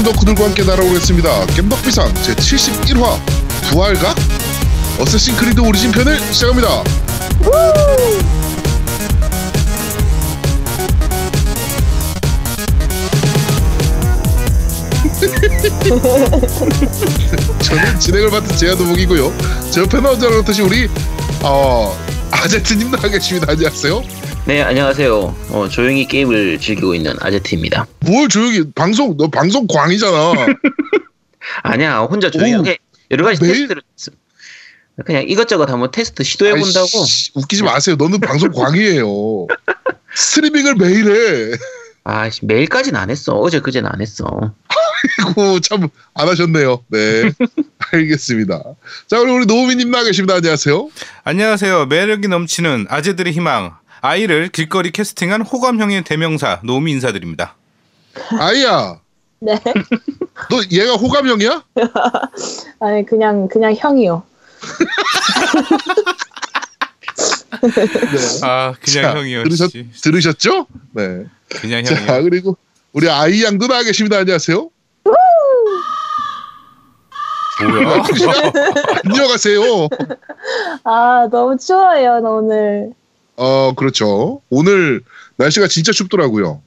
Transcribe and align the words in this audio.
게임 0.00 0.04
덕후들과 0.04 0.44
함께 0.44 0.62
날아오겠습니다. 0.64 1.46
겜덕비상 1.46 2.12
제71화 2.14 3.18
부활각 3.70 4.16
어쌔신 4.98 5.36
크리드 5.36 5.60
오리진 5.60 5.92
편을 5.92 6.18
시작합니다. 6.32 6.82
저는 17.62 18.00
진행을 18.00 18.30
맡은 18.30 18.56
제아도목이고요. 18.56 19.32
제 19.70 19.82
옆에 19.82 20.00
나오지 20.00 20.26
않았듯이 20.26 20.62
우리 20.62 20.88
어, 21.42 21.94
아제트님 22.30 22.90
나와 22.90 23.06
계십니다. 23.08 23.52
안녕하세요. 23.52 24.19
네, 24.50 24.62
안녕하세요. 24.62 25.36
어, 25.52 25.68
조용히 25.68 26.08
게임을 26.08 26.58
즐기고 26.58 26.96
있는 26.96 27.14
아제트입니다. 27.20 27.86
뭘 28.00 28.26
조용히 28.28 28.64
방송 28.74 29.16
너 29.16 29.28
방송 29.28 29.64
광이잖아. 29.68 30.32
아니야, 31.62 32.00
혼자 32.00 32.32
조용히 32.32 32.54
오, 32.54 32.58
하게 32.58 32.78
여러 33.12 33.24
가지 33.24 33.40
매일- 33.40 33.54
테스트를 33.68 33.82
했어. 33.96 34.10
그냥 35.06 35.22
이것저것 35.28 35.70
한번 35.70 35.92
테스트 35.92 36.24
시도해 36.24 36.50
본다고. 36.58 36.88
아이씨, 36.98 37.30
웃기지 37.36 37.62
마세요. 37.62 37.94
너는 37.96 38.18
방송 38.18 38.50
광이에요. 38.50 39.06
스트리밍을 40.16 40.74
매일 40.74 41.52
해. 41.52 41.56
아, 42.02 42.28
씨, 42.28 42.44
매일까지는 42.44 42.98
안 42.98 43.08
했어. 43.08 43.34
어제 43.34 43.60
그제는 43.60 43.88
안 43.92 44.00
했어. 44.00 44.26
아이고 45.28 45.60
참 45.60 45.88
안 46.14 46.28
하셨네요. 46.28 46.82
네. 46.88 47.30
알겠습니다. 47.92 48.60
자 49.06 49.18
그리고 49.20 49.36
우리 49.36 49.46
노미님 49.46 49.92
나와 49.92 50.02
계십니다. 50.02 50.34
안녕하세요. 50.34 50.90
안녕하세요. 51.22 51.86
매력이 51.86 52.26
넘치는 52.26 52.86
아재들의 52.88 53.32
희망. 53.32 53.78
아이를 54.00 54.48
길거리 54.48 54.90
캐스팅한 54.90 55.42
호감형의 55.42 56.04
대명사 56.04 56.60
노미 56.62 56.92
인사드립니다. 56.92 57.56
아이야. 58.38 59.00
네. 59.40 59.54
너 60.50 60.62
얘가 60.70 60.94
호감형이야? 60.94 61.64
아니 62.80 63.06
그냥 63.06 63.48
그냥 63.48 63.74
형이요. 63.76 64.22
네. 67.62 67.68
아 68.42 68.74
그냥 68.80 69.02
자, 69.02 69.16
형이요. 69.18 69.44
들으셨, 69.44 69.70
씨. 69.70 69.86
들으셨죠? 70.02 70.66
네. 70.92 71.24
그냥 71.48 71.84
자 71.84 71.94
형이요. 71.94 72.22
그리고 72.30 72.56
우리 72.92 73.08
아이 73.08 73.42
양도 73.44 73.66
나와 73.66 73.82
계십니다. 73.82 74.18
안녕하세요. 74.18 74.68
뭐야? 75.04 75.16
안녕하세요. 79.04 79.88
아 80.84 81.28
너무 81.30 81.56
추워요 81.58 82.20
오늘. 82.22 82.92
어 83.42 83.72
그렇죠. 83.74 84.42
오늘 84.50 85.02
날씨가 85.36 85.66
진짜 85.68 85.92
춥더라고요. 85.92 86.60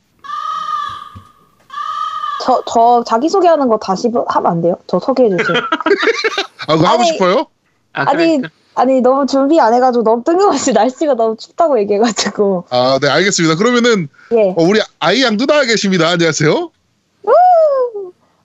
저 2.44 2.64
저 2.68 3.04
자기 3.06 3.30
소개하는 3.30 3.68
거 3.70 3.78
다시 3.78 4.10
보- 4.12 4.26
하면 4.28 4.52
안 4.52 4.62
돼요? 4.62 4.76
저 4.88 5.00
소개해 5.00 5.30
주세요. 5.30 5.56
아 6.68 6.76
그거 6.76 6.88
하고 6.88 7.02
아니, 7.04 7.08
싶어요? 7.12 7.46
아, 7.94 8.06
아니 8.10 8.38
그래. 8.38 8.50
아니 8.76 9.02
너무 9.02 9.28
준비 9.28 9.60
안 9.62 9.72
해가지고 9.74 10.04
너무 10.04 10.24
뜬금없이 10.24 10.74
날씨가 10.74 11.14
너무 11.14 11.38
춥다고 11.38 11.80
얘기해가지고 11.80 12.66
아 12.72 12.98
네 13.00 13.08
알겠습니다. 13.08 13.56
그러면은 13.56 14.10
예 14.34 14.50
어, 14.58 14.64
우리 14.64 14.82
아이 15.00 15.22
양도 15.24 15.46
나와 15.46 15.64
계십니다. 15.64 16.10
안녕하세요. 16.10 16.72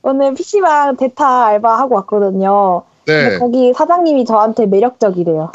오늘 0.02 0.34
PC방 0.34 0.96
대타 0.96 1.46
알바 1.46 1.78
하고 1.78 1.96
왔거든요. 1.96 2.82
근데 3.04 3.30
네. 3.30 3.38
거기 3.38 3.72
사장님이 3.72 4.26
저한테 4.26 4.66
매력적이래요. 4.66 5.50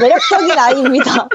매력적인 0.00 0.58
아이입니다. 0.58 1.28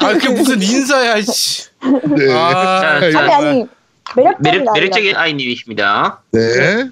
아 0.00 0.12
그게 0.14 0.28
무슨 0.30 0.60
인사야, 0.62 1.20
씨. 1.22 1.68
네. 2.16 2.32
아, 2.32 2.80
자, 2.80 2.88
아니 2.88 3.12
자, 3.12 3.36
아니 3.36 3.66
매력적인 4.16 4.42
매력. 4.42 4.74
매력적인 4.74 5.16
아이님이십니다. 5.16 6.22
네. 6.32 6.90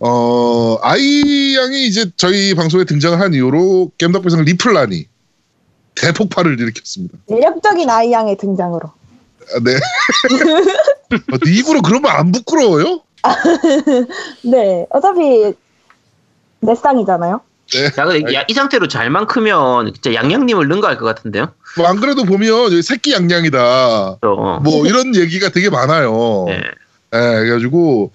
어, 0.00 0.78
아이 0.82 1.56
양이 1.56 1.86
이제 1.86 2.10
저희 2.16 2.54
방송에 2.54 2.84
등장을 2.84 3.20
한 3.20 3.34
이후로 3.34 3.92
겜덕배상 3.98 4.44
리플란이 4.44 5.06
대폭발을 5.94 6.58
일으켰습니다. 6.58 7.18
매력적인 7.28 7.88
아이 7.90 8.10
양의 8.12 8.38
등장으로. 8.38 8.88
아, 8.88 9.60
네. 9.62 9.74
어, 11.32 11.38
네 11.44 11.52
입으로 11.58 11.82
그러면 11.82 12.10
안 12.12 12.32
부끄러워요? 12.32 13.02
네 14.44 14.86
어차피 14.88 15.52
내 16.60 16.74
쌍이잖아요. 16.74 17.42
자, 17.94 18.04
근데 18.04 18.34
야, 18.34 18.44
이 18.48 18.52
상태로 18.54 18.88
잘만 18.88 19.26
크면 19.26 19.92
진짜 19.94 20.14
양양님을 20.14 20.68
능가할 20.68 20.96
것 20.98 21.04
같은데요? 21.06 21.52
뭐 21.76 21.86
안 21.86 22.00
그래도 22.00 22.24
보면 22.24 22.82
새끼 22.82 23.12
양양이다. 23.12 24.18
어. 24.22 24.60
뭐 24.62 24.86
이런 24.86 25.14
얘기가 25.14 25.50
되게 25.50 25.70
많아요. 25.70 26.44
네. 26.48 26.60
예, 27.12 27.18
그래가지고 27.18 28.12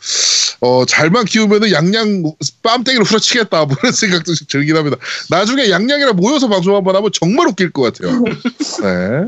어 0.62 0.86
잘만 0.86 1.26
키우면은 1.26 1.72
양양 1.72 2.24
뺨때기를 2.64 3.06
후려치겠다 3.06 3.66
뭐 3.66 3.76
이런 3.82 3.92
생각도 3.92 4.34
들긴 4.50 4.78
합니다. 4.78 4.98
나중에 5.30 5.70
양양이랑 5.70 6.16
모여서 6.16 6.48
방송 6.48 6.76
한번 6.76 6.96
하면 6.96 7.10
정말 7.14 7.48
웃길 7.48 7.72
것 7.72 7.82
같아요. 7.94 8.22
네. 8.24 9.28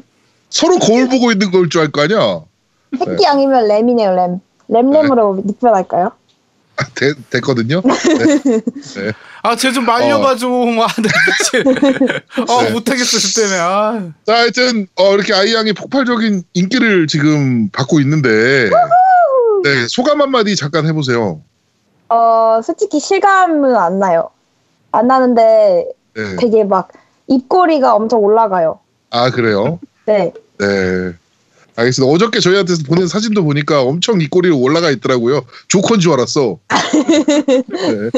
서로 0.50 0.78
거울 0.80 1.10
보고 1.10 1.32
있는 1.32 1.52
걸 1.52 1.68
줄 1.70 1.82
알 1.82 1.92
거 1.92 2.02
아니야. 2.04 2.42
새끼 2.98 3.24
양이면 3.24 3.68
램이네요 3.68 4.16
램. 4.16 4.40
램램으로 4.70 5.42
닉변할까요? 5.46 6.12
아, 6.78 6.86
되, 6.96 7.14
됐거든요. 7.30 7.82
네. 7.82 9.12
아, 9.44 9.56
쟤 9.56 9.72
좀 9.72 9.86
말려봐 9.86 10.36
좀. 10.36 10.80
아, 10.80 10.88
나 10.88 11.10
미친. 11.28 11.68
아, 12.48 12.64
네. 12.64 12.70
못하겠어, 12.74 13.20
저 13.20 13.42
때문에. 13.42 13.60
아. 13.60 14.10
자, 14.26 14.34
하여튼 14.36 14.88
어, 14.96 15.14
이렇게 15.16 15.34
아이 15.34 15.54
양이 15.54 15.74
폭발적인 15.74 16.44
인기를 16.54 17.08
지금 17.08 17.70
받고 17.70 18.00
있는데 18.02 18.70
네, 19.64 19.88
소감 19.90 20.22
한마디 20.22 20.56
잠깐 20.56 20.86
해보세요. 20.86 21.42
어 22.10 22.62
솔직히 22.64 23.00
실감은 23.00 23.76
안 23.76 24.00
나요. 24.00 24.30
안 24.92 25.08
나는데 25.08 25.88
네. 26.16 26.36
되게 26.40 26.64
막 26.64 26.90
입꼬리가 27.28 27.96
엄청 27.96 28.20
올라가요. 28.24 28.80
아 29.10 29.30
그래요? 29.32 29.80
네. 30.06 30.32
네. 30.60 31.14
알겠습니다. 31.78 32.12
어저께 32.12 32.40
저희한테서 32.40 32.84
보낸 32.88 33.08
사진도 33.08 33.44
보니까 33.44 33.84
엄청 33.84 34.20
이 34.20 34.28
꼬리로 34.28 34.60
올라가 34.60 34.90
있더라고요. 34.90 35.46
조컨 35.68 36.00
줄 36.00 36.12
알았어. 36.14 36.58
네. 36.68 38.10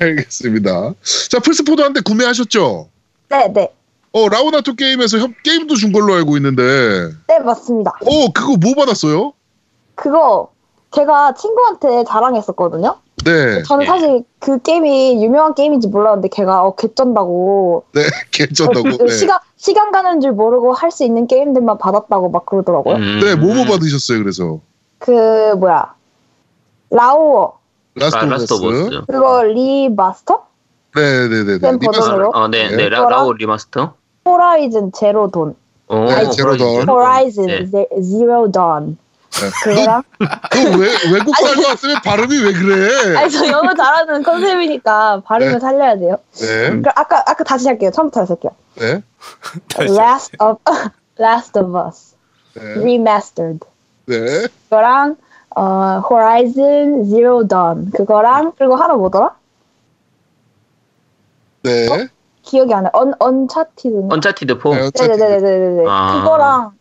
알겠습니다. 0.00 0.94
자, 1.30 1.38
플스포도 1.40 1.82
한 1.84 1.92
대 1.92 2.00
구매하셨죠? 2.00 2.88
네, 3.30 3.52
네. 3.52 3.72
어, 4.12 4.28
라우나토 4.28 4.74
게임에서 4.76 5.18
협, 5.18 5.30
게임도 5.42 5.74
준 5.74 5.92
걸로 5.92 6.14
알고 6.14 6.36
있는데. 6.36 6.62
네, 7.28 7.38
맞습니다. 7.40 7.92
어, 8.06 8.32
그거 8.32 8.56
뭐 8.56 8.74
받았어요? 8.74 9.32
그거 9.96 10.50
제가 10.94 11.34
친구한테 11.34 12.04
자랑했었거든요. 12.08 12.96
네. 13.24 13.62
저는 13.64 13.82
예. 13.84 13.86
사실 13.86 14.24
그 14.38 14.60
게임이 14.62 15.22
유명한 15.22 15.54
게임인지 15.54 15.88
몰랐는데 15.88 16.28
걔가 16.28 16.64
어, 16.64 16.74
개쩐다고 16.74 17.84
네. 17.94 18.02
괜찮다고. 18.32 18.88
어, 18.88 18.92
네. 19.06 19.08
시간 19.10 19.38
시간 19.56 19.92
가는 19.92 20.20
줄 20.20 20.32
모르고 20.32 20.72
할 20.72 20.90
수 20.90 21.04
있는 21.04 21.26
게임들만 21.26 21.78
받았다고 21.78 22.30
막 22.30 22.46
그러더라고요. 22.46 22.96
음. 22.96 23.20
네, 23.22 23.34
뭐뭐 23.36 23.64
받으셨어요, 23.66 24.18
그래서? 24.20 24.60
그 24.98 25.54
뭐야 25.56 25.94
라오어 26.90 27.58
Last 27.94 28.16
아, 28.18 28.22
of 28.24 28.30
Last. 28.30 29.02
그거 29.06 29.42
remaster 29.44 30.46
네네네네. 30.94 31.58
게임 31.60 31.78
버전으로? 31.78 32.30
어, 32.34 32.48
네, 32.48 32.68
네. 32.68 32.76
네, 32.76 32.88
라, 32.88 33.08
라오 33.08 33.32
remaster. 33.32 33.94
Horizon 34.26 34.92
Zero 34.92 35.28
Dawn 35.30 35.54
오, 35.88 36.04
네, 36.04 36.28
Zero 36.30 36.56
Dawn. 36.56 36.88
Horizon 36.88 37.46
네. 37.46 37.70
제- 37.70 37.88
Zero 38.18 38.50
Dawn 38.50 38.86
네. 38.90 38.94
그거랑 39.30 40.02
너 40.18 40.78
왜, 40.78 40.88
외국 41.12 41.34
살고 41.36 41.62
왔으면 41.68 41.96
발음이 42.02 42.38
왜 42.38 42.52
그래? 42.52 43.16
아니 43.16 43.30
저 43.30 43.46
영어 43.46 43.74
잘하는 43.74 44.22
컨셉이니까 44.22 45.22
발음을 45.24 45.54
네. 45.54 45.58
살려야 45.60 45.98
돼요. 45.98 46.18
네. 46.34 46.68
그럼 46.70 46.82
아까 46.96 47.22
아까 47.26 47.44
다시 47.44 47.68
할게요. 47.68 47.90
처음부터 47.90 48.20
다시 48.20 48.32
할게요. 48.32 48.52
네. 48.76 49.02
Last 49.80 50.36
of 50.40 50.58
Last 51.18 51.58
of 51.58 51.76
Us 51.86 52.16
네. 52.54 52.62
Remastered 52.62 53.60
네. 54.06 54.48
그거랑 54.64 55.16
어, 55.56 56.02
Horizon 56.08 57.04
Zero 57.04 57.46
Dawn 57.46 57.90
그거랑 57.92 58.52
그리고 58.58 58.76
하나 58.76 58.94
뭐더라? 58.94 59.34
네. 61.62 62.08
기억이 62.42 62.72
안 62.72 62.84
나. 62.84 62.90
언 62.92 63.12
Uncharted. 63.18 64.08
Uncharted 64.10 64.58
4. 64.62 64.70
네, 64.70 64.90
네네네네네. 65.08 65.84
아. 65.88 66.20
그거랑 66.20 66.72
네. 66.72 66.79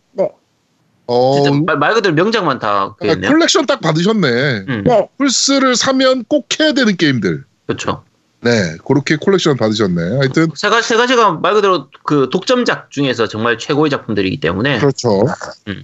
어, 1.12 1.42
진짜 1.44 1.60
말, 1.66 1.78
말 1.80 1.94
그대로 1.96 2.14
명작만 2.14 2.60
다 2.60 2.96
아. 3.00 3.16
콜렉션 3.28 3.66
딱 3.66 3.82
받으셨네. 3.82 4.28
음, 4.70 4.84
네. 4.86 5.10
플스를 5.18 5.76
사면 5.76 6.24
꼭 6.28 6.48
해야 6.60 6.72
되는 6.74 6.96
게임들. 6.96 7.44
그렇죠. 7.66 8.04
네, 8.42 8.78
그렇게 8.88 9.16
콜렉션 9.16 9.58
받으셨네. 9.58 10.18
하여튼 10.20 10.48
세, 10.56 10.70
가, 10.70 10.82
세 10.84 10.96
가지가 10.96 11.34
말 11.34 11.54
그대로 11.56 11.88
그 12.04 12.30
독점작 12.32 12.92
중에서 12.92 13.28
정말 13.28 13.58
최고의 13.58 13.90
작품들이기 13.90 14.40
때문에 14.40 14.78
그렇죠. 14.80 15.24
음. 15.68 15.84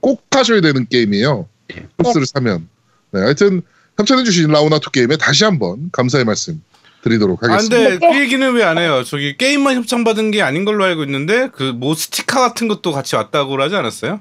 꼭 0.00 0.24
하셔야 0.32 0.60
되는 0.60 0.86
게임이에요. 0.88 1.48
네. 1.68 1.86
플스를 1.98 2.26
사면. 2.26 2.68
네, 3.12 3.20
하여튼 3.20 3.62
협찬해주신 3.98 4.50
라우나토 4.50 4.90
게임에 4.90 5.16
다시 5.18 5.44
한번 5.44 5.90
감사의 5.92 6.24
말씀 6.24 6.60
드리도록 7.04 7.42
아, 7.44 7.48
하겠습니다. 7.52 7.76
근데 7.76 7.98
그 8.06 8.20
얘기는 8.20 8.52
왜 8.54 8.64
안 8.64 8.78
해요? 8.78 9.02
저기 9.04 9.36
게임만 9.36 9.76
협찬받은 9.76 10.30
게 10.32 10.42
아닌 10.42 10.64
걸로 10.64 10.84
알고 10.84 11.04
있는데 11.04 11.48
그 11.52 11.72
뭐 11.72 11.94
스티커 11.94 12.40
같은 12.40 12.68
것도 12.68 12.90
같이 12.92 13.16
왔다고 13.16 13.60
하지 13.60 13.76
않았어요? 13.76 14.20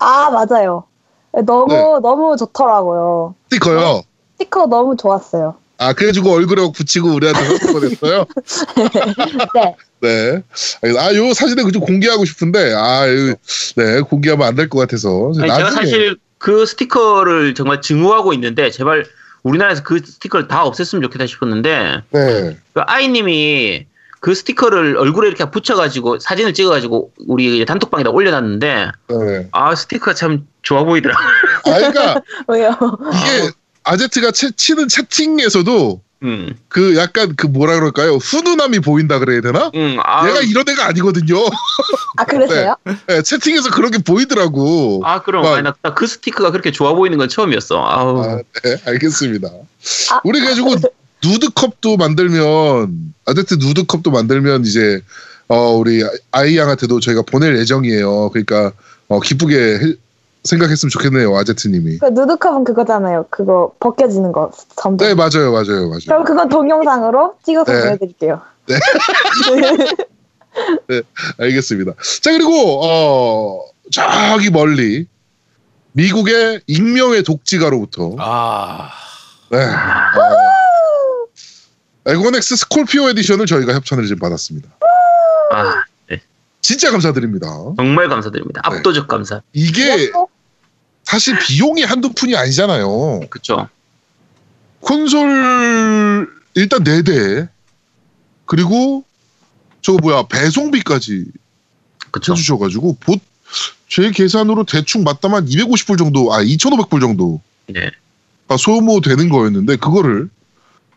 아 0.00 0.30
맞아요. 0.30 0.84
너무 1.44 1.72
네. 1.72 1.82
너무 2.02 2.36
좋더라고요. 2.36 3.34
스티커요. 3.50 4.02
스티커 4.38 4.66
너무 4.66 4.96
좋았어요. 4.96 5.56
아 5.78 5.92
그래가지고 5.92 6.30
얼굴에 6.32 6.70
붙이고 6.72 7.10
우리한테 7.10 7.72
보냈어요. 7.72 8.24
네. 10.02 10.42
네. 10.82 10.98
아, 10.98 11.14
요 11.14 11.32
사진을 11.34 11.70
좀 11.72 11.82
공개하고 11.82 12.24
싶은데, 12.24 12.74
아, 12.74 13.08
요, 13.08 13.34
네, 13.76 14.00
공개하면 14.00 14.46
안 14.46 14.54
될 14.54 14.68
것 14.68 14.78
같아서. 14.78 15.32
아니, 15.38 15.48
제가 15.50 15.58
나중에, 15.58 15.70
사실 15.70 16.16
그 16.38 16.64
스티커를 16.66 17.54
정말 17.54 17.80
증오하고 17.80 18.32
있는데 18.34 18.70
제발 18.70 19.06
우리나라에서 19.42 19.82
그 19.82 19.98
스티커를 20.04 20.48
다 20.48 20.64
없앴으면 20.64 21.02
좋겠다 21.02 21.26
싶었는데 21.26 22.02
네. 22.10 22.56
그 22.74 22.80
아이님이 22.86 23.86
그 24.20 24.34
스티커를 24.34 24.96
얼굴에 24.96 25.28
이렇게 25.28 25.48
붙여가지고 25.50 26.18
사진을 26.18 26.54
찍어가지고 26.54 27.12
우리 27.28 27.64
단톡방에다 27.64 28.10
올려놨는데 28.10 28.90
네. 29.08 29.48
아 29.52 29.74
스티커가 29.74 30.14
참 30.14 30.46
좋아 30.62 30.84
보이더라. 30.84 31.14
아, 31.16 31.70
그러니까 31.78 32.22
왜요? 32.48 32.76
이게 33.12 33.50
아제트가 33.84 34.32
채, 34.32 34.50
치는 34.56 34.88
채팅에서도 34.88 36.02
음, 36.22 36.56
그 36.68 36.96
약간 36.96 37.34
그 37.36 37.46
뭐라 37.46 37.74
그럴까요? 37.74 38.14
훈훈함이 38.16 38.80
보인다 38.80 39.18
그래야 39.18 39.42
되나? 39.42 39.70
음, 39.74 39.98
아, 40.02 40.26
얘가 40.28 40.40
이런 40.40 40.64
애가 40.68 40.86
아니거든요. 40.86 41.36
아 42.16 42.24
그러세요? 42.24 42.74
네, 43.06 43.22
채팅에서 43.22 43.70
그런 43.70 43.90
게 43.90 43.98
보이더라고. 43.98 45.02
아 45.04 45.20
그럼 45.22 45.42
막- 45.42 45.52
아니, 45.54 45.62
나, 45.62 45.74
나 45.82 45.94
그 45.94 46.06
스티커가 46.06 46.50
그렇게 46.50 46.72
좋아 46.72 46.94
보이는 46.94 47.16
건 47.18 47.28
처음이었어. 47.28 47.84
아우. 47.86 48.22
아, 48.22 48.36
네, 48.64 48.76
알겠습니다. 48.86 49.48
아. 50.12 50.20
우리 50.24 50.40
그래가지고 50.40 50.74
누드컵도 51.30 51.96
만들면 51.96 53.14
아제트 53.26 53.54
누드컵도 53.54 54.10
만들면 54.10 54.64
이제 54.64 55.00
어 55.48 55.72
우리 55.72 56.02
아이 56.32 56.56
양한테도 56.58 57.00
저희가 57.00 57.22
보낼 57.22 57.56
예정이에요. 57.58 58.30
그러니까 58.30 58.72
어, 59.08 59.20
기쁘게 59.20 59.56
해- 59.78 59.94
생각했으면 60.44 60.90
좋겠네요, 60.90 61.36
아제트님이. 61.36 61.98
그 61.98 62.06
누드컵은 62.06 62.64
그거잖아요. 62.64 63.26
그거 63.30 63.72
벗겨지는 63.80 64.30
거 64.32 64.50
점점. 64.76 65.08
네, 65.08 65.14
맞아요, 65.14 65.52
맞아요, 65.52 65.88
맞아요. 65.88 66.00
그럼 66.06 66.24
그건 66.24 66.48
동영상으로 66.48 67.34
찍어서 67.44 67.72
네. 67.72 67.80
보여드릴게요. 67.82 68.40
알겠습니다. 71.38 71.92
자 72.22 72.30
그리고 72.32 72.80
어 72.84 73.60
저기 73.92 74.50
멀리 74.50 75.06
미국의 75.92 76.60
익명의 76.66 77.22
독지가로부터 77.22 78.16
아, 78.18 78.90
네. 79.50 79.58
어, 79.58 80.55
엑원엑스 82.06 82.56
Scorpio 82.56 83.08
Edition을 83.10 83.46
저희가 83.46 83.74
협찬을 83.74 84.06
지금 84.06 84.20
받았습니다. 84.20 84.68
아, 85.52 85.84
네. 86.08 86.20
진짜 86.60 86.90
감사드립니다. 86.90 87.48
정말 87.76 88.08
감사드립니다. 88.08 88.62
네. 88.62 88.76
압도적 88.76 89.08
감사. 89.08 89.42
이게 89.52 90.12
사실 91.02 91.38
비용이 91.38 91.82
한두 91.82 92.12
푼이 92.12 92.36
아니잖아요. 92.36 93.20
그쵸? 93.30 93.68
콘솔 94.80 96.28
일단 96.54 96.84
4대 96.84 97.48
그리고 98.44 99.04
저거 99.82 99.98
뭐야 100.00 100.24
배송비까지 100.28 101.26
그쵸? 102.10 102.32
해주셔가지고 102.32 102.96
보, 103.00 103.16
제 103.88 104.10
계산으로 104.10 104.64
대충 104.64 105.02
맞다만 105.02 105.46
250불 105.46 105.98
정도 105.98 106.32
아 106.32 106.42
2,500불 106.42 107.00
정도 107.00 107.40
네. 107.66 107.90
소모되는 108.56 109.28
거였는데 109.28 109.76
그거를 109.76 110.30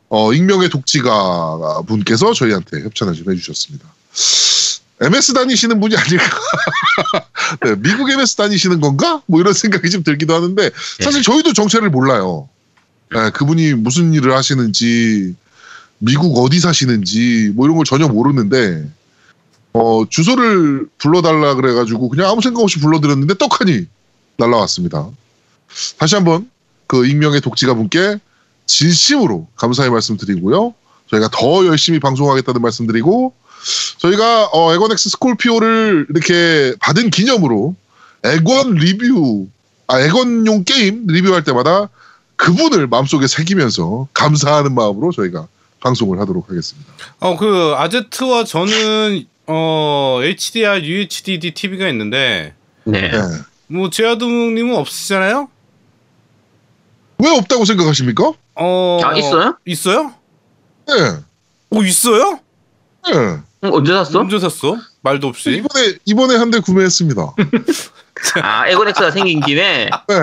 어, 0.10 0.34
익명의 0.34 0.70
독지가 0.70 1.84
분께서 1.88 2.34
저희한테 2.34 2.82
협찬을 2.84 3.14
좀 3.14 3.32
해주셨습니다. 3.32 3.86
MS 5.02 5.34
다니시는 5.34 5.80
분이 5.80 5.96
아닐까? 5.96 6.26
네, 7.64 7.76
미국 7.78 8.10
MS 8.10 8.36
다니시는 8.36 8.82
건가? 8.82 9.22
뭐 9.28 9.40
이런 9.40 9.54
생각이 9.54 9.90
좀 9.90 10.04
들기도 10.04 10.36
하는데 10.36 10.72
사실 11.00 11.22
저희도 11.22 11.54
정체를 11.54 11.90
몰라요. 11.90 12.50
네, 13.12 13.30
그분이 13.32 13.76
무슨 13.76 14.14
일을 14.14 14.36
하시는지 14.36 15.36
미국 16.00 16.38
어디 16.38 16.60
사시는지 16.60 17.52
뭐 17.56 17.66
이런 17.66 17.78
걸 17.78 17.86
전혀 17.86 18.08
모르는데 18.08 18.90
어, 19.74 20.04
주소를 20.10 20.88
불러달라 20.98 21.54
그래가지고 21.56 22.10
그냥 22.10 22.30
아무 22.30 22.42
생각 22.42 22.62
없이 22.62 22.80
불러드렸는데 22.80 23.38
떡하니 23.38 23.88
날라왔습니다. 24.38 25.08
다시 25.98 26.16
한번 26.16 26.50
그 26.88 27.06
익명의 27.06 27.42
독지가 27.42 27.76
분께 27.76 28.18
진심으로 28.70 29.48
감사의 29.56 29.90
말씀 29.90 30.16
드리고요. 30.16 30.74
저희가 31.10 31.30
더 31.32 31.66
열심히 31.66 32.00
방송하겠다는 32.00 32.62
말씀 32.62 32.86
드리고 32.88 33.34
저희가 33.98 34.50
어, 34.54 34.74
엑원엑스 34.74 35.10
Scorpio를 35.10 36.06
이렇게 36.10 36.76
받은 36.80 37.10
기념으로 37.10 37.76
엑원 38.24 38.76
리뷰 38.76 39.48
아 39.88 40.00
엑원용 40.00 40.64
게임 40.66 41.08
리뷰할 41.08 41.44
때마다 41.44 41.90
그분을 42.36 42.88
마음속에 42.88 43.28
새기면서 43.28 44.08
감사하는 44.14 44.76
마음으로 44.76 45.12
저희가 45.12 45.48
방송을 45.82 46.20
하도록 46.20 46.48
하겠습니다. 46.50 46.94
어 47.20 47.36
그 47.38 47.74
아제트와 47.76 48.44
저는 48.44 49.26
어 49.48 50.20
HDR, 50.22 50.84
UHD 50.84 51.54
TV가 51.56 51.88
있는데 51.90 52.54
네. 52.84 53.10
네. 53.10 53.18
뭐 53.68 53.90
제아동님은 53.90 54.76
없으시잖아요? 54.76 55.50
왜 57.20 57.30
없다고 57.38 57.66
생각하십니까? 57.66 58.32
어 58.56 59.00
아, 59.04 59.14
있어요? 59.18 59.58
있어요? 59.66 60.14
네. 60.88 60.94
어 61.72 61.84
있어요? 61.84 62.40
네. 63.08 63.14
응, 63.64 63.74
언제 63.74 63.92
샀어? 63.94 64.20
언제 64.20 64.40
샀어? 64.40 64.78
말도 65.02 65.28
없이. 65.28 65.52
이번에 65.52 65.98
이번에 66.06 66.36
한 66.36 66.50
대 66.52 66.60
구매했습니다. 66.60 67.22
아, 68.44 68.68
에고넥스가 68.68 69.12
생긴 69.12 69.40
김에. 69.42 69.90
네. 70.08 70.16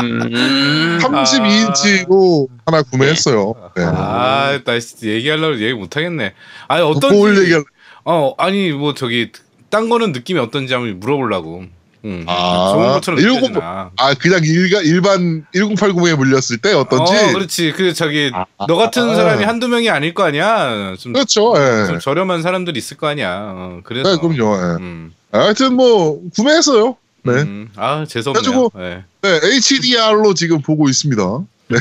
음. 0.00 0.98
32인치로 1.00 2.48
하나 2.66 2.82
구매했어요. 2.82 3.54
네. 3.76 3.84
아, 3.84 4.60
나 4.64 4.72
얘기하려고 5.02 5.60
얘기 5.60 5.72
못 5.74 5.96
하겠네. 5.96 6.34
아니 6.68 6.82
어떤지 6.82 7.16
뭘 7.16 7.38
얘기할? 7.42 7.64
어 8.04 8.34
아니 8.38 8.72
뭐 8.72 8.94
저기 8.94 9.30
딴 9.68 9.88
거는 9.88 10.12
느낌이 10.12 10.38
어떤지 10.40 10.74
한번 10.74 10.98
물어보려고. 11.00 11.64
응. 12.04 12.24
아, 12.26 12.70
좋은 12.72 12.86
것처럼 12.92 13.20
일곱- 13.20 13.40
느껴지나. 13.48 13.90
아 13.96 14.14
그냥 14.14 14.40
일가, 14.44 14.80
일반 14.80 15.44
1080에 15.54 16.16
물렸을 16.16 16.58
때 16.58 16.72
어떤지. 16.72 17.12
어, 17.14 17.32
그렇지. 17.32 17.72
그 17.76 17.92
저기 17.92 18.30
너 18.66 18.76
같은 18.76 19.10
아. 19.10 19.14
사람이 19.14 19.44
한두 19.44 19.68
명이 19.68 19.90
아닐 19.90 20.14
거 20.14 20.22
아니야. 20.24 20.94
좀, 20.98 21.12
그렇죠. 21.12 21.54
예. 21.56 21.86
좀 21.86 21.98
저렴한 22.00 22.42
사람들이 22.42 22.78
있을 22.78 22.96
거 22.96 23.06
아니야. 23.08 23.36
어, 23.38 23.80
그래서. 23.84 24.10
네, 24.10 24.16
그럼요. 24.16 24.56
예. 24.56 24.82
음, 24.82 25.12
하여튼 25.32 25.74
뭐 25.74 26.20
구매했어요. 26.34 26.96
네. 27.22 27.32
음. 27.32 27.68
아 27.76 28.04
죄송해요. 28.08 28.40
그래가지고- 28.42 28.70
네. 28.78 29.04
네, 29.22 29.40
HDR로 29.56 30.32
지금 30.34 30.62
보고 30.62 30.88
있습니다. 30.88 31.22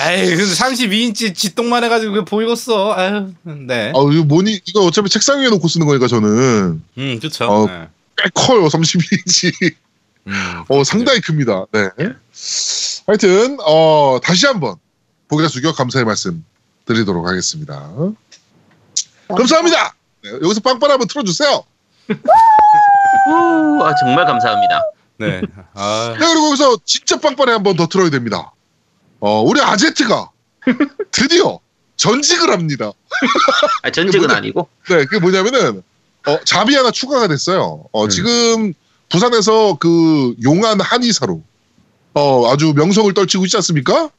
에이, 0.00 0.28
근데 0.36 0.44
32인치 0.44 1.34
지똥만 1.34 1.84
해가지고 1.84 2.12
그게 2.12 2.24
보이겠어. 2.24 2.94
아유, 2.94 3.28
네. 3.42 3.88
아, 3.94 3.98
이거 4.12 4.24
뭐니? 4.24 4.60
이거 4.66 4.80
어차피 4.80 5.08
책상 5.10 5.40
위에 5.40 5.48
놓고 5.48 5.68
쓰는 5.68 5.86
거니까 5.86 6.06
저는 6.06 6.82
음, 6.98 7.18
그쵸. 7.20 7.44
어, 7.46 7.66
네. 7.66 7.88
꽤 8.22 8.30
커요. 8.34 8.66
32인치. 8.68 9.74
음, 10.26 10.64
어, 10.68 10.84
상당히 10.84 11.20
큽니다. 11.20 11.66
네. 11.72 11.88
하여튼 13.06 13.58
어, 13.64 14.18
다시 14.22 14.46
한번 14.46 14.76
고개 15.28 15.48
숙여 15.48 15.72
감사의 15.72 16.04
말씀 16.04 16.44
드리도록 16.84 17.26
하겠습니다. 17.26 17.90
감사합니다. 19.28 19.94
네, 20.24 20.30
여기서 20.42 20.60
빵빵 20.60 20.90
한번 20.90 21.06
틀어주세요. 21.08 21.64
우, 23.26 23.82
아, 23.84 23.94
정말 23.94 24.24
감사합니다. 24.26 24.82
네. 25.18 25.42
아, 25.74 26.14
네, 26.18 26.26
그리고 26.26 26.48
여기서 26.48 26.78
진짜 26.84 27.18
빵빵에 27.18 27.52
한번 27.52 27.76
더 27.76 27.86
틀어야 27.86 28.10
됩니다. 28.10 28.52
어, 29.20 29.42
우리 29.42 29.60
아제트가 29.60 30.30
드디어 31.10 31.58
전직을 31.96 32.50
합니다. 32.50 32.92
아, 33.82 33.90
전직은 33.90 34.28
뭐냐- 34.28 34.36
아니고. 34.36 34.68
네, 34.88 35.04
그게 35.04 35.18
뭐냐면은 35.18 35.82
어, 36.28 36.38
잡이 36.44 36.74
하나 36.74 36.90
추가가 36.90 37.26
됐어요. 37.26 37.84
어, 37.90 38.04
음. 38.04 38.08
지금 38.10 38.74
부산에서 39.08 39.78
그 39.80 40.34
용한 40.42 40.80
한의사로 40.80 41.42
어, 42.14 42.52
아주 42.52 42.74
명성을 42.76 43.12
떨치고 43.14 43.46
있지 43.46 43.56
않습니까? 43.56 44.10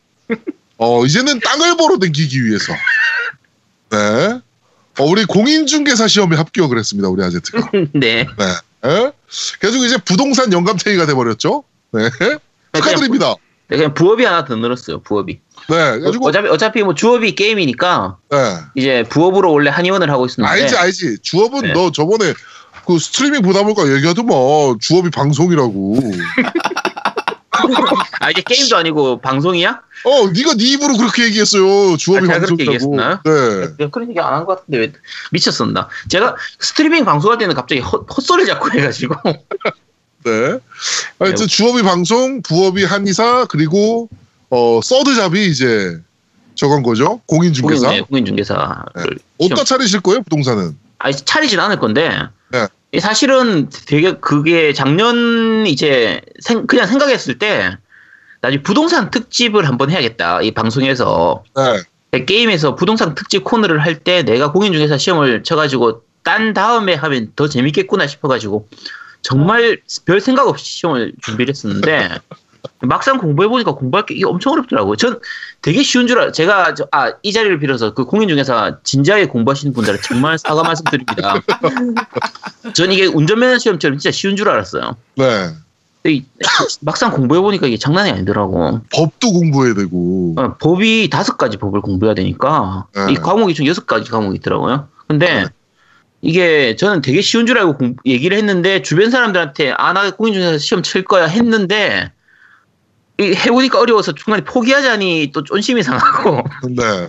어, 0.77 1.05
이제는 1.05 1.39
땅을 1.39 1.77
벌어 1.77 1.99
댕기기 1.99 2.43
위해서 2.45 2.73
네. 3.91 3.97
어, 4.99 5.03
우리 5.03 5.25
공인중개사 5.25 6.07
시험에 6.07 6.35
합격을 6.35 6.79
했습니다. 6.79 7.09
우리 7.09 7.23
아제트가. 7.23 7.71
네. 7.93 8.25
네. 8.25 8.45
예? 8.85 9.11
그래가지고 9.59 9.85
이제 9.85 9.97
부동산 9.97 10.51
영감탱이가 10.51 11.05
돼버렸죠. 11.05 11.63
네. 11.91 12.09
축하드립니다. 12.73 13.35
네, 13.69 13.77
그냥 13.77 13.93
부업이 13.93 14.25
하나 14.25 14.45
더 14.45 14.55
늘었어요, 14.55 15.01
부업이. 15.01 15.33
네. 15.69 15.75
그래가지고 15.91 16.27
어차피, 16.27 16.47
어차피 16.49 16.83
뭐 16.83 16.95
주업이 16.95 17.35
게임이니까 17.35 18.17
네. 18.31 18.37
이제 18.75 19.03
부업으로 19.09 19.51
원래 19.51 19.69
한의원을 19.69 20.09
하고 20.09 20.25
있었는데. 20.25 20.61
알지 20.63 20.75
알지. 20.75 21.17
주업은 21.21 21.61
네. 21.61 21.73
너 21.73 21.91
저번에 21.91 22.33
그 22.87 22.97
스트리밍 22.97 23.41
보다 23.43 23.61
보니까 23.63 23.87
얘기하더만 23.95 24.79
주업이 24.81 25.11
방송이라고. 25.11 25.99
아, 28.21 28.29
이게 28.31 28.41
게임도 28.41 28.77
아니고 28.77 29.19
방송이야? 29.21 29.81
어, 30.05 30.27
네가 30.33 30.53
네 30.55 30.63
입으로 30.63 30.95
그렇게 30.97 31.25
얘기했어요. 31.25 31.97
주업이 31.97 32.25
아, 32.29 32.39
방송이라고. 32.39 32.61
얘기했었나요? 32.61 33.19
네. 33.23 33.75
내가 33.77 33.91
그런 33.91 34.09
얘기 34.09 34.19
안 34.19 34.33
한 34.33 34.45
것 34.45 34.59
같은데 34.59 34.77
왜 34.79 34.93
미쳤었나? 35.31 35.89
제가 36.07 36.35
스트리밍 36.59 37.05
방송할 37.05 37.37
때는 37.37 37.53
갑자기 37.55 37.81
헛, 37.81 38.05
헛소리 38.09 38.45
자꾸 38.45 38.71
해가지고 38.71 39.13
네. 40.25 40.57
하여튼 41.19 41.47
주업이 41.47 41.81
방송, 41.83 42.41
부업이 42.41 42.83
한의사, 42.83 43.45
그리고 43.49 44.09
어 44.49 44.79
서드잡이 44.83 45.47
이제 45.47 45.97
저건 46.55 46.83
거죠. 46.83 47.21
공인중개사. 47.25 47.87
공인, 47.87 47.99
네, 48.01 48.05
공인중개사를 48.07 49.17
어디다 49.37 49.63
차리실 49.63 50.01
거예요, 50.01 50.21
부동산은? 50.23 50.77
아니 50.99 51.15
차리진 51.15 51.59
않을 51.59 51.79
건데 51.79 52.11
네. 52.51 52.67
이 52.91 52.99
사실은 52.99 53.69
되게 53.87 54.13
그게 54.19 54.73
작년 54.73 55.65
이제 55.67 56.21
생- 56.41 56.67
그냥 56.67 56.87
생각했을 56.87 57.39
때 57.39 57.77
나중에 58.41 58.61
부동산 58.63 59.09
특집을 59.11 59.67
한번 59.67 59.91
해야겠다 59.91 60.41
이 60.41 60.51
방송에서 60.51 61.43
네. 62.11 62.25
게임에서 62.25 62.75
부동산 62.75 63.13
특집 63.15 63.43
코너를 63.43 63.79
할 63.79 63.99
때 63.99 64.23
내가 64.23 64.51
공인중개사 64.51 64.97
시험을 64.97 65.43
쳐가지고 65.43 66.01
딴 66.23 66.53
다음에 66.53 66.95
하면 66.95 67.31
더 67.35 67.47
재밌겠구나 67.47 68.07
싶어가지고 68.07 68.67
정말 69.21 69.79
별 70.05 70.21
생각 70.21 70.47
없이 70.47 70.65
시험을 70.65 71.13
준비를 71.21 71.49
했었는데 71.53 72.19
막상 72.81 73.17
공부해보니까 73.17 73.73
공부할 73.75 74.05
게 74.05 74.15
이게 74.15 74.25
엄청 74.25 74.53
어렵더라고요. 74.53 74.95
전 74.95 75.19
되게 75.61 75.81
쉬운 75.83 76.07
줄 76.07 76.19
알, 76.19 76.31
제가, 76.33 76.73
저- 76.73 76.87
아, 76.91 77.13
이 77.23 77.31
자리를 77.33 77.59
빌어서 77.59 77.93
그 77.93 78.05
공인중개사 78.05 78.77
진지하게 78.83 79.27
공부하시는 79.27 79.73
분들은 79.73 79.99
정말 80.03 80.37
사과 80.37 80.63
말씀드립니다. 80.63 81.35
전 82.73 82.91
이게 82.91 83.05
운전면허 83.05 83.57
시험처럼 83.59 83.97
진짜 83.97 84.11
쉬운 84.11 84.35
줄 84.35 84.49
알았어요. 84.49 84.95
네. 85.15 85.49
근데 86.01 86.15
이- 86.15 86.25
막상 86.81 87.11
공부해보니까 87.11 87.67
이게 87.67 87.77
장난이 87.77 88.09
아니더라고. 88.11 88.81
법도 88.93 89.31
공부해야 89.33 89.73
되고. 89.73 90.35
어, 90.37 90.55
법이 90.57 91.09
다섯 91.09 91.37
가지 91.37 91.57
법을 91.57 91.81
공부해야 91.81 92.15
되니까 92.15 92.85
네. 92.95 93.13
이 93.13 93.15
과목이 93.15 93.53
중 93.53 93.65
여섯 93.67 93.85
가지 93.85 94.09
과목이 94.09 94.37
있더라고요. 94.37 94.87
근데 95.07 95.43
네. 95.43 95.45
이게 96.21 96.75
저는 96.75 97.01
되게 97.01 97.21
쉬운 97.21 97.45
줄 97.45 97.57
알고 97.57 97.77
공- 97.77 97.95
얘기를 98.05 98.35
했는데 98.37 98.81
주변 98.81 99.09
사람들한테 99.09 99.71
아 99.77 99.93
나 99.93 100.11
공인중개사 100.11 100.57
시험 100.57 100.83
칠 100.83 101.03
거야 101.03 101.25
했는데 101.25 102.11
이 103.19 103.33
해보니까 103.33 103.79
어려워서 103.79 104.13
중간에 104.13 104.43
포기하자니 104.43 105.31
또 105.33 105.43
쫀심이 105.43 105.81
상하고 105.83 106.43
네. 106.69 107.07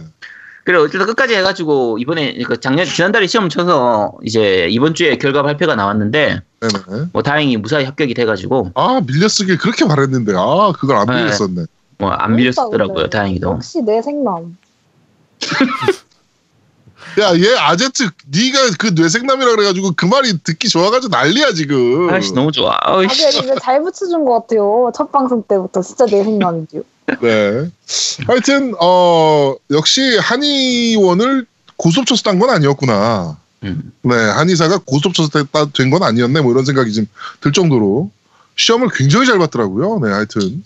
그래 0.64 0.78
어쨌든 0.78 1.06
끝까지 1.06 1.34
해가지고 1.34 1.98
이번에 1.98 2.32
그러니까 2.34 2.56
작년 2.56 2.84
지난달에 2.86 3.26
시험 3.26 3.48
쳐서 3.48 4.12
이제 4.24 4.68
이번 4.70 4.94
주에 4.94 5.16
결과 5.18 5.42
발표가 5.42 5.74
나왔는데 5.74 6.40
네네. 6.60 7.06
뭐 7.12 7.22
다행히 7.22 7.56
무사히 7.56 7.84
합격이 7.86 8.14
돼가지고 8.14 8.72
아, 8.74 9.00
밀려쓰길 9.06 9.56
그렇게 9.56 9.86
바랬는데, 9.86 10.34
아, 10.36 10.72
그걸 10.78 10.96
안 10.98 11.06
네. 11.06 11.14
밀렸었네. 11.24 11.64
뭐안 11.98 12.36
밀렸더라고요 12.36 12.94
근데. 12.94 13.10
다행히도 13.10 13.50
역시 13.50 13.80
내 13.82 14.00
생남. 14.02 14.56
야, 17.20 17.34
얘 17.36 17.56
아제트, 17.56 18.10
네가 18.30 18.58
그 18.78 18.88
뇌생남이라 18.94 19.50
그래가지고 19.56 19.92
그 19.96 20.06
말이 20.06 20.38
듣기 20.42 20.68
좋아가지고 20.68 21.10
난리야, 21.10 21.52
지금. 21.52 22.08
아씨 22.10 22.32
너무 22.32 22.52
좋아. 22.52 22.76
아주 22.80 23.08
근데 23.40 23.54
잘 23.60 23.82
붙여준 23.82 24.24
것 24.24 24.40
같아요. 24.40 24.92
첫 24.94 25.10
방송 25.10 25.42
때부터 25.42 25.82
진짜 25.82 26.06
내 26.06 26.22
생남이죠. 26.22 26.82
네. 27.20 27.70
하여튼, 28.26 28.74
어, 28.80 29.54
역시 29.70 30.18
한의원을 30.18 31.46
고속쳐서 31.76 32.22
딴 32.22 32.38
건 32.38 32.50
아니었구나. 32.50 33.36
음. 33.64 33.92
네, 34.02 34.14
한의사가 34.14 34.78
고속쳐서 34.84 35.30
된건 35.74 36.02
아니었네. 36.02 36.40
뭐 36.40 36.52
이런 36.52 36.64
생각이 36.64 36.92
좀들 36.92 37.52
정도로 37.52 38.10
시험을 38.60 38.88
굉장히 38.92 39.26
잘 39.26 39.38
봤더라고요. 39.38 40.00
네, 40.02 40.10
하여튼. 40.10 40.62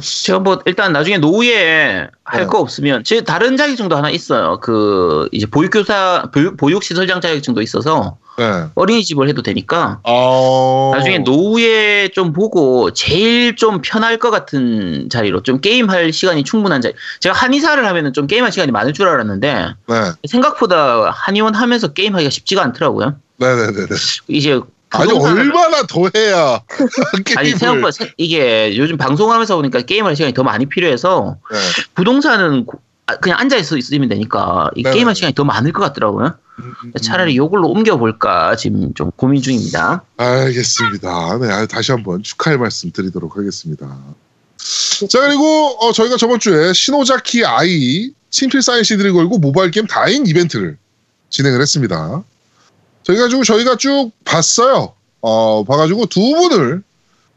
제가 0.00 0.40
뭐 0.40 0.60
일단 0.66 0.92
나중에 0.92 1.18
노후에 1.18 2.08
할 2.24 2.40
네. 2.40 2.46
거 2.46 2.58
없으면 2.58 3.04
제 3.04 3.20
다른 3.20 3.56
자격증도 3.56 3.96
하나 3.96 4.10
있어요. 4.10 4.58
그 4.60 5.28
이제 5.30 5.46
보육교사 5.46 6.30
보육, 6.32 6.56
보육 6.56 6.82
시설장 6.82 7.20
자격증도 7.20 7.62
있어서 7.62 8.18
네. 8.36 8.64
어린이집을 8.74 9.28
해도 9.28 9.42
되니까 9.42 10.00
어. 10.02 10.90
나중에 10.94 11.18
노후에 11.18 12.08
좀 12.08 12.32
보고 12.32 12.92
제일 12.92 13.54
좀 13.54 13.80
편할 13.80 14.18
것 14.18 14.30
같은 14.30 15.08
자리로 15.08 15.42
좀 15.42 15.60
게임할 15.60 16.12
시간이 16.12 16.42
충분한 16.42 16.80
자리. 16.80 16.94
제가 17.20 17.34
한의사를 17.34 17.86
하면은 17.86 18.12
좀 18.12 18.26
게임할 18.26 18.50
시간이 18.50 18.72
많을 18.72 18.92
줄 18.92 19.06
알았는데 19.06 19.74
네. 19.86 19.94
생각보다 20.28 21.10
한의원 21.10 21.54
하면서 21.54 21.92
게임하기가 21.92 22.28
쉽지가 22.28 22.62
않더라고요. 22.62 23.14
네네네네. 23.38 23.86
이제 24.28 24.60
아니, 24.96 25.12
얼마나 25.12 25.82
더 25.86 26.08
해야. 26.14 26.60
아니 27.36 27.50
생각보다 27.50 27.90
세- 27.90 28.12
이게 28.16 28.76
요즘 28.76 28.96
방송하면서 28.96 29.56
보니까 29.56 29.80
게임할 29.82 30.16
시간이 30.16 30.34
더 30.34 30.42
많이 30.42 30.66
필요해서 30.66 31.36
네. 31.50 31.58
부동산은 31.94 32.66
고- 32.66 32.78
아, 33.06 33.16
그냥 33.16 33.38
앉아 33.38 33.56
있어 33.58 33.76
있으면 33.76 34.08
되니까 34.08 34.68
이 34.74 34.82
네네. 34.82 34.96
게임할 34.96 35.14
시간이 35.14 35.34
더 35.34 35.44
많을 35.44 35.72
것 35.72 35.80
같더라고요. 35.82 36.34
음, 36.58 36.72
음, 36.84 36.92
차라리 37.00 37.34
이걸로 37.34 37.68
옮겨볼까 37.68 38.56
지금 38.56 38.92
좀 38.94 39.10
고민 39.14 39.42
중입니다. 39.42 40.02
알겠습니다. 40.16 41.38
네, 41.38 41.50
아, 41.52 41.66
다시 41.66 41.92
한번 41.92 42.22
축하의 42.22 42.58
말씀 42.58 42.90
드리도록 42.90 43.36
하겠습니다. 43.36 43.86
자, 45.08 45.20
그리고 45.20 45.76
어, 45.80 45.92
저희가 45.92 46.16
저번 46.16 46.40
주에 46.40 46.72
신호자키 46.72 47.44
아이 47.44 48.10
친필 48.30 48.62
사인 48.62 48.82
CD를 48.82 49.12
걸고 49.12 49.38
모바일 49.38 49.70
게임 49.70 49.86
다인 49.86 50.26
이벤트를 50.26 50.76
진행을 51.30 51.60
했습니다. 51.60 52.22
저희가 53.06 53.28
쭉 53.28 53.44
저희가 53.44 53.76
쭉 53.76 54.10
봤어요. 54.24 54.94
어, 55.20 55.64
봐가지고 55.64 56.06
두 56.06 56.20
분을 56.20 56.82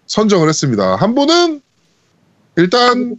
선정을 0.07 0.49
했습니다. 0.49 0.95
한 0.95 1.13
분은 1.15 1.61
일단 2.55 3.15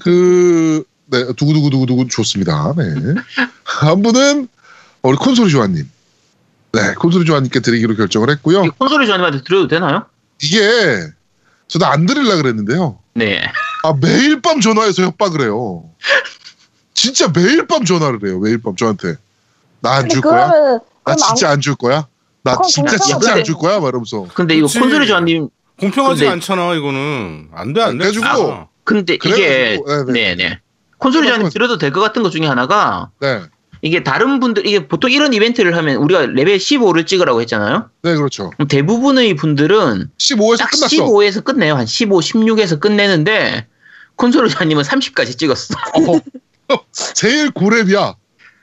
그, 0.00 0.82
네, 1.06 1.24
두구두구두구두구 1.34 2.08
좋습니다. 2.08 2.72
네. 2.76 2.84
한 3.64 4.02
분은 4.02 4.48
우리 5.02 5.16
콘솔이 5.16 5.50
조아님. 5.50 5.88
네, 6.72 6.94
콘솔이 6.94 7.24
조아님께 7.24 7.60
드리기로 7.60 7.96
결정을 7.96 8.30
했고요. 8.30 8.64
이 8.64 8.70
콘솔이 8.70 9.06
저한테 9.06 9.42
드려도 9.44 9.68
되나요? 9.68 10.06
이게 10.42 10.58
저도 11.68 11.84
안 11.86 12.06
드리려 12.06 12.36
그랬는데요. 12.36 12.98
네. 13.14 13.42
아 13.84 13.92
매일 14.00 14.40
밤 14.40 14.60
전화해서 14.60 15.02
협박을 15.02 15.42
해요. 15.42 15.84
진짜 16.94 17.28
매일 17.34 17.66
밤 17.66 17.84
전화를 17.84 18.20
해요. 18.26 18.38
매일 18.38 18.58
밤 18.62 18.74
저한테 18.76 19.16
나 19.80 19.92
안 19.96 20.08
줄 20.08 20.20
거야? 20.20 20.50
그러면 20.50 20.80
나 21.04 21.14
그럼 21.14 21.18
진짜 21.18 21.50
안 21.50 21.60
줄 21.60 21.74
거야? 21.76 22.06
나 22.42 22.56
진짜 22.68 22.96
진짜 22.98 23.34
안 23.34 23.44
줄 23.44 23.54
거야? 23.56 23.80
막 23.80 23.88
이러면서 23.88 24.26
근데 24.34 24.54
이거 24.56 24.66
그치. 24.66 24.78
콘솔이 24.80 25.06
저한님 25.06 25.48
공평하지 25.80 26.20
근데- 26.20 26.32
않잖아 26.32 26.74
이거는 26.74 27.48
안돼 27.54 27.82
안돼. 27.82 28.10
그래가지고- 28.10 28.66
근데 28.84 29.14
이게 29.14 29.76
그래가지고, 29.78 30.12
네 30.12 30.12
네. 30.12 30.36
네네 30.36 30.58
콘솔이 30.98 31.26
저한님 31.26 31.48
그러면- 31.48 31.50
드려도 31.52 31.78
될 31.78 31.92
것 31.92 32.00
같은 32.00 32.22
것 32.22 32.30
중에 32.30 32.46
하나가 32.46 33.10
네, 33.20 33.42
이게 33.82 34.02
다른 34.02 34.40
분들 34.40 34.66
이게 34.66 34.86
보통 34.88 35.10
이런 35.10 35.32
이벤트를 35.32 35.76
하면 35.76 35.96
우리가 35.96 36.26
레벨 36.26 36.58
15를 36.58 37.06
찍으라고 37.06 37.40
했잖아요. 37.40 37.88
네 38.02 38.14
그렇죠. 38.14 38.50
그럼 38.50 38.68
대부분의 38.68 39.34
분들은 39.36 40.10
15에서 40.18 40.58
딱 40.58 40.70
끝났어. 40.70 40.96
15에서 40.96 41.42
끝내요. 41.44 41.74
한 41.76 41.86
15, 41.86 42.20
16에서 42.20 42.78
끝내는데 42.80 43.66
콘솔이 44.16 44.50
저한님은 44.50 44.82
30까지 44.82 45.38
찍었어. 45.38 45.74
어, 46.68 46.76
제일 46.92 47.50
고렙이야. 47.50 48.14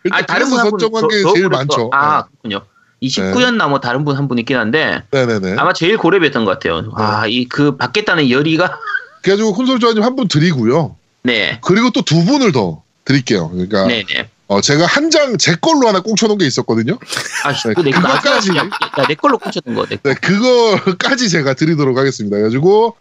일단 0.07 0.23
아, 0.23 0.25
다른 0.25 0.49
분 0.49 0.57
선정한 0.59 1.07
게 1.07 1.21
더- 1.21 1.29
더 1.29 1.33
제일 1.33 1.45
고랬어. 1.47 1.59
많죠. 1.59 1.89
아, 1.93 2.23
그렇군요. 2.41 2.61
29였나 3.03 3.69
뭐 3.69 3.79
다른 3.79 4.03
분 4.05 4.15
한 4.17 4.27
분 4.27 4.39
있긴 4.39 4.57
한데 4.57 5.03
네, 5.11 5.25
네, 5.27 5.39
네. 5.39 5.55
아마 5.57 5.71
제일 5.73 5.97
고렙이었던 5.97 6.45
것 6.45 6.51
같아요. 6.51 6.89
아, 6.95 7.27
이 7.27 7.45
그 7.47 7.77
받겠다는 7.77 8.29
열의가 8.29 8.79
그래가지고 9.21 9.53
콘솔 9.53 9.79
조아님 9.79 10.01
한 10.03 10.15
분 10.15 10.27
드리고요. 10.27 10.95
네. 11.23 11.59
그리고 11.63 11.91
또 11.91 12.01
두 12.01 12.23
분을 12.25 12.51
더 12.51 12.81
드릴게요. 13.05 13.49
그러니까 13.49 13.85
네, 13.87 14.03
네. 14.07 14.29
어, 14.47 14.61
제가 14.61 14.85
한 14.87 15.11
장 15.11 15.37
제 15.37 15.55
걸로 15.55 15.87
하나 15.87 15.99
꽁쳐놓은 16.01 16.37
게 16.39 16.47
있었거든요. 16.47 16.97
아, 17.43 17.53
네, 17.53 17.73
그 17.75 17.81
내, 17.81 17.91
거 17.91 18.01
그거까지. 18.01 18.55
야, 18.57 18.67
내 19.07 19.13
걸로 19.15 19.37
꽂혔던 19.37 19.75
거. 19.75 19.85
내 19.85 19.97
거. 19.97 20.09
네, 20.09 20.15
그거까지 20.15 21.29
제가 21.29 21.53
드리도록 21.53 21.97
하겠습니다. 21.97 22.35
그래가지고 22.37 22.95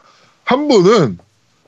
한 0.45 0.69
분은 0.69 1.19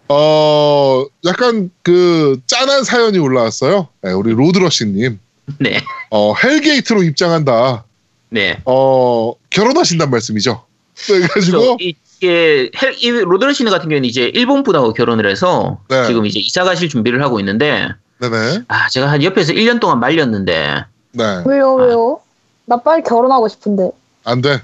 어 0.09 1.05
약간 1.25 1.71
그 1.83 2.41
짠한 2.47 2.85
사연이 2.85 3.19
올라왔어요. 3.19 3.89
네, 4.03 4.13
우리 4.13 4.33
로드러시님 4.33 5.19
네. 5.59 5.81
어 6.11 6.35
hell 6.35 6.62
gate로 6.62 7.03
입장한다. 7.03 7.85
네. 8.31 8.61
어 8.65 9.33
결혼하신단 9.51 10.11
말씀이죠. 10.11 10.65
네, 11.09 11.21
그래가지고 11.21 11.77
이게 11.81 12.71
hell, 12.83 12.95
이 12.99 13.11
로드러시는 13.11 13.71
같은 13.71 13.89
경우는 13.89 14.05
이제 14.09 14.31
일본 14.35 14.63
분하고 14.63 14.93
결혼을 14.93 15.31
해서 15.31 15.79
네. 15.89 16.07
지금 16.07 16.27
이제 16.27 16.39
이사 16.41 16.65
가실 16.65 16.89
준비를 16.89 17.23
하고 17.23 17.39
있는데 17.41 17.89
네네 18.21 18.63
아 18.69 18.89
제가 18.89 19.11
한 19.11 19.23
옆에서 19.23 19.53
1년 19.53 19.79
동안 19.81 20.01
말렸는데 20.01 20.85
네 21.13 21.43
왜요 21.47 21.75
왜요? 21.75 22.21
나 22.67 22.77
빨리 22.77 23.03
결혼하고 23.03 23.49
싶은데. 23.49 23.91
안돼 24.25 24.61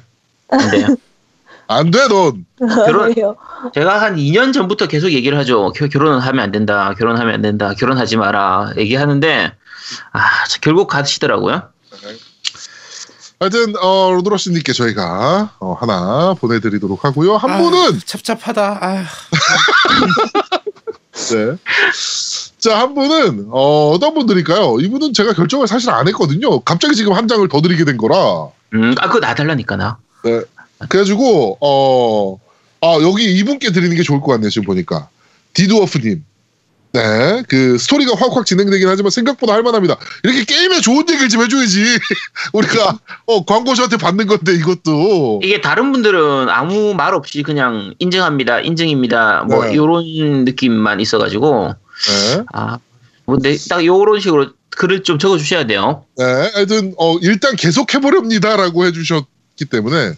근데 0.49 0.87
안돼 1.69 2.09
넌. 2.09 2.45
결혼-? 2.59 3.15
제가 3.75 4.03
한 4.03 4.17
2년 4.17 4.53
전부터 4.53 4.87
계속 4.89 5.11
얘기를 5.13 5.39
하죠. 5.39 5.73
겨- 5.75 5.89
결혼은 5.89 6.19
하면 6.19 6.45
안 6.45 6.53
된다. 6.53 6.95
결혼하면 6.99 7.33
안 7.35 7.41
된다. 7.43 7.73
결혼하지 7.75 8.17
마라. 8.19 8.73
얘기하는데 8.77 9.53
아 10.13 10.45
저- 10.49 10.59
결국 10.61 10.89
가시더라고요. 10.89 11.63
하여튼 13.41 13.75
어 13.81 14.11
로드러시님께 14.13 14.73
저희가 14.73 15.55
어, 15.59 15.75
하나 15.75 16.35
보내드리도록 16.35 17.05
하고요. 17.05 17.37
한 17.37 17.51
아, 17.51 17.59
분은 17.59 18.01
찹찹하다. 18.05 18.79
아휴. 18.81 19.05
네. 21.31 21.57
자, 22.59 22.79
한 22.81 22.95
분은, 22.95 23.49
어, 23.51 23.91
어떤 23.91 24.15
분들일까요? 24.15 24.81
이분은 24.81 25.13
제가 25.13 25.33
결정을 25.35 25.67
사실 25.69 25.91
안 25.91 26.09
했거든요. 26.09 26.61
갑자기 26.61 26.95
지금 26.97 27.13
한 27.13 27.29
장을 27.29 27.47
더 27.49 27.61
드리게 27.61 27.85
된 27.85 27.97
거라. 27.97 28.49
음, 28.75 28.95
아 28.99 29.07
그거 29.07 29.21
나 29.21 29.35
달라니까 29.35 29.77
나. 29.77 29.99
그래가지고, 30.89 31.59
어, 31.61 32.39
아, 32.81 32.99
여기 33.03 33.33
이분께 33.39 33.71
드리는 33.71 33.95
게 33.97 34.03
좋을 34.03 34.21
것 34.21 34.33
같네요, 34.33 34.51
지금 34.51 34.67
보니까. 34.67 35.09
디드워프님. 35.53 36.25
네, 36.95 37.43
그 37.49 37.77
스토리가 37.77 38.15
확확 38.15 38.47
진행되긴 38.47 38.87
하지만 38.87 39.11
생각보다 39.11 39.53
할만합니다. 39.55 39.97
이렇게 40.23 40.45
게임에 40.45 40.81
좋은 40.81 41.05
얘기를 41.11 41.29
좀 41.29 41.43
해줘야지. 41.43 41.83
우리가 42.55 43.01
어 43.27 43.45
광고주한테 43.45 43.97
받는 43.97 44.29
건데 44.29 44.55
이것도. 44.55 45.41
이게 45.43 45.61
다른 45.61 45.91
분들은 45.91 46.49
아무 46.49 46.95
말 46.95 47.15
없이 47.15 47.43
그냥 47.43 47.95
인정합니다, 47.99 48.61
인정입니다, 48.61 49.43
뭐 49.49 49.65
네. 49.65 49.73
이런 49.73 50.45
느낌만 50.45 51.01
있어가지고 51.01 51.75
네, 51.75 52.45
아뭐딱 53.27 53.85
요런 53.85 54.21
식으로 54.21 54.51
글을 54.71 55.03
좀 55.03 55.19
적어 55.19 55.37
주셔야 55.37 55.67
돼요. 55.67 56.05
네, 56.17 56.25
하여튼 56.55 56.95
어 56.97 57.19
일단 57.19 57.57
계속 57.57 57.93
해보렵니다라고 57.93 58.87
해주셨기 58.87 59.65
때문에 59.69 60.13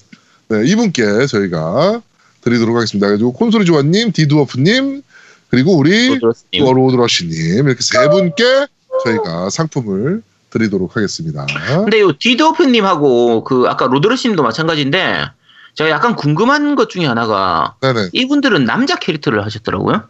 네, 0.49 0.63
이분께 0.67 1.27
저희가 1.27 2.03
드리도록 2.43 2.77
하겠습니다. 2.77 3.07
그래가지고 3.07 3.33
콘솔이 3.33 3.65
조아님, 3.65 4.13
디드워프님 4.13 5.03
그리고 5.49 5.77
우리 5.77 6.19
로드러쉬님 6.53 7.67
이렇게 7.67 7.81
세 7.81 8.09
분께 8.09 8.67
저희가 9.05 9.51
상품을 9.51 10.23
드리도록 10.51 10.97
하겠습니다. 10.97 11.47
근데 11.67 12.01
요 12.01 12.13
디드오프님하고 12.19 13.45
그 13.45 13.65
아까 13.69 13.87
로드러스님도 13.87 14.43
마찬가지인데 14.43 15.27
제가 15.75 15.91
약간 15.91 16.17
궁금한 16.17 16.75
것 16.75 16.89
중에 16.89 17.07
하나가 17.07 17.77
네네. 17.81 18.11
이분들은 18.13 18.65
남자 18.65 18.97
캐릭터를 18.97 19.45
하셨더라고요. 19.45 20.03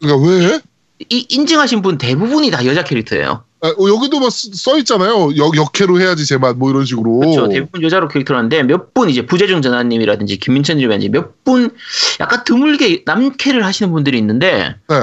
그러니까 0.00 0.28
왜? 0.28 0.60
이 1.10 1.26
인증하신 1.28 1.82
분 1.82 1.96
대부분이 1.98 2.50
다 2.50 2.64
여자 2.66 2.82
캐릭터예요. 2.82 3.44
아, 3.60 3.68
어, 3.68 3.88
여기도 3.88 4.20
뭐써 4.20 4.78
있잖아요. 4.78 5.36
역, 5.36 5.56
역해로 5.56 6.00
해야지 6.00 6.24
제맛 6.26 6.56
뭐 6.56 6.70
이런 6.70 6.84
식으로. 6.84 7.18
그렇죠. 7.18 7.48
대부분 7.48 7.82
여자로 7.82 8.08
캐릭터를 8.08 8.38
하는데 8.38 8.62
몇 8.64 8.92
분 8.94 9.08
이제 9.10 9.24
부재중 9.26 9.62
전화님이라든지 9.62 10.38
김민천님이라든지 10.38 11.08
몇 11.10 11.44
분 11.44 11.70
약간 12.20 12.42
드물게 12.44 13.02
남캐를 13.06 13.64
하시는 13.64 13.92
분들이 13.92 14.18
있는데 14.18 14.74
네. 14.88 14.94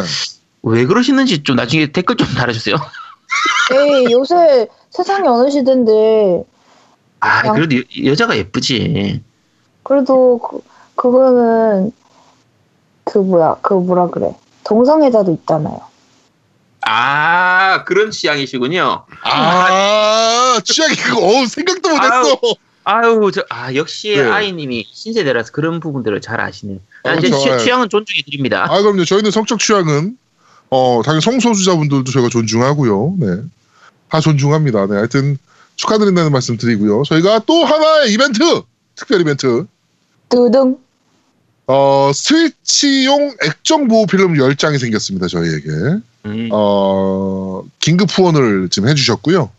왜 0.64 0.86
그러시는지 0.86 1.44
좀 1.44 1.56
나중에 1.56 1.92
댓글 1.92 2.16
좀 2.18 2.28
달아주세요. 2.28 2.76
에이, 3.74 4.12
요새 4.12 4.68
세상이 4.92 5.28
어느 5.28 5.50
시대인데, 5.50 6.44
아 7.20 7.42
그냥- 7.42 7.56
그래도 7.56 7.76
여, 7.78 8.12
여자가 8.12 8.38
예쁘지. 8.38 9.22
그래도 9.84 10.38
그, 10.40 10.60
그거는, 10.96 11.92
그 13.04 13.18
뭐야, 13.20 13.58
그 13.62 13.74
뭐라 13.74 14.08
그래. 14.08 14.32
동성애자도 14.66 15.32
있잖아요. 15.34 15.80
아 16.88 17.84
그런 17.86 18.12
취향이시군요. 18.12 19.06
아, 19.24 20.60
취향이 20.64 20.96
그거, 20.96 21.20
어우, 21.22 21.48
생각도 21.48 21.90
못했어. 21.90 22.40
아유 22.84 23.32
저 23.34 23.44
아 23.50 23.74
역시 23.74 24.10
네. 24.16 24.22
아이님이 24.22 24.86
신세대라서 24.92 25.52
그런 25.52 25.80
부분들을 25.80 26.22
잘 26.22 26.40
아시네. 26.40 26.80
아, 27.04 27.10
아, 27.10 27.14
이제 27.16 27.30
그렇죠. 27.30 27.44
취, 27.44 27.50
예. 27.50 27.58
취향은 27.58 27.90
존중해 27.90 28.22
드립니다. 28.26 28.68
아, 28.70 28.80
그럼요. 28.82 29.06
저희는 29.06 29.32
성적 29.32 29.60
취향은, 29.60 30.18
어, 30.70 31.02
당연히 31.04 31.22
성소수자분들도 31.22 32.12
저희가 32.12 32.30
존중하고요. 32.30 33.16
네. 33.20 33.28
다 34.10 34.20
존중합니다. 34.20 34.86
네. 34.88 34.96
하여튼 34.96 35.38
축하드린다는 35.78 36.32
말씀 36.32 36.58
드리고요. 36.58 37.04
저희가 37.04 37.40
또 37.48 37.66
하나의 37.66 38.12
이벤트! 38.14 38.62
특별 38.96 39.20
이벤트. 39.22 39.66
두둥. 40.30 40.78
어, 41.68 42.12
스위치용 42.14 43.36
액정 43.44 43.88
보호 43.88 44.06
필름 44.06 44.34
10장이 44.36 44.80
생겼습니다. 44.80 45.28
저희에게. 45.28 45.68
음. 46.26 46.50
어, 46.52 47.64
긴급 47.80 48.10
후원을 48.16 48.70
지금 48.70 48.90
해주셨고요. 48.90 49.50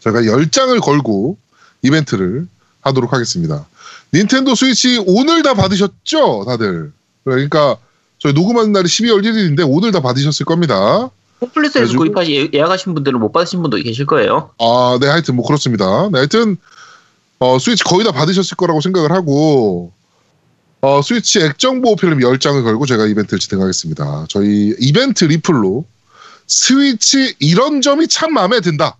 저희가 0.00 0.20
10장을 0.22 0.78
걸고 0.82 1.36
이벤트를 1.82 2.46
하도록 2.82 3.12
하겠습니다. 3.12 3.66
닌텐도 4.12 4.54
스위치 4.54 5.02
오늘 5.06 5.42
다 5.42 5.54
받으셨죠? 5.54 6.44
다들. 6.46 6.92
그러니까 7.24 7.76
저희 8.18 8.32
녹음하는 8.32 8.72
날이 8.72 8.86
12월 8.86 9.22
1일인데 9.22 9.64
오늘 9.66 9.92
다 9.92 10.00
받으셨을 10.00 10.44
겁니다. 10.46 11.10
그래가지고- 11.40 11.96
구입하시 11.98 12.32
예- 12.34 12.50
예약하신 12.58 12.92
분들은 12.94 13.18
못 13.20 13.32
받으신 13.32 13.62
분도 13.62 13.78
계실 13.78 14.04
거예요. 14.04 14.50
아, 14.58 14.98
네, 15.00 15.06
하여튼 15.06 15.36
뭐 15.36 15.46
그렇습니다. 15.46 16.08
네, 16.12 16.18
하여튼 16.18 16.58
어, 17.38 17.58
스위치 17.58 17.82
거의 17.84 18.04
다 18.04 18.12
받으셨을 18.12 18.56
거라고 18.58 18.82
생각을 18.82 19.12
하고 19.12 19.92
어, 20.82 21.02
스위치 21.02 21.40
액정 21.40 21.82
보호 21.82 21.96
필름 21.96 22.18
10장을 22.20 22.62
걸고 22.64 22.86
제가 22.86 23.06
이벤트를 23.06 23.38
진행하겠습니다. 23.38 24.26
저희 24.28 24.74
이벤트 24.78 25.24
리플로 25.24 25.84
스위치 26.46 27.34
이런 27.38 27.80
점이 27.82 28.08
참 28.08 28.32
마음에 28.32 28.60
든다. 28.60 28.96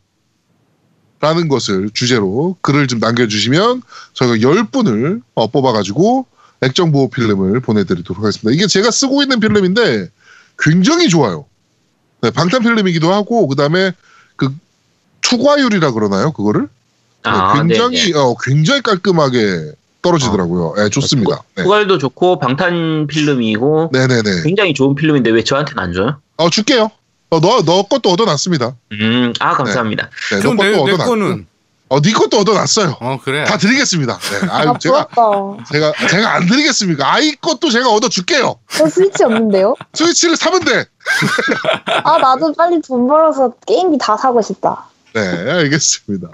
라는 1.21 1.49
것을 1.49 1.91
주제로 1.93 2.57
글을 2.63 2.87
좀 2.87 2.99
남겨주시면 2.99 3.83
저희가 4.15 4.37
10분을 4.37 5.21
어, 5.35 5.49
뽑아가지고 5.49 6.27
액정 6.63 6.93
보호 6.93 7.11
필름을 7.11 7.61
보내드리도록 7.61 8.23
하겠습니다. 8.23 8.51
이게 8.55 8.67
제가 8.67 8.91
쓰고 8.91 9.23
있는 9.23 9.39
필름인데 9.39 10.09
굉장히 10.59 11.09
좋아요. 11.09 11.47
네, 12.23 12.31
방탄 12.31 12.63
필름이기도 12.63 13.13
하고 13.13 13.47
그 13.49 13.57
다음에 13.57 13.93
그 14.37 14.55
투과율이라 15.21 15.93
그러나요? 15.93 16.33
그거를? 16.33 16.69
아, 17.23 17.55
네, 17.55 17.69
굉장히 17.69 18.13
네, 18.13 18.19
어, 18.19 18.35
굉장히 18.43 18.83
깔끔하게 18.83 19.73
떨어지더라고요. 20.03 20.75
네, 20.77 20.89
좋습니다. 20.91 21.43
네. 21.57 21.63
후갈도 21.63 21.99
좋고 21.99 22.39
방탄 22.39 23.07
필름이고 23.07 23.91
네네네. 23.93 24.43
굉장히 24.45 24.75
좋은 24.75 24.95
필름인데 24.95 25.31
왜 25.31 25.45
저한테는 25.45 25.83
안 25.83 25.93
줘요? 25.93 26.21
어 26.37 26.49
줄게요. 26.51 26.91
어, 27.31 27.41
너, 27.41 27.63
너 27.63 27.83
것도 27.85 28.11
얻어놨습니다. 28.11 28.75
음, 28.93 29.33
아 29.41 29.53
감사합니다. 29.55 30.11
네, 30.31 30.37
너 30.37 30.43
그럼 30.43 30.57
내, 30.57 30.73
것도 30.73 30.87
내 30.87 30.93
얻어놨고. 30.93 31.11
거는 31.11 31.47
어, 31.91 32.01
네 32.01 32.13
것도 32.13 32.39
얻어놨어요. 32.39 32.97
어 33.01 33.19
그래. 33.23 33.45
다 33.45 33.57
드리겠습니다. 33.59 34.19
네. 34.19 34.49
아, 34.49 34.57
아유, 34.59 34.73
제가, 34.81 35.07
부럽다. 35.09 35.65
제가, 35.73 35.93
제가 36.09 36.35
안 36.35 36.47
드리겠습니까? 36.47 37.13
아이 37.15 37.35
것도 37.37 37.71
제가 37.71 37.89
얻어줄게요. 37.91 38.57
저 38.71 38.89
스위치 38.89 39.25
없는데요? 39.25 39.75
스위치를 39.95 40.37
사면 40.37 40.65
돼. 40.65 40.87
아, 42.05 42.19
나도 42.19 42.53
빨리 42.55 42.81
돈 42.81 43.07
벌어서 43.07 43.53
게임기 43.67 43.99
다 43.99 44.17
사고 44.17 44.41
싶다. 44.43 44.87
네, 45.15 45.51
알겠습니다. 45.51 46.29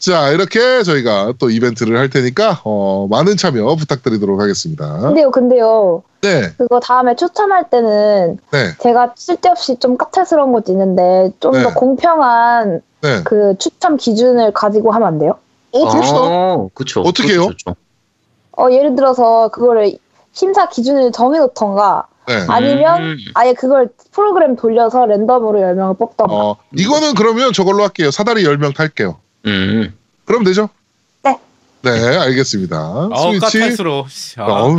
자, 0.00 0.30
이렇게 0.30 0.82
저희가 0.82 1.34
또 1.38 1.50
이벤트를 1.50 1.98
할 1.98 2.08
테니까, 2.08 2.62
어, 2.64 3.06
많은 3.10 3.36
참여 3.36 3.74
부탁드리도록 3.76 4.40
하겠습니다. 4.40 4.98
근데요, 5.00 5.30
근데요. 5.30 6.02
네, 6.22 6.52
그거 6.58 6.80
다음에 6.80 7.16
추첨할 7.16 7.70
때는 7.70 8.38
네, 8.52 8.72
제가 8.78 9.14
쓸데없이 9.16 9.78
좀 9.78 9.96
까탈스러운 9.96 10.52
것도 10.52 10.72
있는데 10.72 11.30
좀더 11.40 11.68
네. 11.68 11.74
공평한 11.74 12.82
네. 13.00 13.22
그 13.24 13.54
추첨 13.58 13.96
기준을 13.96 14.52
가지고 14.52 14.92
하면 14.92 15.08
안 15.08 15.18
돼요? 15.18 15.38
어, 15.72 15.88
벌써? 15.88 16.14
어, 16.20 16.70
그쵸. 16.74 17.00
어떻게 17.00 17.32
해요? 17.32 17.40
그것도 17.40 17.56
좋죠. 17.56 17.76
어, 18.58 18.70
예를 18.70 18.96
들어서 18.96 19.48
그거를 19.48 19.96
심사 20.32 20.68
기준을 20.68 21.12
정해놓던가 21.12 22.06
네. 22.28 22.44
아니면 22.48 23.02
음. 23.02 23.16
아예 23.34 23.52
그걸 23.54 23.88
프로그램 24.12 24.54
돌려서 24.56 25.04
랜덤으로 25.06 25.58
10명을 25.60 25.98
뽑던가 25.98 26.32
어, 26.32 26.56
이거는 26.76 27.14
그러면 27.14 27.52
저걸로 27.52 27.82
할게요. 27.82 28.10
사다리 28.10 28.44
10명 28.44 28.74
탈게요. 28.74 29.18
음. 29.46 29.92
그럼 30.24 30.44
되죠? 30.44 30.68
네. 31.24 31.38
네, 31.82 31.90
알겠습니다. 32.18 32.76
아우 33.12 33.32
스위치, 33.40 33.58
까탈스러워. 33.58 34.06
씨, 34.08 34.38
아, 34.40 34.44
어우, 34.44 34.78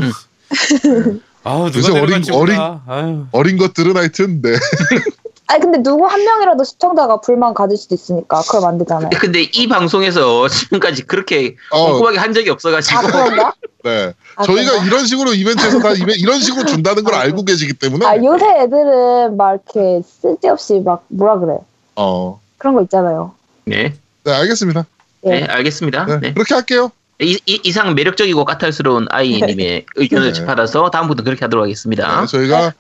아우 1.43 1.67
요새 1.67 1.81
누가 1.89 2.01
어린- 2.01 2.31
어린-. 2.33 2.59
아유. 2.87 3.25
어린 3.31 3.57
것들은 3.57 3.97
하여튼, 3.97 4.41
네. 4.41 4.51
아니 5.51 5.59
근데 5.61 5.83
누구 5.83 6.05
한 6.05 6.23
명이라도 6.23 6.63
시청자가 6.63 7.19
불만 7.19 7.53
가질 7.53 7.77
수도 7.77 7.93
있으니까 7.95 8.41
그럼 8.49 8.65
안 8.65 8.77
되잖아요 8.77 9.09
근데 9.19 9.41
이 9.41 9.67
방송에서 9.67 10.47
지금까지 10.47 11.03
그렇게 11.03 11.55
어, 11.71 11.91
꼼꼼하게 11.93 12.17
한 12.19 12.33
적이 12.33 12.51
없어가지고 12.51 12.97
아 12.99 13.01
그런가? 13.01 13.53
네. 13.83 14.13
아, 14.35 14.43
저희가 14.43 14.71
그런가? 14.71 14.85
이런 14.87 15.05
식으로 15.05 15.33
이벤트에서 15.33 15.79
다 15.79 15.91
이벤, 15.91 16.15
이런 16.19 16.39
식으로 16.39 16.65
준다는 16.65 17.03
걸 17.03 17.15
알고 17.15 17.43
계시기 17.43 17.73
때문에, 17.73 18.05
아 18.05 18.15
요새 18.17 18.45
애들은 18.61 19.35
막 19.35 19.53
이렇게 19.73 20.01
쓸데없이 20.21 20.81
막 20.85 21.03
뭐라 21.09 21.39
그래 21.39 21.57
어, 21.95 22.39
그런 22.57 22.75
거 22.75 22.83
있잖아요 22.83 23.33
네. 23.65 23.93
네, 24.23 24.31
알겠습니다. 24.31 24.85
네, 25.23 25.41
예. 25.41 25.45
알겠습니다. 25.45 26.05
네, 26.05 26.19
네. 26.19 26.33
그렇게 26.33 26.53
할게요. 26.53 26.91
이, 27.19 27.39
이, 27.45 27.59
이 27.63 27.71
상 27.71 27.93
매력적이고 27.95 28.45
까탈스러운 28.45 29.07
아이님의 29.09 29.85
의견을 29.95 30.33
네. 30.33 30.45
받아서 30.45 30.89
다음부터 30.91 31.23
그렇게 31.23 31.43
하도록 31.45 31.63
하겠습니다. 31.63 32.21
네, 32.21 32.27
저희가 32.27 32.73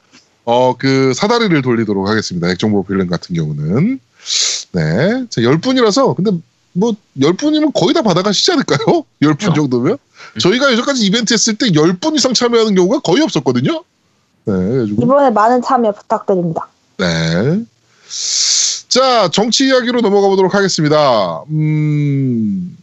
어, 0.45 0.75
그 0.77 1.13
사다리를 1.13 1.61
돌리도록 1.61 2.07
하겠습니다. 2.07 2.49
액정보 2.49 2.83
필름 2.83 3.07
같은 3.07 3.35
경우는. 3.35 3.99
네. 4.71 5.25
자, 5.29 5.41
10분이라서 5.41 6.15
근데 6.15 6.31
뭐 6.73 6.93
10분이면 7.19 7.73
거의 7.73 7.93
다 7.93 8.01
받아가시지 8.01 8.51
않을까요? 8.51 9.03
10분 9.21 9.51
어. 9.51 9.53
정도면? 9.53 9.97
저희가 10.39 10.71
여기까지 10.73 11.05
이벤트 11.05 11.33
했을 11.33 11.55
때 11.55 11.67
10분 11.67 12.15
이상 12.15 12.33
참여하는 12.33 12.75
경우가 12.75 12.99
거의 12.99 13.21
없었거든요. 13.23 13.83
네. 14.45 14.53
그래가지고 14.53 15.03
이번에 15.03 15.29
많은 15.29 15.61
참여 15.61 15.91
부탁드립니다 15.91 16.67
네. 16.97 17.63
자, 18.87 19.29
정치 19.29 19.67
이야기로 19.67 20.01
넘어가 20.01 20.27
보도록 20.27 20.53
하겠습니다. 20.53 21.43
음, 21.49 22.77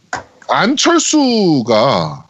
안철수가 0.47 2.25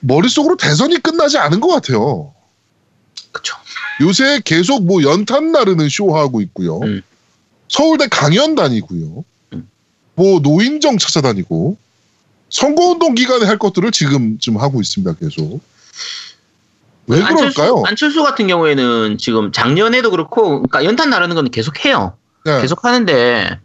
머릿속으로 0.00 0.56
대선이 0.56 0.98
끝나지 1.02 1.38
않은 1.38 1.60
것 1.60 1.68
같아요. 1.68 2.32
그쵸. 3.32 3.56
요새 4.00 4.40
계속 4.44 4.84
뭐 4.84 5.02
연탄 5.02 5.52
나르는 5.52 5.88
쇼 5.88 6.14
하고 6.16 6.40
있고요. 6.40 6.80
음. 6.80 7.02
서울대 7.68 8.06
강연 8.08 8.54
다니고요. 8.54 9.24
음. 9.54 9.68
뭐 10.14 10.40
노인정 10.40 10.98
찾아다니고 10.98 11.76
선거운동 12.50 13.14
기간에 13.14 13.44
할 13.44 13.58
것들을 13.58 13.90
지금 13.92 14.38
좀 14.38 14.56
하고 14.58 14.80
있습니다. 14.80 15.14
계속. 15.20 15.60
왜 17.08 17.22
안철수, 17.22 17.54
그럴까요? 17.56 17.82
안철수 17.86 18.22
같은 18.22 18.46
경우에는 18.46 19.16
지금 19.18 19.50
작년에도 19.50 20.10
그렇고, 20.10 20.62
그러니까 20.62 20.84
연탄 20.84 21.08
나르는 21.10 21.34
건 21.36 21.50
계속 21.50 21.84
해요. 21.84 22.16
네. 22.44 22.60
계속 22.60 22.84
하는데, 22.84 23.58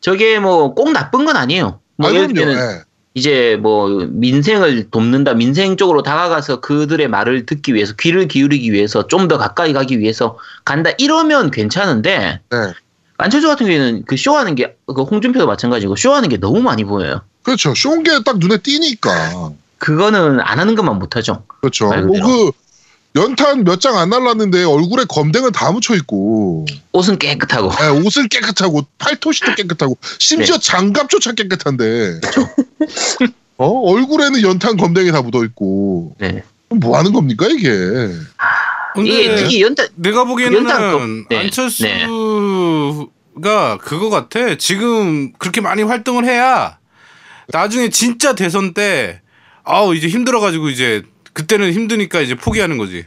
저게 0.00 0.38
뭐 0.38 0.74
꼭 0.74 0.92
나쁜 0.92 1.24
건 1.24 1.36
아니에요. 1.36 1.80
뭐 1.96 2.10
아, 2.10 2.14
예를. 2.14 2.32
들면 2.34 2.56
예. 2.56 2.82
이제 3.14 3.56
뭐 3.60 3.88
민생을 4.10 4.90
돕는다, 4.90 5.34
민생 5.34 5.76
쪽으로 5.76 6.02
다가가서 6.02 6.60
그들의 6.60 7.06
말을 7.08 7.46
듣기 7.46 7.72
위해서, 7.74 7.94
귀를 7.98 8.26
기울이기 8.26 8.72
위해서, 8.72 9.06
좀 9.06 9.28
더 9.28 9.38
가까이 9.38 9.72
가기 9.72 10.00
위해서 10.00 10.36
간다, 10.64 10.90
이러면 10.98 11.50
괜찮은데, 11.52 12.40
네. 12.50 12.58
안철수 13.16 13.46
같은 13.46 13.66
경우에는 13.66 14.04
그 14.06 14.16
쇼하는 14.16 14.56
게, 14.56 14.76
그 14.86 15.02
홍준표도 15.02 15.46
마찬가지고, 15.46 15.94
쇼하는 15.94 16.28
게 16.28 16.38
너무 16.38 16.60
많이 16.60 16.84
보여요. 16.84 17.20
그렇죠. 17.44 17.72
쇼인 17.74 18.02
게 18.02 18.10
딱 18.24 18.38
눈에 18.38 18.58
띄니까. 18.58 19.52
그거는 19.78 20.40
안 20.40 20.58
하는 20.58 20.74
것만 20.74 20.98
못하죠. 20.98 21.44
그렇죠. 21.60 21.88
말 21.88 22.02
뭐. 22.02 22.16
그 22.20 22.50
연탄 23.16 23.62
몇 23.64 23.78
장 23.80 23.96
안 23.96 24.10
날랐는데 24.10 24.64
얼굴에 24.64 25.04
검댕은 25.08 25.52
다 25.52 25.70
묻혀 25.70 25.94
있고 25.94 26.66
옷은 26.92 27.18
깨끗하고. 27.18 27.70
예, 27.82 27.86
옷을 27.88 28.26
깨끗하고 28.28 28.84
팔토시도 28.98 29.54
깨끗하고 29.54 29.96
네. 30.00 30.16
심지어 30.18 30.58
장갑조차 30.58 31.32
깨끗한데 31.32 32.20
어 33.56 33.68
얼굴에는 33.68 34.42
연탄 34.42 34.76
검댕이 34.76 35.12
다 35.12 35.22
묻어 35.22 35.44
있고 35.44 36.16
네. 36.18 36.42
뭐 36.70 36.98
하는 36.98 37.12
겁니까 37.12 37.46
이게? 37.48 37.68
근데 38.94 39.10
이게, 39.10 39.42
이게 39.46 39.60
연탄, 39.60 39.86
내가 39.94 40.24
보기에는 40.24 40.56
연탄 40.58 41.24
네, 41.28 41.38
안철수가 41.38 41.88
그거 43.80 44.10
같아. 44.10 44.56
지금 44.58 45.32
그렇게 45.38 45.60
많이 45.60 45.82
활동을 45.84 46.24
해야 46.24 46.78
나중에 47.48 47.90
진짜 47.90 48.34
대선 48.34 48.74
때 48.74 49.20
아우 49.62 49.94
이제 49.94 50.08
힘들어가지고 50.08 50.68
이제 50.70 51.02
그때는 51.34 51.72
힘드니까 51.72 52.20
이제 52.20 52.34
포기하는 52.34 52.78
거지. 52.78 53.04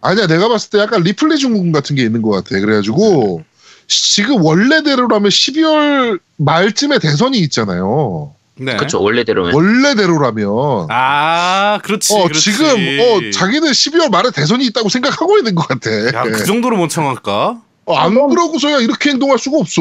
아니야 0.00 0.26
내가 0.26 0.48
봤을 0.48 0.70
때 0.70 0.78
약간 0.78 1.02
리플레이 1.02 1.38
증후군 1.38 1.72
같은 1.72 1.96
게 1.96 2.02
있는 2.02 2.20
것 2.22 2.30
같아. 2.30 2.60
그래가지고 2.60 3.42
시- 3.86 4.14
지금 4.16 4.42
원래대로라면 4.44 5.28
12월 5.30 6.20
말쯤에 6.36 6.98
대선이 6.98 7.38
있잖아요. 7.38 8.34
네. 8.60 8.76
그렇죠. 8.76 9.00
원래대로면. 9.02 9.54
원래대로라면 9.54 10.86
아 10.90 11.78
그렇지. 11.84 12.14
어, 12.14 12.24
그렇지. 12.24 12.40
지금 12.40 12.66
어, 12.68 13.30
자기는 13.32 13.70
12월 13.70 14.10
말에 14.10 14.30
대선이 14.32 14.64
있다고 14.66 14.88
생각하고 14.88 15.38
있는 15.38 15.54
것 15.54 15.66
같아. 15.66 15.90
야, 16.14 16.22
그 16.24 16.44
정도로 16.44 16.76
못 16.76 16.88
참을까? 16.88 17.60
어, 17.86 17.96
안 17.96 18.14
그러고서야 18.14 18.78
이렇게 18.78 19.10
행동할 19.10 19.38
수가 19.38 19.58
없어. 19.58 19.80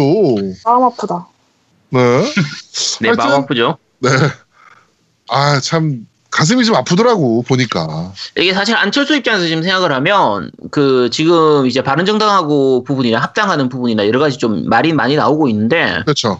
마음 0.65 0.83
아프다. 0.83 1.27
네. 1.89 1.99
네, 3.01 3.11
마음 3.13 3.19
하여튼- 3.19 3.43
아프죠. 3.43 3.77
네. 3.99 4.09
아, 5.29 5.59
참, 5.59 6.07
가슴이 6.37 6.63
좀 6.65 6.75
아프더라고, 6.75 7.41
보니까. 7.41 8.13
이게 8.37 8.53
사실 8.53 8.75
안철수 8.75 9.15
입장에서 9.15 9.47
지금 9.47 9.63
생각을 9.63 9.91
하면 9.91 10.51
그 10.69 11.09
지금 11.11 11.65
이제 11.65 11.81
바른정당하고 11.81 12.83
부분이나 12.83 13.19
합당하는 13.19 13.69
부분이나 13.69 14.05
여러 14.05 14.19
가지 14.19 14.37
좀 14.37 14.69
말이 14.69 14.93
많이 14.93 15.15
나오고 15.15 15.49
있는데 15.49 16.01
그렇죠. 16.05 16.39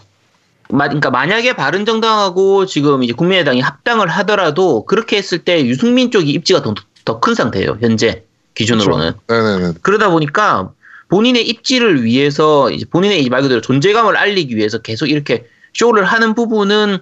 마- 0.70 0.84
그러니까 0.86 1.10
만약에 1.10 1.54
바른정당하고 1.56 2.66
지금 2.66 3.02
이제 3.02 3.12
국민의당이 3.12 3.60
합당을 3.60 4.06
하더라도 4.06 4.84
그렇게 4.84 5.16
했을 5.16 5.38
때 5.40 5.64
유승민 5.66 6.12
쪽이 6.12 6.30
입지가 6.30 6.62
더 6.62 6.74
큰 7.20 7.34
상태예요 7.34 7.78
현재 7.80 8.22
기준으로는 8.54 9.14
네네네. 9.28 9.72
그러다 9.82 10.10
보니까 10.10 10.70
본인의 11.08 11.48
입지를 11.48 12.04
위해서 12.04 12.70
이제 12.70 12.84
본인의 12.88 13.26
말 13.30 13.40
그대로 13.42 13.62
존재감을 13.62 14.14
알리기 14.16 14.54
위해서 14.56 14.78
계속 14.78 15.06
이렇게 15.06 15.46
쇼를 15.72 16.04
하는 16.04 16.34
부분은 16.34 16.90
뭐 16.90 16.98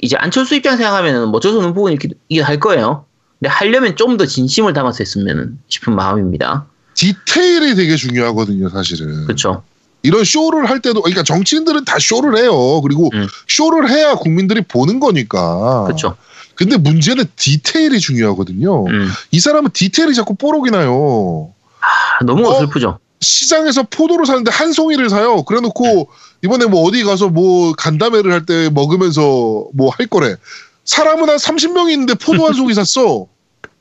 이제 0.00 0.16
안철수 0.16 0.54
입장 0.54 0.76
생각하면은 0.76 1.28
뭐 1.28 1.38
어쩔 1.38 1.52
수 1.52 1.58
없는 1.58 1.74
부분이 1.74 1.94
이렇게 1.94 2.08
이게 2.28 2.40
할 2.42 2.60
거예요. 2.60 3.04
근데 3.38 3.50
하려면 3.50 3.96
좀 3.96 4.16
더 4.16 4.26
진심을 4.26 4.72
담아서 4.72 4.98
했으면 5.00 5.58
싶은 5.68 5.94
마음입니다. 5.94 6.66
디테일이 6.94 7.74
되게 7.76 7.96
중요하거든요, 7.96 8.68
사실은. 8.70 9.24
그렇죠. 9.26 9.62
이런 10.02 10.24
쇼를 10.24 10.68
할 10.68 10.80
때도, 10.80 11.02
그러니까 11.02 11.22
정치인들은 11.22 11.84
다 11.84 11.98
쇼를 12.00 12.36
해요. 12.38 12.80
그리고 12.82 13.10
음. 13.14 13.26
쇼를 13.48 13.88
해야 13.90 14.14
국민들이 14.14 14.62
보는 14.62 14.98
거니까. 15.00 15.84
그렇죠. 15.84 16.16
근데 16.54 16.76
문제는 16.76 17.24
디테일이 17.36 18.00
중요하거든요. 18.00 18.86
음. 18.86 19.08
이 19.30 19.38
사람은 19.38 19.70
디테일이 19.72 20.14
자꾸 20.14 20.34
뽀록이 20.34 20.70
나요. 20.72 21.52
아, 21.80 22.24
너무 22.24 22.46
어? 22.48 22.50
어슬프죠. 22.56 22.98
시장에서 23.20 23.84
포도를 23.84 24.26
사는데 24.26 24.50
한 24.50 24.72
송이를 24.72 25.08
사요. 25.10 25.42
그래 25.44 25.60
놓고 25.60 26.08
이번에 26.44 26.66
뭐 26.66 26.82
어디 26.82 27.02
가서 27.04 27.28
뭐 27.28 27.72
간담회를 27.72 28.32
할 28.32 28.46
때 28.46 28.70
먹으면서 28.70 29.66
뭐 29.74 29.90
할 29.96 30.06
거래. 30.06 30.36
사람은 30.84 31.28
한 31.28 31.36
30명이 31.36 31.90
있는데 31.92 32.14
포도 32.14 32.46
한 32.46 32.54
송이 32.54 32.74
샀어. 32.74 33.26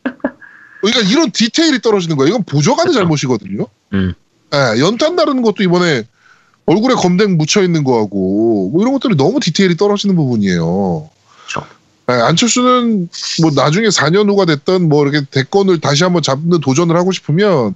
그러니까 0.82 1.02
이런 1.12 1.32
디테일이 1.32 1.82
떨어지는 1.82 2.18
거예요. 2.18 2.30
이건 2.30 2.44
보조관의 2.44 2.94
그렇죠. 2.94 3.00
잘못이거든요. 3.00 3.68
음. 3.94 4.14
예, 4.54 4.80
연탄 4.80 5.16
나르는 5.16 5.42
것도 5.42 5.64
이번에 5.64 6.04
얼굴에 6.66 6.96
검댕 6.96 7.38
묻혀 7.38 7.62
있는 7.64 7.84
거하고 7.84 8.70
뭐 8.72 8.82
이런 8.82 8.94
것들이 8.94 9.16
너무 9.16 9.40
디테일이 9.40 9.78
떨어지는 9.78 10.16
부분이에요. 10.16 11.10
그렇죠. 11.48 11.68
예, 12.10 12.14
안철수는 12.14 13.10
뭐 13.42 13.52
나중에 13.56 13.88
4년 13.88 14.30
후가 14.30 14.46
됐던 14.46 14.88
뭐 14.90 15.06
이렇게 15.08 15.26
대권을 15.30 15.80
다시 15.80 16.04
한번 16.04 16.22
잡는 16.22 16.60
도전을 16.62 16.96
하고 16.96 17.12
싶으면 17.12 17.74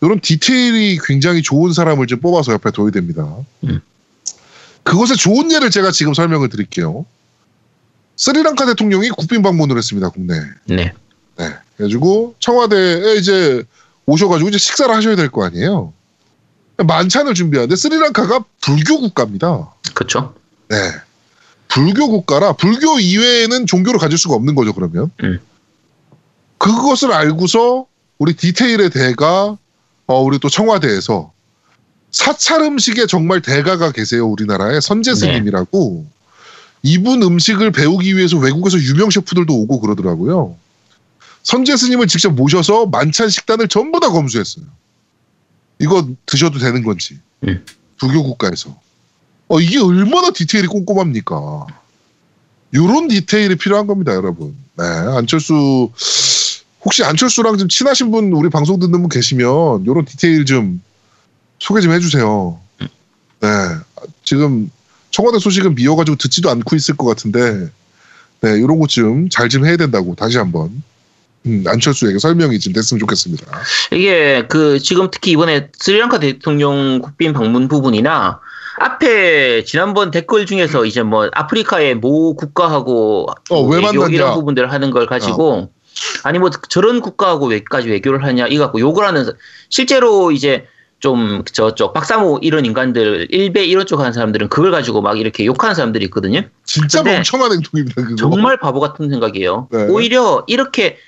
이런 0.00 0.20
디테일이 0.20 0.98
굉장히 1.04 1.42
좋은 1.42 1.72
사람을 1.72 2.06
좀 2.06 2.20
뽑아서 2.20 2.52
옆에 2.52 2.70
둬야 2.70 2.90
됩니다. 2.90 3.26
음. 3.64 3.80
그것의 4.84 5.16
좋은 5.16 5.50
예를 5.52 5.70
제가 5.70 5.90
지금 5.90 6.14
설명을 6.14 6.48
드릴게요. 6.48 7.04
스리랑카 8.16 8.66
대통령이 8.66 9.10
국빈 9.10 9.42
방문을 9.42 9.76
했습니다, 9.76 10.08
국내에. 10.10 10.40
네. 10.66 10.92
네. 11.36 11.54
그래가지고 11.76 12.34
청와대에 12.38 13.16
이제 13.16 13.62
오셔가지고 14.06 14.48
이제 14.48 14.58
식사를 14.58 14.92
하셔야 14.94 15.16
될 15.16 15.28
거 15.30 15.44
아니에요. 15.44 15.92
만찬을 16.78 17.34
준비하는데 17.34 17.74
스리랑카가 17.76 18.44
불교 18.60 19.00
국가입니다. 19.00 19.72
그렇죠. 19.94 20.34
네. 20.68 20.76
불교 21.68 22.08
국가라 22.08 22.52
불교 22.54 22.98
이외에는 22.98 23.66
종교를 23.66 23.98
가질 24.00 24.16
수가 24.16 24.34
없는 24.36 24.54
거죠, 24.54 24.72
그러면. 24.72 25.10
음. 25.22 25.38
그것을 26.58 27.12
알고서 27.12 27.86
우리 28.18 28.34
디테일의 28.34 28.90
대가, 28.90 29.56
어, 30.08 30.22
우리 30.22 30.38
또 30.38 30.48
청와대에서 30.48 31.32
사찰 32.10 32.62
음식에 32.62 33.06
정말 33.06 33.42
대가가 33.42 33.92
계세요, 33.92 34.26
우리나라에. 34.26 34.80
선재 34.80 35.12
네. 35.12 35.16
스님이라고. 35.16 36.06
이분 36.82 37.22
음식을 37.22 37.70
배우기 37.72 38.16
위해서 38.16 38.38
외국에서 38.38 38.78
유명 38.78 39.10
셰프들도 39.10 39.54
오고 39.54 39.80
그러더라고요. 39.80 40.56
선재 41.42 41.76
스님을 41.76 42.06
직접 42.06 42.30
모셔서 42.30 42.86
만찬 42.86 43.28
식단을 43.28 43.68
전부 43.68 44.00
다 44.00 44.08
검수했어요. 44.08 44.64
이거 45.78 46.08
드셔도 46.24 46.58
되는 46.58 46.82
건지. 46.82 47.18
음. 47.46 47.64
불교 47.98 48.22
국가에서. 48.22 48.78
어, 49.48 49.60
이게 49.60 49.78
얼마나 49.78 50.30
디테일이 50.30 50.68
꼼꼼합니까? 50.68 51.66
요런 52.74 53.08
디테일이 53.08 53.56
필요한 53.56 53.86
겁니다, 53.86 54.14
여러분. 54.14 54.56
네, 54.76 54.84
안철수, 54.84 55.90
혹시 56.88 57.04
안철수랑 57.04 57.58
좀 57.58 57.68
친하신 57.68 58.10
분, 58.10 58.32
우리 58.32 58.48
방송 58.48 58.78
듣는 58.80 58.92
분 59.02 59.10
계시면, 59.10 59.84
요런 59.84 60.06
디테일 60.06 60.46
좀 60.46 60.80
소개 61.58 61.82
좀 61.82 61.92
해주세요. 61.92 62.58
네, 63.40 63.48
지금 64.24 64.70
청와대 65.10 65.38
소식은 65.38 65.74
미워가지고 65.74 66.16
듣지도 66.16 66.48
않고 66.48 66.74
있을 66.76 66.96
것 66.96 67.04
같은데, 67.06 67.68
네, 68.40 68.58
요런 68.58 68.78
것 68.78 68.88
좀 68.88 69.28
잘 69.28 69.50
좀 69.50 69.66
해야 69.66 69.76
된다고 69.76 70.14
다시 70.14 70.38
한번, 70.38 70.82
음, 71.44 71.62
안철수에게 71.66 72.18
설명이 72.18 72.58
좀 72.58 72.72
됐으면 72.72 73.00
좋겠습니다. 73.00 73.44
이게 73.92 74.46
그 74.48 74.78
지금 74.78 75.10
특히 75.12 75.32
이번에 75.32 75.68
스리랑카 75.78 76.18
대통령 76.20 77.00
국빈 77.02 77.34
방문 77.34 77.68
부분이나 77.68 78.40
앞에 78.80 79.64
지난번 79.64 80.10
댓글 80.10 80.46
중에서 80.46 80.86
이제 80.86 81.02
뭐 81.02 81.28
아프리카의 81.34 81.96
모 81.96 82.34
국가하고 82.34 83.26
어, 83.50 83.62
왜 83.66 83.78
만났냐. 83.78 84.14
이런 84.14 84.34
부분들을 84.36 84.72
하는 84.72 84.90
걸 84.90 85.06
가지고 85.06 85.70
아니 86.24 86.38
뭐 86.38 86.50
저런 86.68 87.00
국가하고 87.00 87.46
왜까지 87.46 87.88
외교를 87.88 88.24
하냐 88.24 88.46
이거 88.48 88.64
갖고 88.64 88.80
욕을 88.80 89.06
하는 89.06 89.24
사- 89.24 89.32
실제로 89.68 90.30
이제 90.32 90.66
좀 91.00 91.44
저쪽 91.52 91.92
박사모 91.92 92.40
이런 92.42 92.66
인간들 92.66 93.28
일베 93.30 93.64
이런 93.64 93.86
쪽 93.86 94.00
하는 94.00 94.12
사람들은 94.12 94.48
그걸 94.48 94.70
가지고 94.72 95.00
막 95.00 95.18
이렇게 95.18 95.44
욕하는 95.46 95.74
사람들이 95.74 96.04
있거든요. 96.06 96.42
진짜 96.64 97.02
멍청한 97.04 97.52
행동입니다, 97.52 98.02
그거. 98.02 98.16
정말 98.16 98.58
바보 98.58 98.80
같은 98.80 99.08
생각이에요. 99.08 99.68
네. 99.70 99.84
오히려 99.88 100.44
이렇게 100.48 100.98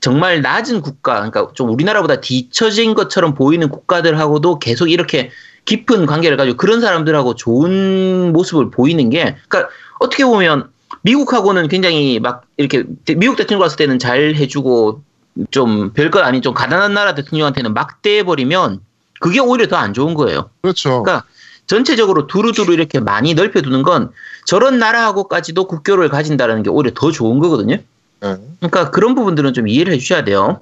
정말 0.00 0.42
낮은 0.42 0.82
국가, 0.82 1.14
그러니까 1.14 1.48
좀 1.54 1.70
우리나라보다 1.70 2.20
뒤처진 2.20 2.92
것처럼 2.92 3.32
보이는 3.34 3.68
국가들하고도 3.70 4.58
계속 4.58 4.90
이렇게 4.90 5.30
깊은 5.64 6.04
관계를 6.04 6.36
가지고 6.36 6.58
그런 6.58 6.82
사람들하고 6.82 7.34
좋은 7.36 8.32
모습을 8.34 8.70
보이는 8.70 9.08
게, 9.08 9.36
그러니까 9.48 9.72
어떻게 10.00 10.26
보면 10.26 10.68
미국하고는 11.04 11.68
굉장히 11.68 12.18
막 12.18 12.44
이렇게 12.56 12.84
대- 13.04 13.14
미국 13.14 13.36
대통령 13.36 13.60
갔을 13.60 13.76
때는 13.76 13.98
잘 13.98 14.34
해주고 14.34 15.02
좀 15.50 15.92
별것 15.92 16.22
아닌 16.24 16.40
좀 16.42 16.54
가난한 16.54 16.94
나라 16.94 17.14
대통령한테는 17.14 17.74
막 17.74 18.00
대해버리면 18.02 18.80
그게 19.20 19.38
오히려 19.40 19.68
더 19.68 19.76
안 19.76 19.92
좋은 19.92 20.14
거예요. 20.14 20.48
그렇죠. 20.62 21.02
그러니까 21.02 21.26
전체적으로 21.66 22.26
두루두루 22.26 22.72
이렇게 22.72 23.00
많이 23.00 23.34
넓혀두는 23.34 23.82
건 23.82 24.10
저런 24.46 24.78
나라하고까지도 24.78 25.66
국교를 25.66 26.08
가진다는 26.08 26.62
게 26.62 26.70
오히려 26.70 26.92
더 26.94 27.10
좋은 27.10 27.38
거거든요. 27.38 27.76
네. 27.76 28.36
그러니까 28.60 28.90
그런 28.90 29.14
부분들은 29.14 29.52
좀 29.52 29.68
이해를 29.68 29.92
해주셔야 29.94 30.24
돼요. 30.24 30.60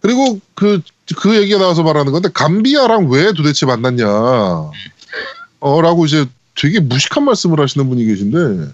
그리고 0.00 0.40
그, 0.54 0.80
그 1.16 1.36
얘기가 1.36 1.58
나와서 1.58 1.82
말하는 1.82 2.12
건데, 2.12 2.28
감비아랑 2.34 3.08
왜 3.10 3.32
도대체 3.32 3.66
만났냐. 3.66 4.04
어, 5.60 5.80
라고 5.82 6.04
이제 6.06 6.26
되게 6.56 6.80
무식한 6.80 7.24
말씀을 7.24 7.60
하시는 7.60 7.88
분이 7.88 8.04
계신데, 8.06 8.72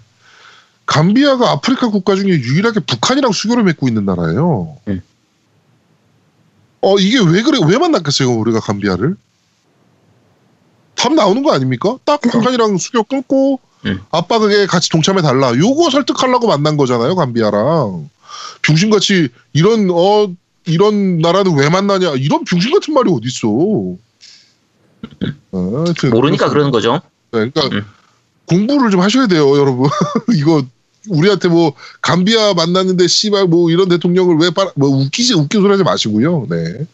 감비아가 0.89 1.51
아프리카 1.51 1.89
국가 1.89 2.15
중에 2.15 2.29
유일하게 2.29 2.79
북한이랑 2.79 3.31
수교를 3.31 3.63
맺고 3.63 3.87
있는 3.87 4.05
나라예요. 4.05 4.75
음. 4.87 5.01
어, 6.81 6.97
이게 6.97 7.19
왜 7.19 7.43
그래, 7.43 7.59
왜 7.63 7.77
만났겠어요, 7.77 8.31
우리가 8.31 8.59
감비아를? 8.59 9.15
답 10.95 11.13
나오는 11.13 11.43
거 11.43 11.53
아닙니까? 11.53 11.97
딱 12.05 12.21
북한이랑 12.21 12.77
수교 12.77 13.03
끊고, 13.03 13.59
음. 13.85 13.99
아빠 14.09 14.39
그게 14.39 14.65
같이 14.65 14.89
동참해 14.89 15.21
달라. 15.21 15.55
요거 15.55 15.91
설득하려고 15.91 16.47
만난 16.47 16.75
거잖아요, 16.75 17.15
감비아랑. 17.15 18.09
병신같이 18.63 19.29
이런, 19.53 19.91
어, 19.91 20.33
이런 20.65 21.19
나라는 21.19 21.55
왜 21.55 21.69
만나냐 21.69 22.13
이런 22.15 22.43
병신 22.43 22.71
같은 22.71 22.93
말이 22.93 23.09
어딨어 23.11 23.49
어, 25.51 25.83
하여튼 25.85 26.09
모르니까 26.11 26.49
그러는 26.49 26.69
거죠. 26.69 27.01
네, 27.31 27.49
그러니까 27.49 27.65
음. 27.75 27.85
공부를 28.45 28.91
좀 28.91 28.99
하셔야 28.99 29.27
돼요 29.27 29.57
여러분 29.57 29.89
이거 30.35 30.63
우리한테 31.07 31.47
뭐 31.47 31.73
감비아 32.01 32.53
만났는데 32.53 33.07
씨발 33.07 33.47
뭐 33.47 33.71
이런 33.71 33.87
대통령을 33.89 34.37
왜 34.37 34.49
빨아 34.49 34.71
뭐 34.75 34.89
웃기지 34.89 35.33
웃긴 35.33 35.61
소리 35.61 35.71
하지 35.71 35.83
마시고요 35.83 36.47
네 36.49 36.87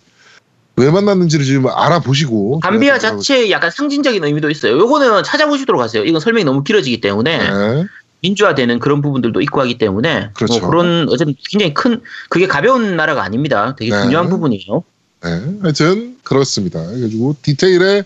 왜 0.78 0.92
만났는지를 0.92 1.46
지금 1.46 1.68
알아보시고 1.68 2.60
감비아 2.60 2.94
네, 2.96 3.00
자체에 3.00 3.50
약간 3.52 3.72
상징적인 3.72 4.24
의미도 4.24 4.50
있어요. 4.50 4.78
요거는 4.78 5.24
찾아보시도록 5.24 5.82
하세요. 5.82 6.04
이건 6.04 6.20
설명이 6.20 6.44
너무 6.44 6.64
길어지기 6.64 7.00
때문에 7.02 7.38
네. 7.38 7.86
민주화되는 8.22 8.80
그런 8.80 9.02
부분들도 9.02 9.40
있고 9.42 9.62
하기 9.62 9.78
때문에 9.78 10.32
그렇죠. 10.34 10.60
뭐 10.60 10.70
그런 10.70 11.08
어쨌든 11.10 11.36
굉장히 11.50 11.74
큰 11.74 12.02
그게 12.30 12.48
가벼운 12.48 12.98
나라가 12.98 13.24
아닙니다. 13.24 13.76
되게 13.78 13.92
네. 13.92 14.02
중요한 14.02 14.30
부분이에요. 14.30 14.84
네, 15.24 15.30
하여튼 15.62 16.18
그렇습니다. 16.24 16.86
그래가지고 16.86 17.38
디테일에 17.42 18.04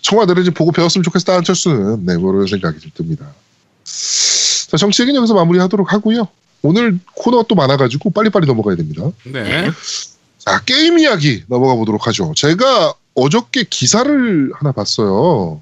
청와대를 0.00 0.44
좀 0.44 0.54
보고 0.54 0.70
배웠으면 0.70 1.02
좋겠다 1.02 1.34
한철수는 1.34 2.06
네, 2.06 2.16
뭐 2.16 2.32
그런 2.32 2.46
생각이 2.46 2.78
좀 2.78 2.92
듭니다. 2.94 3.26
자, 4.66 4.76
정치 4.76 5.02
얘기는 5.02 5.16
여기서 5.18 5.34
마무리하도록 5.34 5.92
하고요. 5.92 6.28
오늘 6.62 6.98
코너가 7.14 7.44
또 7.48 7.54
많아가지고 7.54 8.10
빨리빨리 8.10 8.46
넘어가야 8.46 8.76
됩니다. 8.76 9.10
네. 9.24 9.70
자, 10.38 10.62
게임 10.64 10.98
이야기 10.98 11.44
넘어가 11.46 11.74
보도록 11.74 12.06
하죠. 12.06 12.32
제가 12.36 12.94
어저께 13.14 13.64
기사를 13.68 14.52
하나 14.54 14.72
봤어요. 14.72 15.60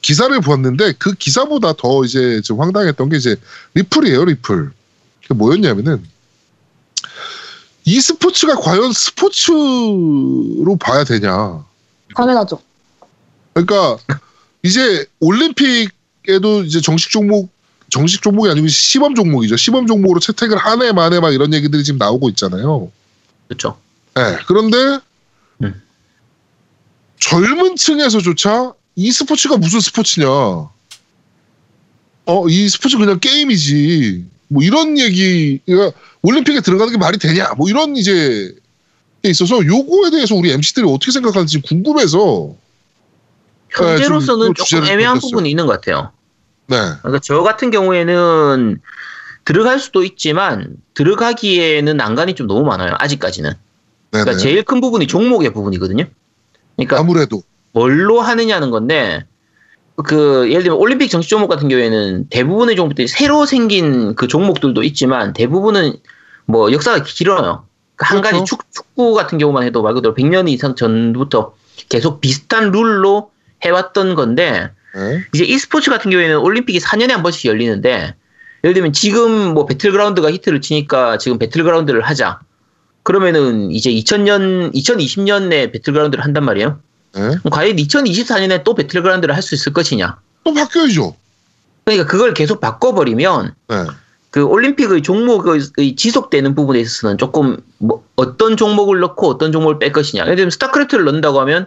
기사를 0.00 0.40
보았는데 0.40 0.92
그 0.92 1.12
기사보다 1.12 1.74
더 1.74 2.04
이제 2.04 2.40
좀 2.42 2.60
황당했던 2.60 3.08
게 3.10 3.16
이제 3.16 3.36
리플이에요, 3.74 4.24
리플. 4.24 4.70
그게 5.22 5.34
뭐였냐면은 5.34 6.02
e스포츠가 7.84 8.56
과연 8.56 8.92
스포츠로 8.92 10.76
봐야 10.80 11.04
되냐. 11.04 11.64
당연하죠. 12.14 12.60
그러니까 13.52 13.98
이제 14.62 15.06
올림픽에도 15.20 16.64
이제 16.64 16.80
정식 16.80 17.10
종목 17.10 17.50
정식 17.90 18.22
종목이 18.22 18.50
아니고 18.50 18.68
시범 18.68 19.14
종목이죠. 19.14 19.56
시범 19.56 19.86
종목으로 19.86 20.20
채택을 20.20 20.58
하네 20.58 20.92
마네 20.92 21.20
막 21.20 21.32
이런 21.32 21.52
얘기들이 21.54 21.84
지금 21.84 21.98
나오고 21.98 22.28
있잖아요. 22.30 22.90
그렇죠. 23.48 23.78
네, 24.14 24.36
그런데 24.46 24.76
음. 25.62 25.82
젊은 27.18 27.76
층에서조차 27.76 28.74
이 28.96 29.12
스포츠가 29.12 29.56
무슨 29.56 29.80
스포츠냐? 29.80 30.26
어, 30.28 30.70
이 32.48 32.68
스포츠 32.68 32.98
그냥 32.98 33.18
게임이지. 33.20 34.24
뭐 34.48 34.62
이런 34.62 34.98
얘기가 34.98 35.92
올림픽에 36.22 36.60
들어가는 36.60 36.92
게 36.92 36.98
말이 36.98 37.18
되냐? 37.18 37.52
뭐 37.56 37.68
이런 37.68 37.96
이제 37.96 38.54
게 39.22 39.30
있어서 39.30 39.64
요거에 39.64 40.10
대해서 40.10 40.34
우리 40.34 40.50
MC들이 40.52 40.86
어떻게 40.86 41.12
생각하는지 41.12 41.60
궁금해서 41.62 42.54
현재로서는 43.70 44.48
네, 44.48 44.54
좀 44.54 44.54
조금 44.54 44.84
애매한. 44.86 45.18
부분이 45.18 45.50
있는 45.50 45.66
것 45.66 45.72
같아요. 45.72 46.12
네, 46.68 46.76
그러니까 47.02 47.20
저 47.22 47.42
같은 47.42 47.70
경우에는 47.70 48.80
들어갈 49.44 49.78
수도 49.78 50.04
있지만 50.04 50.76
들어가기에는 50.94 51.96
난간이 51.96 52.34
좀 52.34 52.46
너무 52.46 52.64
많아요. 52.64 52.94
아직까지는. 52.98 53.50
네, 53.50 53.56
그러니까 54.10 54.32
네. 54.32 54.38
제일 54.38 54.62
큰 54.62 54.80
부분이 54.80 55.06
종목의 55.06 55.52
부분이거든요. 55.52 56.04
그러니까 56.76 56.98
아무래도 56.98 57.42
뭘로 57.72 58.20
하느냐는 58.20 58.70
건데 58.70 59.24
그 60.04 60.48
예를 60.50 60.62
들면 60.62 60.78
올림픽 60.78 61.08
정식 61.08 61.30
종목 61.30 61.48
같은 61.48 61.68
경우에는 61.68 62.28
대부분의 62.28 62.76
종목들이 62.76 63.08
새로 63.08 63.46
생긴 63.46 64.14
그 64.14 64.28
종목들도 64.28 64.82
있지만 64.84 65.32
대부분은 65.32 65.94
뭐 66.44 66.70
역사가 66.70 67.02
길어요. 67.02 67.64
그한 67.96 68.20
그렇죠. 68.20 68.38
가지 68.38 68.48
축, 68.48 68.72
축구 68.72 69.14
같은 69.14 69.38
경우만 69.38 69.64
해도 69.64 69.82
말 69.82 69.94
그대로 69.94 70.14
100년 70.14 70.48
이상 70.48 70.76
전부터 70.76 71.54
계속 71.88 72.20
비슷한 72.20 72.70
룰로 72.70 73.30
해왔던 73.64 74.14
건데 74.14 74.70
네. 74.94 75.24
이제 75.32 75.44
e스포츠 75.44 75.90
같은 75.90 76.10
경우에는 76.10 76.38
올림픽이 76.38 76.78
4년에 76.78 77.10
한 77.10 77.22
번씩 77.22 77.46
열리는데 77.46 78.14
예를 78.64 78.74
들면 78.74 78.92
지금 78.92 79.54
뭐 79.54 79.66
배틀그라운드가 79.66 80.30
히트를 80.32 80.60
치니까 80.60 81.18
지금 81.18 81.38
배틀그라운드를 81.38 82.02
하자. 82.02 82.40
그러면은 83.02 83.70
이제 83.70 83.90
2000년, 83.90 84.74
2020년에 84.74 85.72
배틀그라운드를 85.72 86.24
한단 86.24 86.44
말이에요. 86.44 86.80
네. 87.14 87.20
그럼 87.20 87.42
과연 87.50 87.76
2024년에 87.76 88.64
또 88.64 88.74
배틀그라운드를 88.74 89.34
할 89.34 89.42
수 89.42 89.54
있을 89.54 89.72
것이냐. 89.72 90.18
또 90.44 90.52
바뀌어야죠. 90.52 91.16
그러니까 91.84 92.06
그걸 92.06 92.34
계속 92.34 92.60
바꿔버리면 92.60 93.54
네. 93.68 93.76
그 94.30 94.42
올림픽의 94.42 95.02
종목의 95.02 95.96
지속되는 95.96 96.54
부분에 96.54 96.80
있어서는 96.80 97.16
조금 97.16 97.56
뭐 97.78 98.04
어떤 98.16 98.56
종목을 98.58 99.00
넣고 99.00 99.28
어떤 99.28 99.52
종목을 99.52 99.78
뺄 99.78 99.92
것이냐. 99.92 100.24
예를 100.24 100.36
들면 100.36 100.50
스타크래프트를 100.50 101.04
넣는다고 101.06 101.40
하면 101.40 101.66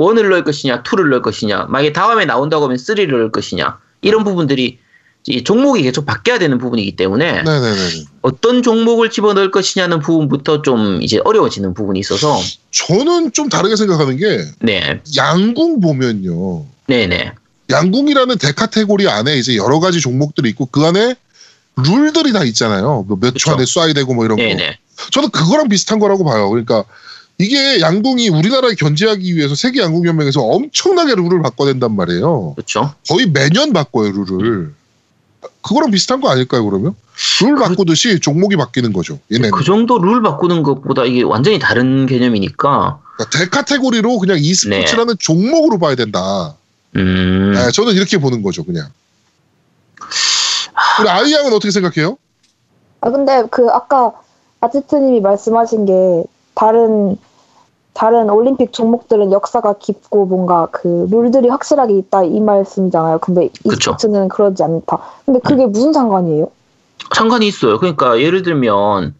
원을 0.00 0.30
넣을 0.30 0.44
것이냐, 0.44 0.82
투를 0.82 1.10
넣을 1.10 1.22
것이냐. 1.22 1.66
만약에 1.68 1.92
다음에 1.92 2.24
나온다고 2.24 2.64
하면 2.64 2.78
쓰리를 2.78 3.10
넣을 3.10 3.30
것이냐. 3.30 3.78
이런 4.00 4.24
부분들이 4.24 4.78
이 5.26 5.44
종목이 5.44 5.82
계속 5.82 6.06
바뀌어야 6.06 6.38
되는 6.38 6.56
부분이기 6.56 6.96
때문에 6.96 7.42
네네네. 7.42 8.04
어떤 8.22 8.62
종목을 8.62 9.10
집어넣을 9.10 9.50
것이냐는 9.50 10.00
부분부터 10.00 10.62
좀 10.62 11.02
이제 11.02 11.20
어려워지는 11.22 11.74
부분이 11.74 12.00
있어서 12.00 12.40
저는 12.70 13.32
좀 13.32 13.50
다르게 13.50 13.76
생각하는 13.76 14.16
게 14.16 14.42
네, 14.60 15.02
양궁 15.14 15.80
보면요. 15.80 16.64
네, 16.86 17.06
네, 17.06 17.32
양궁이라는 17.68 18.38
대카테고리 18.38 19.10
안에 19.10 19.36
이제 19.36 19.56
여러 19.56 19.78
가지 19.78 20.00
종목들이 20.00 20.48
있고 20.50 20.64
그 20.64 20.86
안에 20.86 21.14
룰들이 21.76 22.32
다 22.32 22.42
있잖아요. 22.44 23.04
뭐몇초 23.06 23.32
그쵸. 23.32 23.52
안에 23.52 23.64
쏴야 23.64 23.94
되고 23.94 24.14
뭐 24.14 24.24
이런 24.24 24.38
거. 24.38 24.42
네, 24.42 24.54
네, 24.54 24.78
저는 25.10 25.28
그거랑 25.28 25.68
비슷한 25.68 25.98
거라고 25.98 26.24
봐요. 26.24 26.48
그러니까 26.48 26.84
이게 27.40 27.80
양궁이 27.80 28.28
우리나라에 28.28 28.74
견제하기 28.74 29.34
위해서 29.34 29.54
세계 29.54 29.80
양궁 29.80 30.04
연맹에서 30.06 30.42
엄청나게 30.42 31.14
룰을 31.14 31.40
바꿔낸단 31.40 31.96
말이에요. 31.96 32.52
그렇죠. 32.54 32.92
거의 33.08 33.26
매년 33.26 33.72
바꿔요 33.72 34.12
룰을. 34.12 34.74
그거랑 35.62 35.90
비슷한 35.90 36.20
거 36.20 36.28
아닐까요 36.28 36.64
그러면? 36.66 36.94
룰 37.42 37.54
그- 37.54 37.62
바꾸듯이 37.62 38.20
종목이 38.20 38.56
바뀌는 38.56 38.92
거죠. 38.92 39.18
얘네는. 39.32 39.52
그 39.52 39.64
정도 39.64 39.98
룰 39.98 40.22
바꾸는 40.22 40.62
것보다 40.62 41.04
이게 41.06 41.22
완전히 41.22 41.58
다른 41.58 42.04
개념이니까. 42.04 43.00
그러니까 43.16 43.38
대카테고리로 43.38 44.18
그냥 44.18 44.36
e스포츠라는 44.38 45.14
종목으로 45.18 45.78
봐야 45.78 45.94
된다. 45.94 46.54
음, 46.96 47.52
네, 47.54 47.70
저는 47.70 47.94
이렇게 47.94 48.18
보는 48.18 48.42
거죠, 48.42 48.64
그냥. 48.64 48.88
우리 51.00 51.08
아이 51.08 51.32
양은 51.32 51.52
어떻게 51.54 51.70
생각해요? 51.70 52.18
아 53.00 53.10
근데 53.10 53.44
그 53.50 53.68
아까 53.70 54.12
아지트님이 54.60 55.20
말씀하신 55.20 55.86
게 55.86 56.24
다른 56.54 57.16
다른 57.92 58.30
올림픽 58.30 58.72
종목들은 58.72 59.32
역사가 59.32 59.74
깊고 59.74 60.26
뭔가 60.26 60.68
그 60.70 61.08
룰들이 61.10 61.48
확실하게 61.48 61.94
있다 61.98 62.24
이 62.24 62.40
말씀이잖아요. 62.40 63.18
근데 63.18 63.46
이 63.46 63.68
그쵸. 63.68 63.92
스포츠는 63.92 64.28
그러지 64.28 64.62
않다. 64.62 64.98
근데 65.26 65.40
그게 65.40 65.66
무슨 65.66 65.92
상관이에요? 65.92 66.50
상관이 67.14 67.46
있어요. 67.46 67.78
그러니까 67.78 68.20
예를 68.20 68.42
들면 68.42 69.14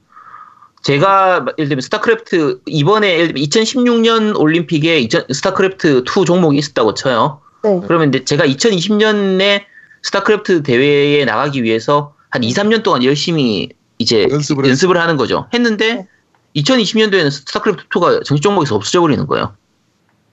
제가 0.82 1.46
예를 1.58 1.68
들면 1.68 1.80
스타크래프트 1.82 2.60
이번에 2.66 3.14
예를 3.14 3.26
들면 3.28 3.42
2016년 3.44 4.38
올림픽에 4.38 4.98
2000 5.00 5.24
스타크래프트 5.32 6.04
2 6.06 6.24
종목이 6.24 6.58
있었다고 6.58 6.94
쳐요. 6.94 7.40
네. 7.62 7.80
그러면 7.86 8.08
이제 8.08 8.24
제가 8.24 8.46
2020년에 8.46 9.62
스타크래프트 10.02 10.62
대회에 10.62 11.24
나가기 11.24 11.62
위해서 11.62 12.14
한 12.30 12.42
2, 12.42 12.52
3년 12.52 12.82
동안 12.82 13.04
열심히 13.04 13.68
이제 13.98 14.26
연습을 14.30 14.64
했 14.64 14.70
연습을 14.70 14.96
하는 14.98 15.16
거죠. 15.16 15.46
했는데 15.52 15.94
네. 15.94 16.08
2020년도에는 16.56 17.30
스타크래프트 17.30 17.88
2가 17.88 18.24
정식 18.24 18.42
종목에서 18.42 18.76
없어져 18.76 19.00
버리는 19.00 19.26
거예요. 19.26 19.54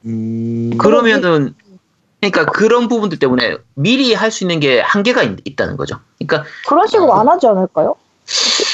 음, 0.05 0.71
그러면은 0.77 1.53
그러니까 2.21 2.45
그런 2.45 2.87
부분들 2.87 3.19
때문에 3.19 3.57
미리 3.75 4.13
할 4.13 4.31
수 4.31 4.43
있는 4.43 4.59
게 4.59 4.79
한계가 4.79 5.23
있, 5.23 5.55
다는 5.55 5.77
거죠. 5.77 5.99
그러니까 6.19 6.49
그런 6.67 6.87
식으로 6.87 7.13
안 7.13 7.27
하지 7.27 7.47
않을까요? 7.47 7.95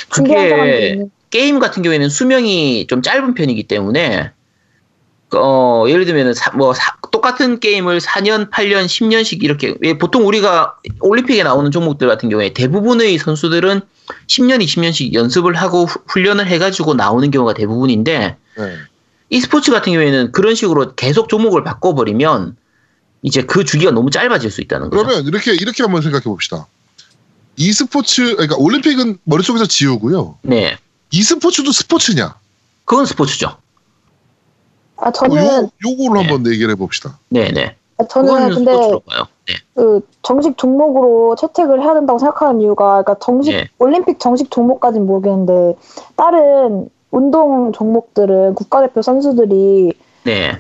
그게. 0.09 1.05
게임 1.29 1.57
같은 1.57 1.81
경우에는 1.81 2.09
수명이 2.09 2.85
좀 2.87 3.01
짧은 3.01 3.33
편이기 3.33 3.67
때문에 3.67 4.31
어 5.41 5.85
예를 5.87 6.05
들면은 6.05 6.33
사, 6.33 6.51
뭐 6.51 6.73
사, 6.73 6.95
또 7.11 7.23
똑같은 7.23 7.59
게임을 7.61 7.99
4년, 8.01 8.49
8년, 8.49 8.85
10년씩 8.85 9.43
이렇게 9.43 9.75
왜 9.79 9.97
보통 9.97 10.27
우리가 10.27 10.75
올림픽에 10.99 11.41
나오는 11.43 11.71
종목들 11.71 12.07
같은 12.07 12.27
경우에 12.29 12.53
대부분의 12.53 13.17
선수들은 13.17 13.81
10년, 14.27 14.61
20년씩 14.63 15.13
연습을 15.13 15.53
하고 15.55 15.85
후- 15.85 16.01
훈련을 16.07 16.47
해가지고 16.47 16.95
나오는 16.95 17.31
경우가 17.31 17.53
대부분인데 17.53 18.35
네. 18.57 18.75
e스포츠 19.29 19.71
같은 19.71 19.93
경우에는 19.93 20.31
그런 20.33 20.53
식으로 20.55 20.95
계속 20.95 21.29
종목을 21.29 21.63
바꿔버리면 21.63 22.57
이제 23.21 23.43
그 23.43 23.63
주기가 23.63 23.91
너무 23.91 24.09
짧아질 24.09 24.51
수 24.51 24.59
있다는 24.61 24.89
거죠. 24.89 25.03
그러면 25.05 25.25
이렇게 25.25 25.53
이렇게 25.53 25.81
한번 25.83 26.01
생각해 26.01 26.23
봅시다. 26.25 26.67
e스포츠 27.55 28.33
그러니까 28.35 28.55
올림픽은 28.57 29.19
머릿속에서 29.23 29.65
지우고요. 29.65 30.39
네, 30.41 30.77
e스포츠도 31.11 31.71
스포츠냐? 31.71 32.35
그건 32.85 33.05
스포츠죠. 33.05 33.57
아 34.97 35.09
어, 35.09 35.11
저는 35.11 35.35
요 35.37 35.69
요거로 35.85 36.13
네. 36.13 36.27
한번 36.27 36.51
얘기를 36.51 36.71
해봅시다. 36.71 37.17
네, 37.29 37.51
네. 37.51 37.75
아, 37.97 38.05
저는 38.05 38.49
근데. 38.49 38.71
네, 39.45 39.55
그 39.75 40.07
정식 40.21 40.57
종목으로 40.57 41.35
채택을 41.35 41.81
해야 41.81 41.93
된다고 41.93 42.17
생각하는 42.17 42.61
이유가 42.61 43.03
그러니까 43.03 43.15
정식 43.19 43.51
네. 43.51 43.67
올림픽 43.77 44.19
정식 44.19 44.49
종목까지는 44.49 45.05
모르겠는데 45.05 45.75
다른 46.15 46.89
운동 47.11 47.73
종목들은 47.73 48.55
국가대표 48.55 49.01
선수들이 49.01 49.93
네, 50.23 50.57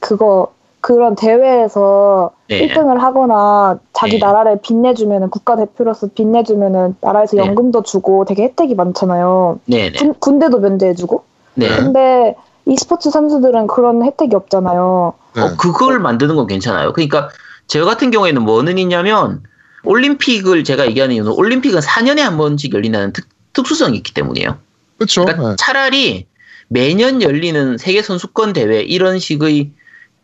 그거 0.00 0.52
그런 0.80 1.16
대회에서 1.16 2.30
네. 2.48 2.68
1등을 2.68 2.98
하거나 2.98 3.78
자기 3.92 4.14
네. 4.14 4.18
나라를 4.18 4.60
빛내주면은 4.62 5.30
국가대표로서 5.30 6.08
빛내주면은 6.14 6.96
나라에서 7.00 7.36
네. 7.36 7.42
연금도 7.44 7.82
주고 7.82 8.24
되게 8.24 8.44
혜택이 8.44 8.74
많잖아요. 8.74 9.60
네, 9.66 9.90
네, 9.90 9.98
군, 9.98 10.14
군대도 10.18 10.58
면제해주고. 10.60 11.24
근데 11.56 12.36
e스포츠 12.66 13.10
선수들은 13.10 13.68
그런 13.68 14.04
혜택이 14.04 14.34
없잖아요. 14.34 15.14
네. 15.34 15.42
어, 15.42 15.56
그걸 15.56 16.00
만드는 16.00 16.36
건 16.36 16.46
괜찮아요. 16.46 16.92
그러니까 16.92 17.30
저 17.66 17.84
같은 17.84 18.10
경우에는 18.10 18.42
뭐는 18.42 18.78
있냐면 18.78 19.42
올림픽을 19.84 20.64
제가 20.64 20.86
얘기하는 20.86 21.14
이유는 21.14 21.32
올림픽은 21.32 21.80
4년에 21.80 22.18
한 22.18 22.36
번씩 22.36 22.74
열린다는 22.74 23.12
특, 23.12 23.28
특수성이 23.52 23.96
있기 23.98 24.12
때문이에요. 24.14 24.58
그렇죠. 24.98 25.24
그러니까 25.24 25.56
차라리 25.56 26.26
매년 26.68 27.22
열리는 27.22 27.78
세계 27.78 28.02
선수권 28.02 28.52
대회 28.52 28.80
이런 28.82 29.18
식의 29.18 29.70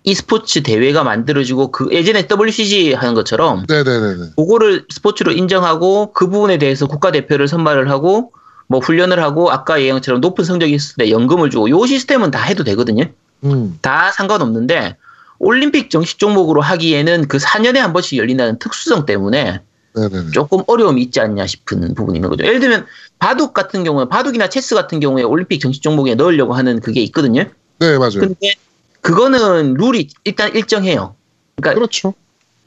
e스포츠 0.05 0.64
대회가 0.64 1.05
만들어지고 1.05 1.70
그 1.70 1.88
예전에 1.92 2.26
WCG 2.28 2.94
하는 2.94 3.14
것처럼 3.14 3.66
네네네네. 3.68 4.31
그거를 4.37 4.85
스포츠로 4.90 5.31
인정하고 5.31 6.12
그 6.12 6.28
부분에 6.28 6.59
대해서 6.59 6.88
국가 6.88 7.12
대표를 7.12 7.46
선발을 7.46 7.88
하고 7.88 8.33
뭐 8.66 8.81
훈련을 8.81 9.22
하고 9.22 9.51
아까 9.51 9.81
얘기처럼 9.81 10.20
높은 10.20 10.44
성적이 10.44 10.75
있을 10.75 10.96
때 10.96 11.11
연금을 11.11 11.51
주고 11.51 11.68
요 11.70 11.85
시스템은 11.87 12.31
다 12.31 12.42
해도 12.42 12.64
되거든요. 12.64 13.05
음. 13.44 13.79
다 13.83 14.12
상관없는데 14.12 14.96
올림픽 15.38 15.90
정식 15.90 16.18
종목으로 16.18 16.61
하기에는 16.61 17.29
그 17.29 17.38
4년에 17.38 17.79
한 17.79 17.92
번씩 17.92 18.18
열린다는 18.18 18.59
특수성 18.59 19.07
때문에 19.07 19.61
네네네. 19.94 20.31
조금 20.33 20.62
어려움이 20.66 21.03
있지 21.03 21.20
않냐 21.20 21.46
싶은 21.46 21.94
부분이 21.94 22.18
있는 22.18 22.31
거죠. 22.31 22.44
예를 22.44 22.61
들면 22.61 22.87
바둑 23.18 23.53
같은 23.53 23.85
경우에 23.85 24.07
바둑이나 24.09 24.48
체스 24.48 24.75
같은 24.75 25.01
경우에 25.01 25.22
올림픽 25.22 25.61
정식 25.61 25.83
종목에 25.83 26.14
넣으려고 26.14 26.55
하는 26.55 26.81
그게 26.81 27.01
있거든요. 27.03 27.44
네 27.79 27.98
맞아요. 27.98 28.20
근데 28.20 28.55
그거는 29.01 29.75
룰이 29.75 30.09
일단 30.25 30.55
일정해요. 30.55 31.14
그러니까 31.57 31.75
그렇죠. 31.75 32.14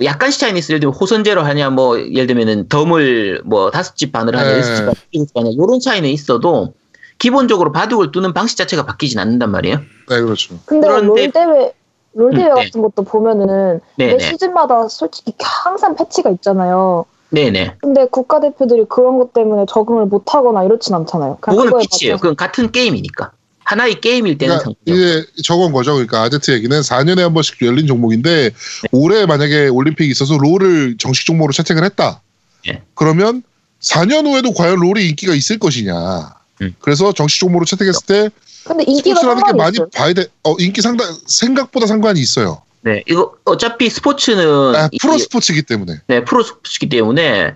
약간씩 0.04 0.42
차이는 0.42 0.58
있어요. 0.60 0.74
예를 0.76 0.80
들면 0.82 0.96
호선제로 0.96 1.42
하냐, 1.44 1.70
뭐 1.70 2.00
예를 2.00 2.28
들면은 2.28 2.68
덤을 2.68 3.42
뭐 3.46 3.72
다섯 3.72 3.96
집 3.96 4.12
반을 4.12 4.36
하냐, 4.36 4.52
네. 4.52 4.58
여섯 4.60 4.76
집 4.76 4.86
반을 5.34 5.50
하냐, 5.50 5.50
이런 5.54 5.80
차이는 5.80 6.10
있어도 6.10 6.74
기본적으로 7.18 7.72
바둑을 7.72 8.12
두는 8.12 8.34
방식 8.34 8.58
자체가 8.58 8.86
바뀌진 8.86 9.20
않는단 9.20 9.52
말이에요. 9.52 9.78
네 10.10 10.22
그렇죠. 10.22 10.56
근데 10.66 10.88
그런데- 10.88 11.08
롤 11.08 11.32
대회 11.32 11.74
롤 12.14 12.32
음, 12.32 12.36
대회 12.36 12.50
네. 12.50 12.66
같은 12.66 12.82
것도 12.82 13.04
보면은 13.04 13.80
네, 13.98 14.08
매 14.08 14.18
네, 14.18 14.20
시즌마다 14.32 14.88
솔직히 14.90 15.34
항상 15.40 15.96
패치가 15.96 16.30
있잖아요. 16.32 17.06
네, 17.30 17.50
네. 17.52 17.76
근데 17.82 18.06
국가대표들이 18.06 18.86
그런 18.90 19.18
것 19.18 19.34
때문에 19.34 19.66
적응을 19.68 20.06
못하거나 20.06 20.64
이렇진 20.64 20.94
않잖아요. 20.96 21.38
피치예요. 21.42 22.14
맞춰서. 22.14 22.22
그건 22.22 22.36
같은 22.36 22.72
게임이니까 22.72 23.32
하나의 23.66 24.00
게임일 24.00 24.38
때는 24.38 24.60
그러니까. 24.60 24.80
이게 24.86 25.26
저건 25.44 25.72
거죠. 25.74 25.94
그러니까 25.94 26.22
아제트 26.22 26.52
얘기는 26.52 26.80
4년에 26.80 27.20
한 27.22 27.34
번씩 27.34 27.62
열린 27.64 27.88
종목인데 27.88 28.50
네. 28.52 28.90
올해 28.92 29.26
만약에 29.26 29.68
올림픽이 29.68 30.10
있어서 30.12 30.38
롤을 30.38 30.98
정식 30.98 31.26
종목으로 31.26 31.52
채택을 31.52 31.84
했다. 31.84 32.22
네. 32.66 32.84
그러면 32.94 33.44
4년 33.82 34.26
후에도 34.26 34.54
과연 34.54 34.80
롤이 34.80 35.08
인기가 35.10 35.34
있을 35.34 35.58
것이냐. 35.60 36.34
음. 36.62 36.76
그래서 36.80 37.12
정식 37.12 37.40
종목으로 37.40 37.66
채택했을 37.66 38.06
때 38.08 38.30
근데 38.64 38.84
인기가 38.88 39.20
스포츠라는 39.20 39.44
게 39.44 39.54
많이 39.54 39.74
있어요. 39.76 39.90
봐야 39.94 40.14
돼. 40.14 40.26
어, 40.44 40.56
인기 40.60 40.82
상당 40.82 41.16
생각보다 41.28 41.86
상관이 41.88 42.20
있어요. 42.20 42.62
네, 42.82 43.04
이거 43.08 43.34
어차피 43.46 43.90
스포츠는 43.90 44.76
아, 44.76 44.90
이- 44.92 44.98
프로 45.00 45.18
스포츠이기 45.18 45.64
때문에. 45.64 46.02
네, 46.08 46.24
프로 46.24 46.44
스포츠기 46.44 46.88
때문에 46.90 47.56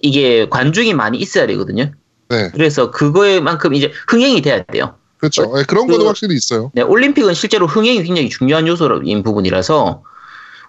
이게 0.00 0.48
관중이 0.48 0.94
많이 0.94 1.18
있어야 1.18 1.46
되거든요. 1.46 1.92
네, 2.30 2.50
그래서 2.52 2.90
그거에만큼 2.90 3.74
이제 3.74 3.92
흥행이 4.08 4.40
돼야 4.42 4.62
돼요. 4.64 4.94
그렇죠. 5.20 5.52
예, 5.58 5.62
그런 5.64 5.86
그- 5.86 5.92
거는 5.92 6.06
확실히 6.06 6.34
있어요. 6.34 6.70
네, 6.74 6.82
올림픽은 6.82 7.34
실제로 7.34 7.66
흥행이 7.66 8.02
굉장히 8.02 8.28
중요한 8.30 8.66
요소인 8.66 9.22
부분이라서 9.22 10.02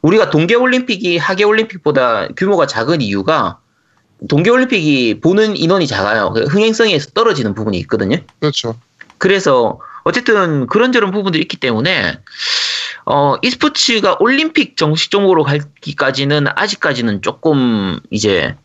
우리가 0.02 0.30
동계 0.30 0.56
올림픽이 0.56 1.18
하계 1.18 1.44
올림픽보다 1.44 2.28
규모가 2.36 2.68
작은 2.68 3.02
이유가 3.02 3.60
동계 4.30 4.50
올림픽이 4.50 5.20
보는 5.22 5.56
인원이 5.58 5.88
작아요. 5.88 6.32
그 6.34 6.44
흥행성에서 6.44 7.12
떨어지는 7.14 7.54
부분이 7.56 7.78
있거든요. 7.80 8.18
그렇죠. 8.40 8.76
그래서 9.18 9.80
어쨌든 10.04 10.68
그런저런 10.68 11.12
부분들이 11.12 11.42
있기 11.44 11.58
때문에 11.58 12.20
어 13.06 13.36
e스포츠가 13.42 14.18
올림픽 14.20 14.78
정식 14.78 15.12
종목으로 15.12 15.44
가기까지는 15.44 16.48
아직까지는 16.56 17.22
조금 17.22 18.00
이제 18.10 18.56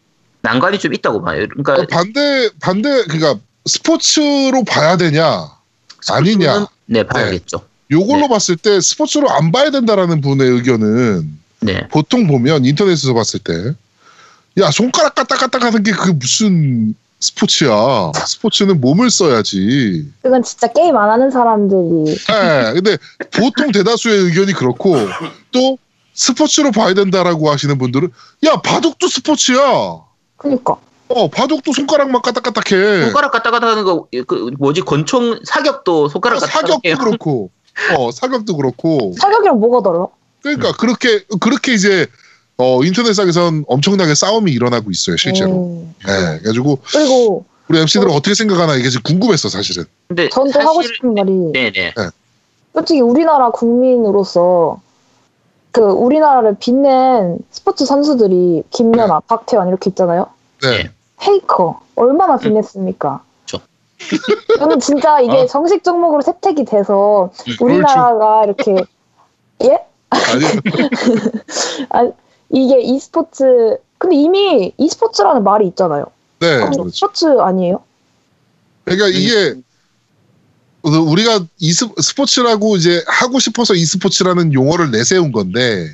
난관이 0.43 0.79
좀 0.79 0.95
있다고 0.95 1.23
봐요. 1.23 1.47
그러니까 1.49 1.75
어, 1.75 1.87
반대 1.91 2.51
반대 2.61 3.05
그러니까 3.05 3.37
스포츠로 3.67 4.65
봐야 4.65 4.97
되냐 4.97 5.56
아니냐. 6.09 6.53
스포츠는 6.53 6.67
네 6.87 7.03
봐야겠죠. 7.03 7.61
요걸로 7.91 8.23
네. 8.23 8.29
봤을 8.29 8.57
때 8.57 8.81
스포츠로 8.81 9.31
안 9.31 9.53
봐야 9.53 9.71
된다라는 9.71 10.21
분의 10.21 10.49
의견은 10.49 11.39
네. 11.61 11.89
보통 11.89 12.27
보면 12.27 12.65
인터넷에서 12.65 13.15
봤을 13.15 13.41
때 13.41 13.53
야 14.59 14.71
손가락 14.71 15.15
까딱까딱 15.15 15.63
하는 15.63 15.83
게 15.83 15.93
그게 15.93 16.13
무슨 16.13 16.95
스포츠야 17.21 18.13
스포츠는 18.27 18.81
몸을 18.81 19.11
써야지 19.11 20.11
그건 20.23 20.43
진짜 20.43 20.67
게임 20.73 20.97
안 20.97 21.11
하는 21.11 21.31
사람들이 21.31 22.13
예 22.31 22.73
근데 22.73 22.97
보통 23.33 23.71
대다수의 23.73 24.19
의견이 24.25 24.53
그렇고 24.55 24.97
또 25.51 25.79
스포츠로 26.15 26.73
봐야 26.73 26.95
된다라고 26.95 27.51
하시는 27.51 27.77
분들은 27.77 28.11
야 28.47 28.57
바둑도 28.63 29.09
스포츠야 29.09 29.99
그니까 30.37 30.77
어 31.09 31.29
바둑도 31.29 31.73
손가락만 31.73 32.21
까딱까딱해 32.23 33.05
손가락 33.05 33.31
갖다 33.31 33.51
갖다 33.51 33.69
하는 33.69 33.85
거 33.85 34.09
그 34.27 34.51
뭐지 34.59 34.83
권총 34.83 35.39
사격도 35.45 36.09
손가락 36.09 36.41
갖다 36.41 36.53
사격도. 36.53 36.81
그렇고 36.99 37.51
어 37.97 38.11
사격도 38.11 38.57
그렇고 38.57 39.13
사격이랑 39.19 39.61
뭐가 39.61 39.89
달라? 39.89 40.07
그러니까 40.43 40.73
그렇게 40.73 41.25
그렇게 41.41 41.75
이제 41.75 42.07
어 42.57 42.83
인터넷상에선 42.83 43.65
엄청나게 43.69 44.15
싸움이 44.15 44.51
일어나고 44.51 44.91
있어요 44.91 45.17
실제로. 45.17 45.51
음. 45.51 45.95
예, 46.09 46.39
그래가지고 46.39 46.79
그리고 46.93 47.45
우리 47.69 47.79
MC들은 47.81 48.11
어... 48.11 48.21
떻게 48.21 48.35
생각하나 48.35 48.75
이게 48.77 48.89
지금 48.89 49.03
궁금했어 49.03 49.49
사실은. 49.49 49.85
근데 50.09 50.29
전또 50.29 50.59
하고 50.61 50.83
사실 50.83 50.95
싶은 50.97 51.15
말이 51.15 51.31
네네 51.53 51.95
솔직히 52.73 53.01
우리나라 53.01 53.51
국민으로서 53.51 54.81
그 55.73 55.83
우리나라를 55.83 56.57
빛낸 56.59 57.39
스포츠 57.51 57.85
선수들이 57.85 58.63
김연아, 58.71 59.21
박태환 59.21 59.69
이렇게 59.69 59.91
있잖아요. 59.91 60.27
네. 60.63 60.91
네. 61.19 61.27
페이커 61.27 61.81
얼마나 61.95 62.37
빛냈습니까? 62.37 63.23
그쵸. 63.45 63.61
저는 64.59 64.81
진짜 64.81 65.21
이게 65.21 65.41
어. 65.41 65.47
정식 65.47 65.83
종목으로 65.83 66.23
채택이 66.23 66.65
돼서 66.65 67.31
음. 67.49 67.57
우리나라가 67.61 68.45
이렇게 68.45 68.77
예? 69.65 69.79
아니 70.11 70.45
아, 71.91 72.11
이게 72.51 72.81
e스포츠 72.81 73.79
근데 73.99 74.17
이미 74.17 74.73
e스포츠라는 74.77 75.43
말이 75.43 75.67
있잖아요. 75.69 76.07
네. 76.41 76.57
그럼 76.57 76.71
그렇죠. 76.73 76.91
스포츠 76.91 77.27
아니에요? 77.27 77.83
그러니까 78.85 79.09
이게 79.09 79.55
우리가 80.83 81.45
이스 81.59 81.89
스포츠라고 82.01 82.77
이제 82.77 83.03
하고 83.09 83.41
싶어서 83.41 83.75
e스포츠라는 83.75 84.53
용어를 84.53 84.91
내세운 84.93 85.33
건데 85.33 85.91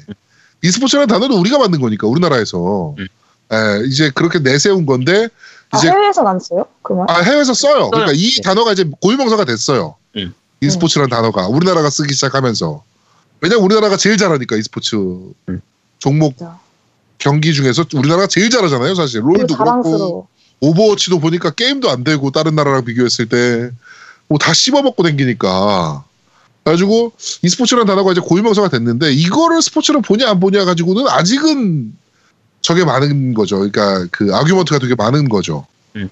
e스포츠라는 0.62 1.08
단어는 1.08 1.36
우리가 1.36 1.58
만든 1.58 1.80
거니까 1.80 2.06
우리나라에서 2.06 2.94
음. 2.98 3.08
예, 3.52 3.82
이제 3.86 4.10
그렇게 4.14 4.38
내세운 4.38 4.86
건데 4.86 5.28
아, 5.70 5.78
이제 5.78 5.88
해외에선 5.90 6.26
안 6.26 6.38
써요? 6.38 6.66
그 6.82 6.92
말? 6.92 7.06
아, 7.10 7.20
해외에서 7.20 7.54
써요. 7.54 7.90
그러니까 7.90 8.12
이 8.14 8.30
네. 8.30 8.42
단어가 8.42 8.72
이제 8.72 8.88
고유명사가 9.00 9.44
됐어요. 9.44 9.96
음. 10.16 10.34
e스포츠라는 10.60 11.10
단어가 11.10 11.48
우리나라가 11.48 11.90
쓰기 11.90 12.14
시작하면서 12.14 12.82
왜냐면 13.40 13.64
우리나라가 13.64 13.96
제일 13.96 14.16
잘하니까 14.16 14.56
e스포츠 14.56 14.96
음. 14.96 15.60
종목 15.98 16.36
진짜. 16.38 16.58
경기 17.18 17.52
중에서 17.54 17.84
우리나라가 17.94 18.26
제일 18.26 18.50
잘하잖아요, 18.50 18.94
사실. 18.94 19.22
롤도 19.22 19.56
그렇고. 19.56 20.26
오버워치도 20.60 21.18
보니까 21.18 21.50
게임도 21.50 21.90
안 21.90 22.04
되고 22.04 22.30
다른 22.30 22.54
나라랑 22.54 22.84
비교했을 22.84 23.28
때 23.28 23.70
뭐 24.28 24.38
다 24.38 24.54
씹어먹고 24.54 25.02
댕기니까 25.02 26.04
그래가지고 26.64 27.12
e스포츠라는 27.42 27.86
단어가 27.86 28.12
이제 28.12 28.20
고유명사가 28.20 28.68
됐는데 28.68 29.12
이거를 29.12 29.60
스포츠로 29.60 30.00
보냐 30.00 30.30
안 30.30 30.40
보냐 30.40 30.64
가지고는 30.64 31.06
아직은 31.08 31.92
저게 32.62 32.84
많은 32.84 33.34
거죠. 33.34 33.56
그러니까 33.56 34.06
그 34.10 34.34
아규먼트가 34.34 34.78
되게 34.78 34.94
많은 34.94 35.28
거죠. 35.28 35.66
음. 35.96 36.08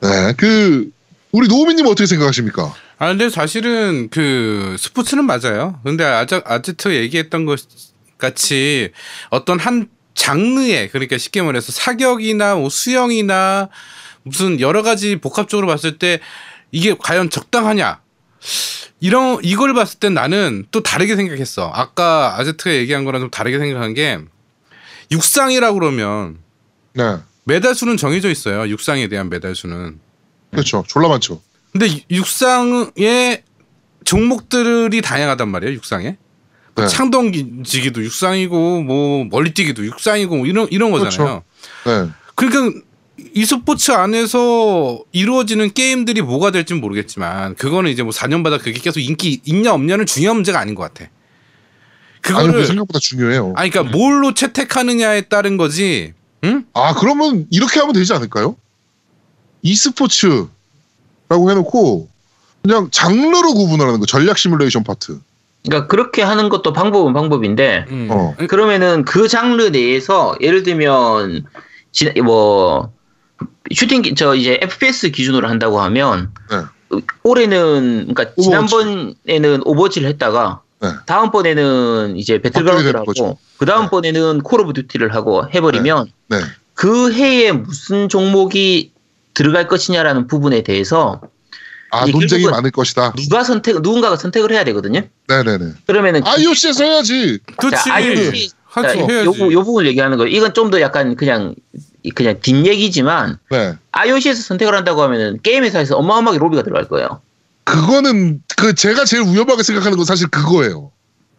네, 0.00 0.32
그 0.36 0.90
우리 1.30 1.46
노우미님 1.46 1.86
어떻게 1.86 2.06
생각하십니까? 2.06 2.74
아 2.98 3.08
근데 3.08 3.30
사실은 3.30 4.08
그 4.10 4.76
스포츠는 4.78 5.24
맞아요. 5.24 5.78
근데 5.84 6.04
아자 6.04 6.42
아지트 6.44 6.94
얘기했던 6.94 7.44
것 7.44 7.60
같이 8.16 8.90
어떤 9.30 9.60
한 9.60 9.88
장르에 10.14 10.88
그러니까 10.88 11.16
쉽게 11.16 11.42
말해서 11.42 11.70
사격이나 11.70 12.56
뭐 12.56 12.68
수영이나 12.70 13.68
무슨 14.24 14.58
여러 14.60 14.82
가지 14.82 15.16
복합적으로 15.16 15.68
봤을 15.68 15.98
때 15.98 16.18
이게 16.72 16.94
과연 16.98 17.30
적당하냐 17.30 18.00
이런 19.00 19.38
이걸 19.44 19.74
봤을 19.74 20.00
땐 20.00 20.14
나는 20.14 20.66
또 20.72 20.82
다르게 20.82 21.14
생각했어. 21.14 21.70
아까 21.72 22.34
아제트가 22.38 22.74
얘기한 22.74 23.04
거랑 23.04 23.20
좀 23.20 23.30
다르게 23.30 23.58
생각한 23.58 23.94
게 23.94 24.18
육상이라고 25.10 25.78
그러면 25.78 26.38
네, 26.94 27.16
메달 27.44 27.74
수는 27.74 27.96
정해져 27.96 28.30
있어요. 28.30 28.68
육상에 28.68 29.08
대한 29.08 29.28
메달 29.30 29.54
수는. 29.54 29.98
그렇죠. 30.50 30.84
졸라 30.86 31.08
많죠. 31.08 31.40
근데 31.72 31.86
유- 31.88 32.00
육상의 32.18 33.42
종목들이 34.04 35.00
다양하단 35.02 35.48
말이에요. 35.48 35.74
육상에. 35.74 36.16
뭐 36.74 36.84
네. 36.84 36.88
창동지기도 36.88 38.02
육상이고 38.04 38.82
뭐 38.82 39.24
멀리뛰기도 39.24 39.84
육상이고 39.84 40.36
뭐 40.36 40.46
이런 40.46 40.68
이런 40.70 40.90
거잖아요. 40.92 41.42
네, 41.84 42.08
그러니까 42.36 42.80
e스포츠 43.34 43.90
안에서 43.90 45.02
이루어지는 45.12 45.72
게임들이 45.74 46.22
뭐가 46.22 46.52
될지는 46.52 46.80
모르겠지만 46.80 47.56
그거는 47.56 47.90
이제 47.90 48.02
뭐 48.04 48.12
4년마다 48.12 48.58
그게 48.62 48.78
계속 48.78 49.00
인기 49.00 49.40
있냐 49.44 49.72
없냐는 49.72 50.06
중요한 50.06 50.36
문제가 50.36 50.60
아닌 50.60 50.74
것 50.76 50.82
같아. 50.84 51.10
아니 52.34 52.46
그거를 52.46 52.60
그 52.62 52.66
생각보다 52.66 52.98
중요해요. 52.98 53.52
아니 53.56 53.70
그러니까 53.70 53.96
뭘로 53.96 54.34
채택하느냐에 54.34 55.22
따른 55.22 55.56
거지. 55.56 56.12
응? 56.44 56.64
아 56.74 56.94
그러면 56.94 57.46
이렇게 57.50 57.80
하면 57.80 57.94
되지 57.94 58.12
않을까요? 58.12 58.56
e스포츠라고 59.62 60.48
해놓고 61.50 62.08
그냥 62.62 62.88
장르로 62.90 63.54
구분하는 63.54 64.00
거 64.00 64.06
전략 64.06 64.38
시뮬레이션 64.38 64.84
파트. 64.84 65.18
그러니까 65.64 65.86
그렇게 65.88 66.22
하는 66.22 66.48
것도 66.48 66.72
방법은 66.72 67.12
방법인데 67.12 67.86
음. 67.88 68.08
어. 68.10 68.34
그러면은 68.48 69.04
그 69.04 69.28
장르 69.28 69.62
내에서 69.64 70.36
예를 70.40 70.62
들면 70.62 71.44
지, 71.92 72.10
뭐 72.22 72.92
슈팅 73.74 74.02
기- 74.02 74.14
저 74.14 74.34
이제 74.34 74.58
FPS 74.62 75.10
기준으로 75.10 75.48
한다고 75.48 75.80
하면 75.80 76.32
네. 76.50 77.00
올해는 77.22 78.08
그러니까 78.14 78.32
오버워치. 78.36 78.42
지난번에는 78.42 79.62
오버워치를 79.64 80.08
했다가 80.10 80.62
네. 80.80 80.88
다음번에는 81.06 82.16
이제. 82.16 82.40
하고 82.94 83.38
그 83.58 83.66
다음번에는 83.66 84.42
콜 84.42 84.60
오브 84.60 84.72
듀티를 84.74 85.14
하고 85.14 85.44
해버리면 85.52 86.10
네. 86.28 86.38
그 86.74 87.12
해에 87.12 87.52
무슨 87.52 88.08
종목이 88.08 88.92
들어갈 89.34 89.66
것이냐라는 89.66 90.26
부분에 90.26 90.62
대해서 90.62 91.20
아 91.90 92.06
논쟁이 92.06 92.44
많을 92.46 92.70
것이다. 92.70 93.12
누가 93.12 93.42
선택 93.44 93.80
누군가가 93.80 94.16
선택을 94.16 94.52
해야 94.52 94.62
되거든요. 94.64 95.02
네네네. 95.26 95.72
그러면은 95.86 96.22
IOC에서 96.24 96.84
해야지. 96.84 97.38
그렇지. 97.56 97.84
자, 97.84 97.94
IOC 97.94 98.50
하지 98.64 98.88
자, 98.88 99.00
요, 99.00 99.06
해야지. 99.08 99.40
요, 99.40 99.52
요 99.52 99.64
부분 99.64 99.86
얘기하는 99.86 100.18
거예요. 100.18 100.30
이건 100.30 100.54
좀 100.54 100.70
더 100.70 100.80
약간 100.80 101.16
그냥 101.16 101.54
그냥 102.14 102.38
뒷 102.40 102.66
얘기지만 102.66 103.38
네. 103.50 103.74
iOC에서 103.92 104.42
선택을 104.42 104.74
한다고 104.74 105.02
하면은 105.02 105.38
게임 105.42 105.64
회사에서 105.64 105.96
어마어마하게 105.96 106.38
로비가 106.38 106.62
들어갈 106.62 106.86
거예요. 106.88 107.20
그거는 107.68 108.40
그 108.56 108.74
제가 108.74 109.04
제일 109.04 109.24
위험하게 109.24 109.62
생각하는 109.62 109.96
건 109.96 110.04
사실 110.06 110.28
그거예요. 110.28 110.90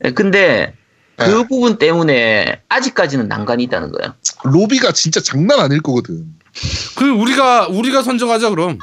예, 0.05 0.11
근데 0.11 0.73
그 1.17 1.23
네. 1.25 1.47
부분 1.47 1.77
때문에 1.77 2.61
아직까지는 2.69 3.27
난관이 3.27 3.63
있다는 3.63 3.91
거예요. 3.91 4.13
로비가 4.43 4.91
진짜 4.93 5.19
장난 5.21 5.59
아닐 5.59 5.81
거거든. 5.81 6.25
그 6.97 7.09
우리가 7.09 7.67
우리가 7.67 8.03
선정하자 8.03 8.49
그럼. 8.51 8.79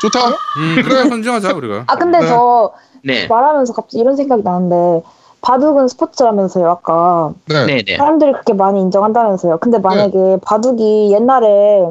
좋다. 0.00 0.28
음, 0.28 0.82
그래 0.82 1.08
선정하자 1.08 1.52
우리가. 1.54 1.84
아 1.88 1.96
근데 1.96 2.20
네. 2.20 2.28
저 2.28 2.72
네, 3.04 3.26
말하면서 3.26 3.72
갑자기 3.72 3.98
이런 3.98 4.16
생각이 4.16 4.42
나는데 4.42 5.02
바둑은 5.40 5.88
스포츠라면서요 5.88 6.68
아까 6.68 7.32
네. 7.46 7.66
네, 7.66 7.82
네. 7.82 7.96
사람들이 7.96 8.32
그렇게 8.32 8.52
많이 8.54 8.80
인정한다면서요. 8.80 9.58
근데 9.58 9.78
만약에 9.78 10.38
바둑이 10.42 11.12
옛날에 11.12 11.90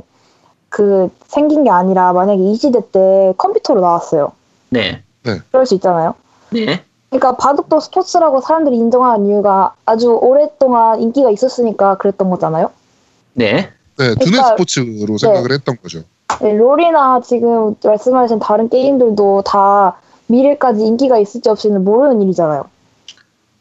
그 0.69 1.09
생긴 1.27 1.63
게 1.63 1.69
아니라 1.69 2.13
만약에 2.13 2.41
이 2.41 2.55
시대 2.55 2.79
때 2.91 3.33
컴퓨터로 3.37 3.81
나왔어요. 3.81 4.31
네, 4.69 5.03
그럴 5.51 5.65
수 5.65 5.75
있잖아요. 5.75 6.15
네. 6.51 6.83
그러니까 7.09 7.37
바둑도 7.37 7.79
스포츠라고 7.79 8.41
사람들이 8.41 8.75
인정하는 8.75 9.27
이유가 9.27 9.73
아주 9.85 10.11
오랫동안 10.11 11.01
인기가 11.01 11.31
있었으니까 11.31 11.95
그랬던 11.97 12.29
거잖아요. 12.29 12.71
네. 13.33 13.71
네, 13.97 14.13
두뇌 14.15 14.31
그러니까- 14.31 14.47
스포츠로 14.49 15.17
생각을 15.17 15.51
했던 15.51 15.77
거죠. 15.81 16.01
네, 16.41 16.53
롤이나 16.55 17.21
지금 17.21 17.75
말씀하신 17.83 18.39
다른 18.39 18.69
게임들도 18.69 19.43
다 19.45 19.97
미래까지 20.27 20.85
인기가 20.85 21.17
있을지 21.17 21.49
없이는 21.49 21.83
모르는 21.85 22.21
일이잖아요. 22.21 22.65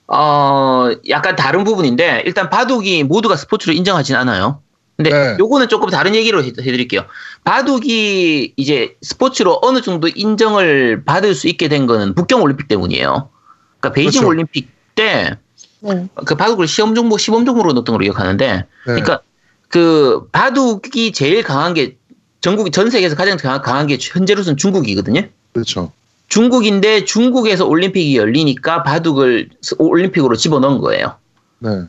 어, 0.08 0.90
약간 1.08 1.36
다른 1.36 1.64
부분인데 1.64 2.22
일단 2.26 2.50
바둑이 2.50 3.04
모두가 3.04 3.36
스포츠로 3.36 3.72
인정하진 3.72 4.16
않아요. 4.16 4.60
근데 4.96 5.10
네. 5.10 5.36
요거는 5.38 5.68
조금 5.68 5.90
다른 5.90 6.14
얘기로 6.14 6.42
해- 6.42 6.48
해드릴게요. 6.48 7.02
바둑이 7.44 8.54
이제 8.56 8.96
스포츠로 9.02 9.58
어느 9.62 9.82
정도 9.82 10.08
인정을 10.08 11.04
받을 11.04 11.34
수 11.34 11.48
있게 11.48 11.68
된 11.68 11.86
거는 11.86 12.14
북경 12.14 12.42
올림픽 12.42 12.66
때문이에요. 12.68 13.28
그러니까 13.80 13.94
베이징 13.94 14.20
그렇죠. 14.22 14.28
올림픽 14.28 14.68
때 14.94 15.36
네. 15.80 16.08
그 16.24 16.34
바둑을 16.34 16.66
시험 16.66 16.94
종목, 16.94 17.20
시범 17.20 17.44
종목으로 17.44 17.74
넣었던 17.74 17.92
걸로 17.92 18.02
기억하는데, 18.04 18.46
네. 18.56 18.64
그러니까 18.84 19.20
그 19.68 20.26
바둑이 20.32 21.12
제일 21.12 21.42
강한 21.42 21.74
게 21.74 21.96
전국 22.40 22.70
전 22.72 22.90
세계에서 22.90 23.14
가장 23.16 23.36
강- 23.36 23.60
강한 23.60 23.86
게 23.86 23.98
현재로서는 24.00 24.56
중국이거든요. 24.56 25.22
그렇죠. 25.52 25.92
중국인데 26.28 27.04
중국에서 27.04 27.66
올림픽이 27.66 28.16
열리니까 28.16 28.82
바둑을 28.82 29.50
스- 29.60 29.74
올림픽으로 29.78 30.34
집어넣은 30.36 30.78
거예요. 30.78 31.16
네. 31.58 31.82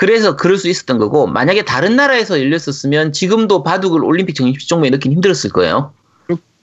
그래서 0.00 0.34
그럴 0.34 0.56
수 0.56 0.66
있었던 0.66 0.96
거고 0.96 1.26
만약에 1.26 1.66
다른 1.66 1.94
나라에서 1.94 2.40
열렸었으면 2.40 3.12
지금도 3.12 3.62
바둑을 3.62 4.02
올림픽 4.02 4.32
정식 4.32 4.66
종목에 4.66 4.88
넣긴 4.88 5.12
힘들었을 5.12 5.50
거예요. 5.52 5.92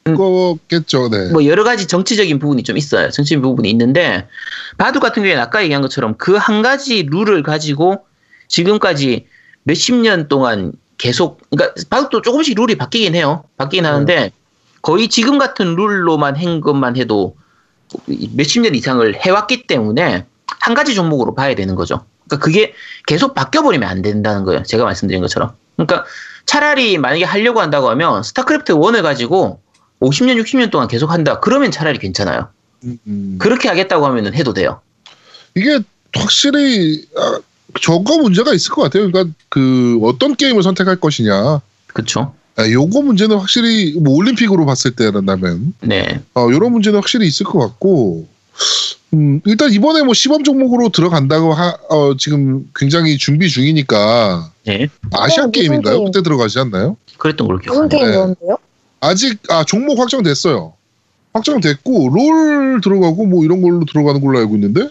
그거겠죠. 0.05 1.09
네. 1.09 1.29
뭐 1.29 1.45
여러 1.45 1.63
가지 1.63 1.85
정치적인 1.85 2.39
부분이 2.39 2.63
좀 2.63 2.77
있어요. 2.77 3.11
정치적인 3.11 3.43
부분이 3.43 3.69
있는데 3.69 4.27
바둑 4.79 5.03
같은 5.03 5.21
경우에는 5.21 5.39
아까 5.39 5.61
얘기한 5.61 5.83
것처럼 5.83 6.15
그 6.17 6.35
한 6.35 6.63
가지 6.63 7.03
룰을 7.03 7.43
가지고 7.43 8.07
지금까지 8.47 9.27
몇십 9.65 9.93
년 9.97 10.27
동안 10.29 10.71
계속 10.97 11.39
그러니까 11.51 11.79
바둑도 11.91 12.23
조금씩 12.23 12.57
룰이 12.57 12.73
바뀌긴 12.73 13.13
해요. 13.13 13.43
바뀌긴 13.57 13.85
하는데 13.85 14.31
거의 14.81 15.09
지금 15.09 15.37
같은 15.37 15.75
룰로만 15.75 16.35
한 16.37 16.59
것만 16.59 16.97
해도 16.97 17.35
몇십 18.33 18.63
년 18.63 18.73
이상을 18.73 19.13
해왔기 19.13 19.67
때문에 19.67 20.25
한 20.59 20.73
가지 20.73 20.95
종목으로 20.95 21.35
봐야 21.35 21.53
되는 21.53 21.75
거죠. 21.75 22.03
그러니까 22.27 22.37
그게 22.37 22.73
계속 23.05 23.33
바뀌어버리면 23.33 23.87
안 23.87 24.01
된다는 24.01 24.43
거예요. 24.43 24.63
제가 24.63 24.83
말씀드린 24.83 25.21
것처럼. 25.21 25.51
그러니까 25.75 26.05
차라리 26.45 26.97
만약에 26.97 27.23
하려고 27.23 27.61
한다고 27.61 27.89
하면 27.89 28.23
스타크래프트 28.23 28.73
1을 28.73 29.01
가지고 29.01 29.61
50년, 29.99 30.41
60년 30.41 30.71
동안 30.71 30.87
계속 30.87 31.11
한다. 31.11 31.39
그러면 31.39 31.71
차라리 31.71 31.99
괜찮아요. 31.99 32.49
음, 32.83 32.99
음. 33.07 33.37
그렇게 33.39 33.67
하겠다고 33.67 34.05
하면 34.05 34.33
해도 34.33 34.53
돼요. 34.53 34.81
이게 35.55 35.79
확실히 36.13 37.05
아, 37.17 37.39
저거 37.81 38.17
문제가 38.17 38.53
있을 38.53 38.71
것 38.71 38.83
같아요. 38.83 39.09
그러니까 39.11 39.33
그 39.49 39.99
어떤 40.03 40.35
게임을 40.35 40.63
선택할 40.63 40.97
것이냐. 40.97 41.61
그렇죠? 41.87 42.33
아, 42.55 42.67
요거 42.67 43.01
문제는 43.01 43.37
확실히 43.37 43.93
뭐 43.99 44.15
올림픽으로 44.15 44.65
봤을 44.65 44.91
때라면 44.91 45.73
네. 45.81 46.21
어, 46.33 46.49
이런 46.51 46.71
문제는 46.71 46.99
확실히 46.99 47.27
있을 47.27 47.45
것 47.45 47.59
같고 47.59 48.27
음, 49.13 49.41
일단 49.45 49.71
이번에 49.71 50.03
뭐 50.03 50.13
시범 50.13 50.43
종목으로 50.43 50.89
들어간다고 50.89 51.53
하, 51.53 51.77
어, 51.89 52.17
지금 52.17 52.69
굉장히 52.75 53.17
준비 53.17 53.47
중이니까 53.49 54.51
네. 54.65 54.87
아시아 55.13 55.43
무슨 55.43 55.51
게임인가요? 55.51 55.95
게임? 55.95 56.05
그때 56.05 56.21
들어가지 56.21 56.59
않나요? 56.59 56.97
그랬던 57.17 57.47
걸로 57.47 57.59
기억하네요. 57.59 57.87
게임 57.89 58.35
네. 58.41 58.55
아직 58.99 59.39
아 59.49 59.63
종목 59.63 59.99
확정됐어요. 59.99 60.73
확정됐고 61.33 62.09
롤 62.09 62.81
들어가고 62.81 63.25
뭐 63.27 63.43
이런 63.45 63.61
걸로 63.61 63.85
들어가는 63.85 64.19
걸로 64.21 64.39
알고 64.39 64.55
있는데 64.55 64.89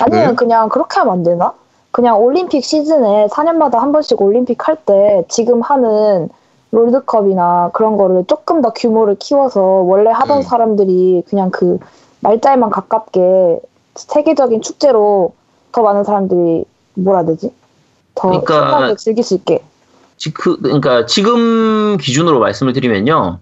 아니면 0.00 0.28
네. 0.30 0.34
그냥 0.34 0.68
그렇게 0.68 0.98
하면 0.98 1.14
안 1.14 1.22
되나? 1.22 1.52
그냥 1.90 2.20
올림픽 2.22 2.64
시즌에 2.64 3.26
4년마다 3.28 3.78
한 3.78 3.92
번씩 3.92 4.20
올림픽 4.20 4.66
할 4.66 4.76
때 4.84 5.22
지금 5.28 5.60
하는 5.62 6.28
롤드컵이나 6.70 7.70
그런 7.74 7.96
거를 7.96 8.24
조금 8.26 8.62
더 8.62 8.72
규모를 8.72 9.16
키워서 9.18 9.60
원래 9.60 10.10
하던 10.10 10.38
음. 10.38 10.42
사람들이 10.42 11.22
그냥 11.28 11.50
그 11.50 11.78
말짤만 12.22 12.70
가깝게 12.70 13.60
세계적인 13.96 14.62
축제로 14.62 15.34
더 15.72 15.82
많은 15.82 16.04
사람들이 16.04 16.64
뭐라 16.94 17.20
해야 17.20 17.26
되지? 17.28 17.50
더 18.14 18.28
그러니까- 18.42 18.94
즐길 18.96 19.22
수 19.24 19.34
있게. 19.34 19.62
지- 20.16 20.32
그, 20.32 20.58
그러니까 20.60 21.06
지금 21.06 21.96
기준으로 21.98 22.38
말씀을 22.38 22.72
드리면요. 22.72 23.40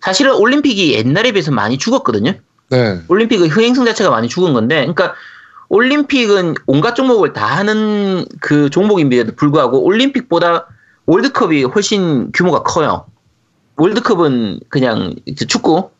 사실은 0.00 0.34
올림픽이 0.34 0.94
옛날에 0.94 1.32
비해서 1.32 1.50
많이 1.50 1.78
죽었거든요. 1.78 2.32
네. 2.70 3.00
올림픽의 3.08 3.48
흥행성 3.48 3.84
자체가 3.84 4.10
많이 4.10 4.28
죽은 4.28 4.52
건데, 4.52 4.76
그러니까 4.80 5.14
올림픽은 5.68 6.54
온갖 6.66 6.94
종목을 6.94 7.32
다 7.32 7.46
하는 7.46 8.24
그 8.40 8.70
종목임에도 8.70 9.34
불구하고 9.36 9.82
올림픽보다 9.82 10.66
월드컵이 11.06 11.64
훨씬 11.64 12.32
규모가 12.32 12.62
커요. 12.64 13.06
월드컵은 13.76 14.60
그냥 14.68 15.14
이제 15.26 15.46
축구, 15.46 15.90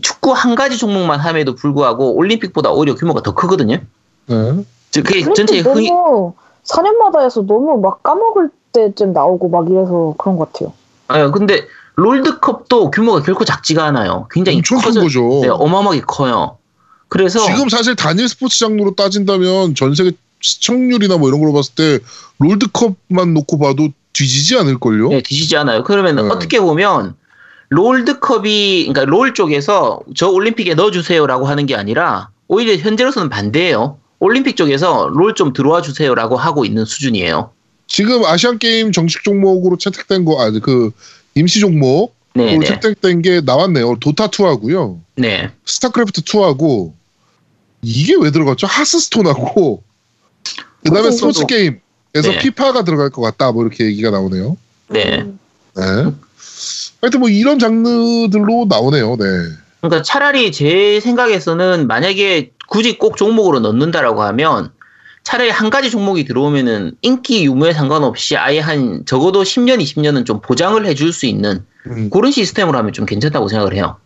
축구 0.00 0.32
한 0.32 0.54
가지 0.54 0.78
종목만 0.78 1.18
함에도 1.20 1.54
불구하고 1.54 2.14
올림픽보다 2.14 2.70
오히려 2.70 2.94
규모가 2.94 3.22
더 3.22 3.34
크거든요. 3.34 3.78
네. 4.26 4.64
즉, 4.90 5.04
그게 5.04 5.22
전체 5.32 5.58
흥이 5.58 5.90
너무 5.90 6.34
4년마다 6.64 7.24
해서 7.24 7.42
너무 7.42 7.80
막 7.80 8.02
까먹을 8.02 8.50
때쯤 8.72 9.12
나오고 9.12 9.48
막 9.48 9.68
이래서 9.68 10.14
그런 10.18 10.36
것 10.36 10.52
같아요. 10.52 10.72
아 11.08 11.30
근데 11.32 11.66
롤드컵도 11.96 12.90
규모가 12.92 13.22
결코 13.22 13.44
작지가 13.44 13.84
않아요. 13.86 14.28
굉장히 14.30 14.58
엄청 14.58 14.78
큰 14.78 14.84
커져- 14.84 15.00
거죠. 15.02 15.40
네, 15.42 15.48
어마어마하게 15.48 16.02
커요. 16.06 16.58
그래서 17.08 17.40
지금 17.40 17.68
사실 17.68 17.96
단일 17.96 18.28
스포츠 18.28 18.58
장르로 18.60 18.94
따진다면 18.94 19.74
전 19.74 19.94
세계 19.96 20.12
시청률이나 20.40 21.18
뭐 21.18 21.28
이런 21.28 21.40
걸로 21.40 21.52
봤을 21.52 21.74
때 21.74 21.98
롤드컵만 22.38 23.34
놓고 23.34 23.58
봐도 23.58 23.88
뒤지지 24.12 24.56
않을걸요? 24.58 25.08
네, 25.08 25.22
뒤지지 25.22 25.56
않아요. 25.56 25.82
그러면 25.82 26.16
네. 26.16 26.22
어떻게 26.22 26.60
보면 26.60 27.16
롤드컵이 27.70 28.88
그러니까 28.88 29.04
롤 29.04 29.32
쪽에서 29.32 30.00
저 30.16 30.28
올림픽에 30.28 30.74
넣어주세요라고 30.74 31.46
하는 31.46 31.66
게 31.66 31.74
아니라 31.76 32.30
오히려 32.48 32.76
현재로서는 32.76 33.28
반대예요. 33.28 33.98
올림픽 34.18 34.56
쪽에서 34.56 35.08
롤 35.08 35.34
좀 35.34 35.52
들어와 35.52 35.80
주세요라고 35.80 36.36
하고 36.36 36.64
있는 36.64 36.84
수준이에요. 36.84 37.52
지금 37.86 38.24
아시안 38.24 38.58
게임 38.58 38.92
정식 38.92 39.24
종목으로 39.24 39.76
채택된 39.76 40.24
거, 40.24 40.40
아, 40.42 40.50
그 40.50 40.90
임시 41.34 41.60
종목으로 41.60 42.12
네, 42.34 42.56
네, 42.56 42.66
채택된 42.66 43.22
게 43.22 43.40
나왔네요. 43.40 43.96
도타 44.00 44.28
2하고요. 44.28 45.00
네. 45.16 45.50
스타크래프트 45.64 46.22
2하고 46.22 46.92
이게 47.82 48.14
왜 48.20 48.30
들어갔죠? 48.30 48.66
하스스톤하고 48.66 49.82
그다음에 50.84 51.10
스포츠 51.10 51.46
게임에서 51.46 51.80
네. 52.14 52.38
피파가 52.40 52.84
들어갈 52.84 53.10
것 53.10 53.22
같다. 53.22 53.52
뭐 53.52 53.64
이렇게 53.64 53.84
얘기가 53.84 54.10
나오네요. 54.10 54.56
네. 54.88 55.20
음. 55.20 55.38
네. 55.76 56.12
하여튼 57.00 57.20
뭐 57.20 57.28
이런 57.28 57.58
장르들로 57.58 58.66
나오네요. 58.68 59.16
네. 59.16 59.24
그러니까 59.80 60.02
차라리 60.02 60.52
제 60.52 61.00
생각에서는 61.00 61.86
만약에 61.86 62.52
굳이 62.68 62.98
꼭 62.98 63.16
종목으로 63.16 63.60
넣는다라고 63.60 64.22
하면 64.22 64.70
차라리 65.22 65.50
한 65.50 65.70
가지 65.70 65.90
종목이 65.90 66.24
들어오면은 66.24 66.96
인기 67.02 67.44
유무에 67.44 67.72
상관없이 67.72 68.36
아예 68.36 68.58
한 68.58 69.04
적어도 69.06 69.42
10년, 69.42 69.82
20년은 69.82 70.26
좀 70.26 70.40
보장을 70.40 70.84
해줄 70.86 71.12
수 71.12 71.26
있는 71.26 71.64
음. 71.86 72.10
그런 72.10 72.30
시스템으로 72.30 72.78
하면 72.78 72.92
좀 72.92 73.06
괜찮다고 73.06 73.48
생각을 73.48 73.74
해요. 73.74 73.96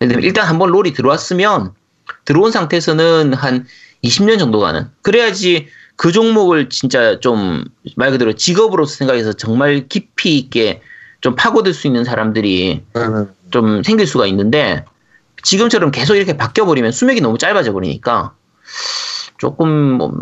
일단 0.00 0.46
한번 0.46 0.70
롤이 0.70 0.92
들어왔으면 0.92 1.72
들어온 2.24 2.52
상태에서는 2.52 3.34
한 3.34 3.66
20년 4.04 4.38
정도 4.38 4.60
가는 4.60 4.88
그래야지 5.02 5.68
그 5.96 6.12
종목을 6.12 6.68
진짜 6.68 7.18
좀 7.20 7.64
말 7.94 8.10
그대로 8.10 8.32
직업으로서 8.32 8.96
생각해서 8.96 9.32
정말 9.34 9.86
깊이 9.88 10.36
있게 10.38 10.82
좀 11.26 11.34
파고들 11.34 11.74
수 11.74 11.88
있는 11.88 12.04
사람들이 12.04 12.82
네, 12.94 13.08
네. 13.08 13.24
좀 13.50 13.82
생길 13.82 14.06
수가 14.06 14.28
있는데 14.28 14.84
지금처럼 15.42 15.90
계속 15.90 16.14
이렇게 16.14 16.36
바뀌어 16.36 16.64
버리면 16.64 16.92
수명이 16.92 17.20
너무 17.20 17.36
짧아져 17.36 17.72
버리니까 17.72 18.32
조금 19.36 19.68
뭐 19.94 20.12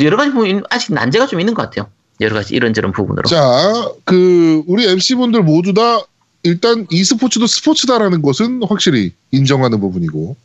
여러 0.00 0.16
가지 0.16 0.30
보면 0.30 0.62
아직 0.70 0.94
난제가 0.94 1.26
좀 1.26 1.40
있는 1.40 1.54
것 1.54 1.62
같아요. 1.62 1.90
여러 2.20 2.36
가지 2.36 2.54
이런저런 2.54 2.92
부분으로. 2.92 3.28
자, 3.28 3.90
그 4.04 4.62
우리 4.68 4.86
MC 4.88 5.16
분들 5.16 5.42
모두 5.42 5.74
다 5.74 5.98
일단 6.44 6.86
e스포츠도 6.88 7.48
스포츠다라는 7.48 8.22
것은 8.22 8.62
확실히 8.68 9.12
인정하는 9.32 9.80
부분이고, 9.80 10.36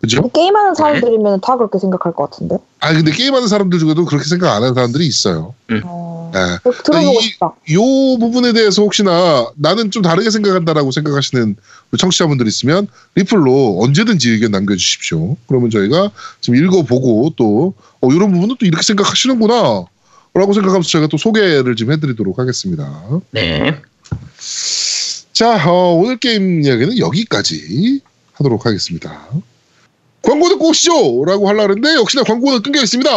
그죠? 0.00 0.20
뭐 0.20 0.30
게임하는 0.30 0.74
사람들이면 0.74 1.40
다 1.40 1.56
그렇게 1.56 1.78
생각할 1.78 2.12
것 2.12 2.30
같은데. 2.30 2.56
아 2.80 2.92
근데 2.92 3.10
게임하는 3.10 3.48
사람들 3.48 3.78
중에도 3.80 4.04
그렇게 4.04 4.28
생각 4.28 4.54
안 4.54 4.62
하는 4.62 4.74
사람들이 4.74 5.04
있어요. 5.06 5.54
어... 5.84 6.30
네. 6.32 6.40
들어보고 6.84 7.18
이- 7.18 7.22
싶다. 7.22 7.46
요 7.72 7.80
부분에 8.20 8.52
대해서 8.52 8.82
혹시나 8.82 9.50
나는 9.56 9.90
좀 9.90 10.02
다르게 10.02 10.30
생각한다라고 10.30 10.92
생각하시는 10.92 11.56
청취자분들 11.98 12.46
있으면 12.46 12.86
리플로 13.16 13.78
언제든지 13.82 14.30
의견 14.30 14.52
남겨주십시오. 14.52 15.36
그러면 15.48 15.70
저희가 15.70 16.10
좀 16.40 16.54
읽어보고 16.54 17.32
또 17.36 17.74
어, 18.00 18.08
이런 18.12 18.30
부분은 18.32 18.56
또 18.60 18.66
이렇게 18.66 18.82
생각하시는구나. 18.82 19.84
라고 20.34 20.52
생각하면서 20.52 20.88
저희가 20.88 21.08
또 21.08 21.16
소개를 21.16 21.74
좀 21.74 21.90
해드리도록 21.90 22.38
하겠습니다. 22.38 23.02
네. 23.32 23.80
자, 25.32 25.68
어, 25.68 25.94
오늘 25.94 26.18
게임 26.18 26.62
이야기는 26.62 26.98
여기까지 26.98 28.00
하도록 28.34 28.64
하겠습니다. 28.64 29.26
광고 30.22 30.48
듣고 30.48 30.68
오시죠! 30.68 31.24
라고 31.24 31.48
하려고 31.48 31.74
했는데 31.74 31.94
역시나 31.94 32.22
광고는 32.24 32.62
끊겨 32.62 32.82
있습니다. 32.82 33.10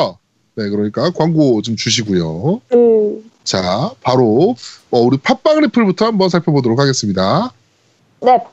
네, 0.55 0.69
그러니까 0.69 1.11
광고 1.11 1.61
좀 1.61 1.75
주시고요. 1.75 2.61
그... 2.69 3.23
자, 3.43 3.91
바로 4.01 4.55
어, 4.91 4.99
우리 4.99 5.17
팟빵 5.17 5.61
리플부터 5.61 6.05
한번 6.05 6.29
살펴보도록 6.29 6.79
하겠습니다. 6.79 7.51
네. 8.21 8.43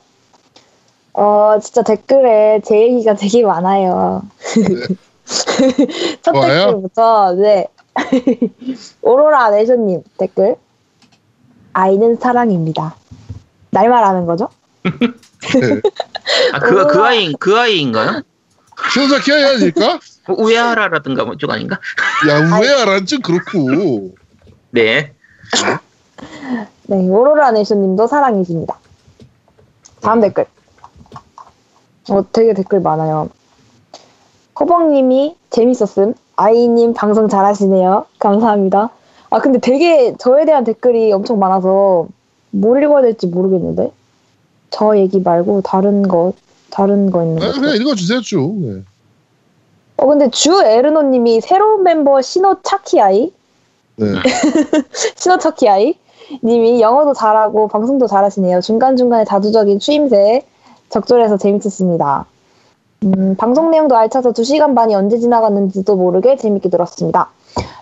어, 1.12 1.58
진짜 1.62 1.82
댓글에 1.82 2.60
제 2.64 2.80
얘기가 2.80 3.14
되게 3.14 3.42
많아요. 3.44 4.22
첫 6.22 6.32
좋아요. 6.32 6.66
댓글부터, 6.66 7.34
네. 7.34 7.66
오로라 9.02 9.50
내쇼님 9.50 10.02
댓글. 10.16 10.56
아이는 11.72 12.16
사랑입니다. 12.16 12.96
날 13.70 13.88
말하는 13.88 14.26
거죠? 14.26 14.48
네. 14.82 15.80
아, 16.52 16.58
그, 16.60 16.86
그 16.86 17.02
아이, 17.04 17.32
그 17.38 17.58
아이인가요? 17.58 18.22
시노자키 18.92 19.32
아이 19.32 19.44
아닐까? 19.44 19.98
뭐 20.26 20.36
우에하라라든가 20.38 21.24
뭐 21.24 21.34
쪽 21.36 21.50
아닌가? 21.50 21.78
야, 22.28 22.58
우에야란 22.58 23.06
좀 23.06 23.20
그렇고. 23.20 24.14
네. 24.70 25.12
네, 26.86 27.08
오로라 27.08 27.52
내쇼님도 27.52 28.06
사랑이십니다. 28.06 28.78
다음 30.00 30.20
댓글. 30.20 30.46
어, 32.10 32.24
되게 32.32 32.54
댓글 32.54 32.80
많아요. 32.80 33.28
허벅님이 34.58 35.36
재밌었음. 35.50 36.14
아이님 36.36 36.94
방송 36.94 37.28
잘하시네요. 37.28 38.06
감사합니다. 38.18 38.90
아, 39.30 39.38
근데 39.40 39.58
되게 39.58 40.16
저에 40.16 40.44
대한 40.44 40.64
댓글이 40.64 41.12
엄청 41.12 41.38
많아서 41.38 42.08
뭘 42.50 42.82
읽어야 42.82 43.02
될지 43.02 43.26
모르겠는데. 43.26 43.92
저 44.70 44.96
얘기 44.98 45.18
말고 45.20 45.62
다른 45.62 46.06
거, 46.06 46.32
다른 46.70 47.10
거 47.10 47.22
있는 47.22 47.42
아, 47.42 47.52
거. 47.52 47.60
그냥 47.60 47.76
읽어주세요, 47.76 48.20
쭉. 48.20 48.54
네. 48.60 48.82
어, 49.96 50.06
근데 50.06 50.30
주 50.30 50.62
에르노님이 50.62 51.40
새로운 51.40 51.82
멤버 51.82 52.22
신호 52.22 52.56
차키 52.62 53.00
아이? 53.00 53.32
네. 53.96 54.06
신호 55.16 55.38
차키 55.38 55.68
아이? 55.68 55.94
님이 56.44 56.80
영어도 56.80 57.14
잘하고 57.14 57.68
방송도 57.68 58.06
잘하시네요. 58.06 58.60
중간중간에 58.60 59.24
다두적인 59.24 59.78
추임새 59.78 60.46
적절해서 60.90 61.38
재밌었습니다. 61.38 62.26
음, 63.04 63.36
방송 63.36 63.70
내용도 63.70 63.96
알차서 63.96 64.32
2시간 64.32 64.74
반이 64.74 64.94
언제 64.94 65.18
지나갔는지도 65.18 65.96
모르게 65.96 66.36
재밌게 66.36 66.68
들었습니다. 66.68 67.30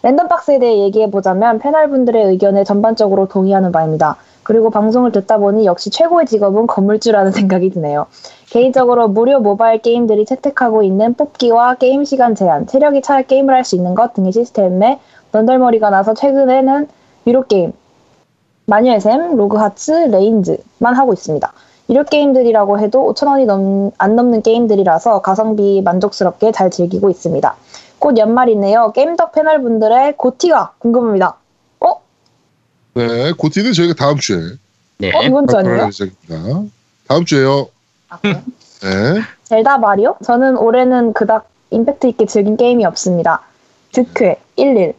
랜덤박스에 0.02 0.58
대해 0.58 0.78
얘기해보자면 0.84 1.58
패널분들의 1.58 2.24
의견에 2.26 2.64
전반적으로 2.64 3.26
동의하는 3.28 3.72
바입니다. 3.72 4.16
그리고 4.46 4.70
방송을 4.70 5.10
듣다 5.10 5.38
보니 5.38 5.66
역시 5.66 5.90
최고의 5.90 6.24
직업은 6.26 6.68
건물주라는 6.68 7.32
생각이 7.32 7.70
드네요. 7.70 8.06
개인적으로 8.48 9.08
무료 9.08 9.40
모바일 9.40 9.82
게임들이 9.82 10.24
채택하고 10.24 10.84
있는 10.84 11.14
뽑기와 11.14 11.74
게임 11.74 12.04
시간 12.04 12.36
제한, 12.36 12.68
체력이 12.68 13.02
차야 13.02 13.22
게임을 13.22 13.52
할 13.52 13.64
수 13.64 13.74
있는 13.74 13.96
것 13.96 14.14
등의 14.14 14.30
시스템에 14.30 15.00
넌덜머리가 15.32 15.90
나서 15.90 16.14
최근에는 16.14 16.86
유료 17.26 17.42
게임, 17.42 17.72
마녀의 18.66 19.00
샘, 19.00 19.36
로그하츠, 19.36 19.90
레인즈만 20.12 20.94
하고 20.94 21.12
있습니다. 21.12 21.52
유료 21.90 22.04
게임들이라고 22.04 22.78
해도 22.78 23.12
5천원이 23.12 23.46
넘, 23.46 23.90
안 23.98 24.14
넘는 24.14 24.42
게임들이라서 24.42 25.22
가성비 25.22 25.82
만족스럽게 25.82 26.52
잘 26.52 26.70
즐기고 26.70 27.10
있습니다. 27.10 27.56
곧 27.98 28.16
연말이네요. 28.16 28.92
게임덕 28.92 29.32
패널분들의 29.32 30.16
GOTY가 30.16 30.74
궁금합니다. 30.78 31.36
어? 32.96 32.98
네, 32.98 33.32
GOTY는 33.32 33.72
저희가 33.72 33.94
다음 33.94 34.16
주에. 34.18 34.38
네. 34.98 35.12
어? 35.14 35.22
이번 35.22 35.46
주 35.46 35.56
아니에요? 35.56 35.86
예정입니다. 35.86 36.70
다음 37.06 37.24
주에요. 37.24 37.68
아, 38.08 38.18
그래요? 38.18 38.42
네. 38.82 39.20
젤다 39.44 39.78
마리오? 39.78 40.16
저는 40.24 40.56
올해는 40.56 41.12
그닥 41.12 41.48
임팩트 41.70 42.06
있게 42.08 42.26
즐긴 42.26 42.56
게임이 42.56 42.84
없습니다. 42.86 43.42
득회 43.92 44.36
11, 44.56 44.94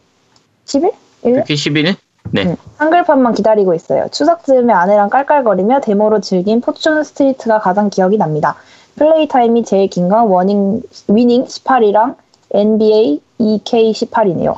11? 0.65 0.91
11? 1.23 1.33
이렇게 1.35 1.53
11일? 1.55 1.95
네. 2.31 2.43
응. 2.45 2.55
한글판만 2.77 3.33
기다리고 3.33 3.73
있어요. 3.73 4.07
추석쯤에 4.11 4.71
아내랑 4.73 5.09
깔깔거리며 5.09 5.79
데모로 5.81 6.19
즐긴 6.21 6.61
포춘 6.61 7.03
스트리트가 7.03 7.59
가장 7.59 7.89
기억이 7.89 8.17
납니다. 8.17 8.55
플레이 8.95 9.27
타임이 9.27 9.63
제일 9.63 9.89
긴 9.89 10.09
건 10.09 10.27
워닝, 10.27 10.81
위닝 11.07 11.45
18이랑 11.45 12.15
NBA 12.51 13.21
2K 13.39 13.91
18이네요. 13.91 14.57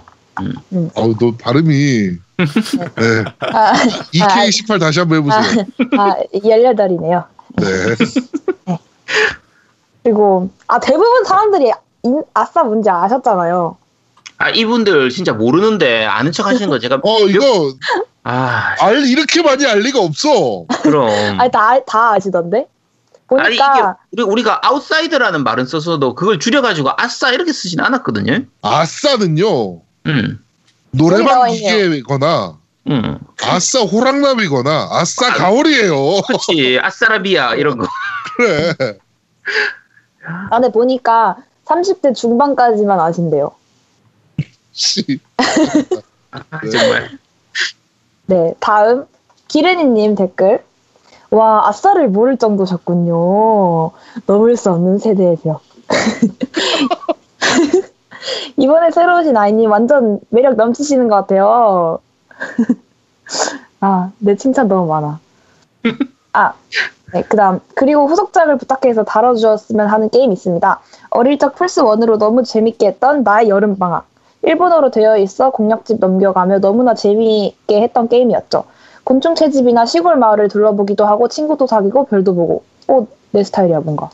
어우, 0.96 1.16
너 1.20 1.32
발음이. 1.40 2.12
네. 2.46 3.26
아, 3.54 3.74
2K18 4.14 4.80
다시 4.80 5.00
한번 5.00 5.18
해보세요. 5.20 5.66
아, 5.98 6.16
18이네요. 6.34 7.26
네. 7.58 8.76
그리고 10.04 10.50
아 10.68 10.80
대부분 10.80 11.24
사람들이 11.26 11.72
인- 12.04 12.24
아싸 12.34 12.64
뭔지 12.64 12.90
아셨잖아요. 12.90 13.78
아 14.38 14.50
이분들 14.50 15.10
진짜 15.10 15.34
모르는데 15.34 16.06
아는 16.06 16.32
척 16.32 16.46
하시는 16.48 16.70
거 16.70 16.80
제가 16.80 17.00
어 17.04 17.20
이거 17.28 17.74
아 18.24 18.76
알 18.80 19.06
이렇게 19.06 19.42
많이 19.42 19.66
알 19.66 19.80
리가 19.80 20.00
없어. 20.00 20.66
그럼 20.84 21.10
아니 21.40 21.52
다, 21.52 21.78
다 21.86 22.14
아시던데? 22.14 22.68
음. 23.32 23.40
아니 23.40 23.56
이게 23.56 23.64
보니까 23.64 23.98
우리, 24.12 24.24
우리 24.24 24.44
가 24.44 24.60
아웃사이더라는 24.64 25.44
말은 25.44 25.66
써서도 25.66 26.16
그걸 26.16 26.40
줄여가지고 26.40 26.92
아싸 26.98 27.32
이렇게 27.32 27.52
쓰진 27.52 27.80
않았거든요. 27.82 28.40
아싸는요 28.62 29.82
음, 30.08 30.40
노래방. 30.92 31.52
기계거나 31.52 32.58
음, 32.88 33.20
아싸 33.44 33.82
호랑나비거나 33.82 34.88
아싸 34.92 35.34
가오리예요. 35.34 36.22
그렇지 36.28 36.80
아싸라비아 36.82 37.56
이런 37.56 37.78
거. 37.78 37.88
그래. 38.38 38.74
안에 40.50 40.72
보니까 40.72 41.38
30대 41.66 42.16
중반까지만 42.16 43.00
아신대요. 43.00 43.52
씨. 44.72 45.20
아, 46.32 46.42
네. 46.64 46.70
정말. 46.70 47.10
네, 48.26 48.54
다음 48.60 49.06
기르니님 49.48 50.16
댓글. 50.16 50.64
와, 51.32 51.68
아싸를 51.68 52.10
모를 52.10 52.38
정도셨군요. 52.38 53.92
넘을 54.26 54.58
수 54.58 54.72
없는 54.72 54.98
세대의 54.98 55.38
벽. 55.44 55.62
이번에 58.58 58.92
새로 58.92 59.20
오신 59.20 59.36
아이님 59.36 59.72
완전 59.72 60.20
매력 60.30 60.56
넘치시는 60.56 61.08
것 61.08 61.16
같아요. 61.16 62.00
아, 63.82 64.12
내 64.20 64.36
칭찬 64.36 64.68
너무 64.68 64.88
많아. 64.88 65.20
아, 66.34 66.54
네, 67.14 67.24
그 67.24 67.38
다음. 67.38 67.60
그리고 67.76 68.08
후속작을 68.08 68.58
부탁해서 68.58 69.04
다뤄주었으면 69.04 69.88
하는 69.88 70.10
게임이 70.10 70.34
있습니다. 70.34 70.80
어릴 71.12 71.40
적 71.40 71.56
플스1으로 71.56 72.18
너무 72.18 72.44
재밌게 72.44 72.88
했던 72.88 73.24
나의 73.24 73.50
여름방학. 73.50 74.08
일본어로 74.42 74.92
되어 74.92 75.18
있어 75.18 75.52
공략집 75.52 76.00
넘겨가며 76.00 76.60
너무나 76.60 76.94
재미있게 76.94 77.82
했던 77.82 78.08
게임이었죠. 78.08 78.64
곤충 79.04 79.36
채집이나 79.36 79.86
시골 79.86 80.18
마을을 80.18 80.50
둘러보기도 80.50 81.06
하고 81.06 81.28
친구도 81.28 81.68
사귀고 81.68 82.06
별도 82.06 82.36
보고. 82.36 82.64
오, 82.88 83.08
내 83.32 83.44
스타일이야 83.44 83.82
뭔가. 83.82 84.10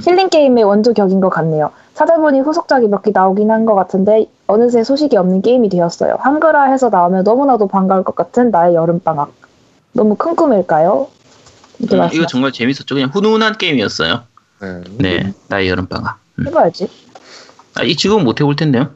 힐링 0.00 0.30
게임의 0.30 0.64
원조격인 0.64 1.20
것 1.20 1.28
같네요. 1.28 1.70
찾아보니 2.06 2.40
후속작이 2.40 2.88
몇 2.88 3.02
개 3.02 3.10
나오긴 3.12 3.50
한 3.50 3.64
것 3.66 3.74
같은데 3.74 4.26
어느새 4.46 4.82
소식이 4.82 5.16
없는 5.16 5.40
게임이 5.42 5.68
되었어요. 5.68 6.16
한글화해서 6.20 6.88
나오면 6.88 7.22
너무나도 7.24 7.68
반가울 7.68 8.02
것 8.04 8.14
같은 8.16 8.50
나의 8.50 8.74
여름방학. 8.74 9.32
너무 9.92 10.16
큰 10.16 10.34
꿈일까요? 10.34 11.08
이렇게 11.78 11.96
음, 11.96 12.08
이거 12.12 12.26
정말 12.26 12.52
재밌었죠. 12.52 12.94
그냥 12.94 13.10
훈훈한 13.12 13.56
게임이었어요. 13.58 14.22
네. 14.60 14.82
네, 14.98 15.34
나의 15.48 15.68
여름방학. 15.68 16.18
음. 16.38 16.46
해봐야지. 16.46 16.88
아, 17.74 17.82
이 17.82 17.96
지금 17.96 18.24
못 18.24 18.40
해볼 18.40 18.56
텐데요. 18.56 18.90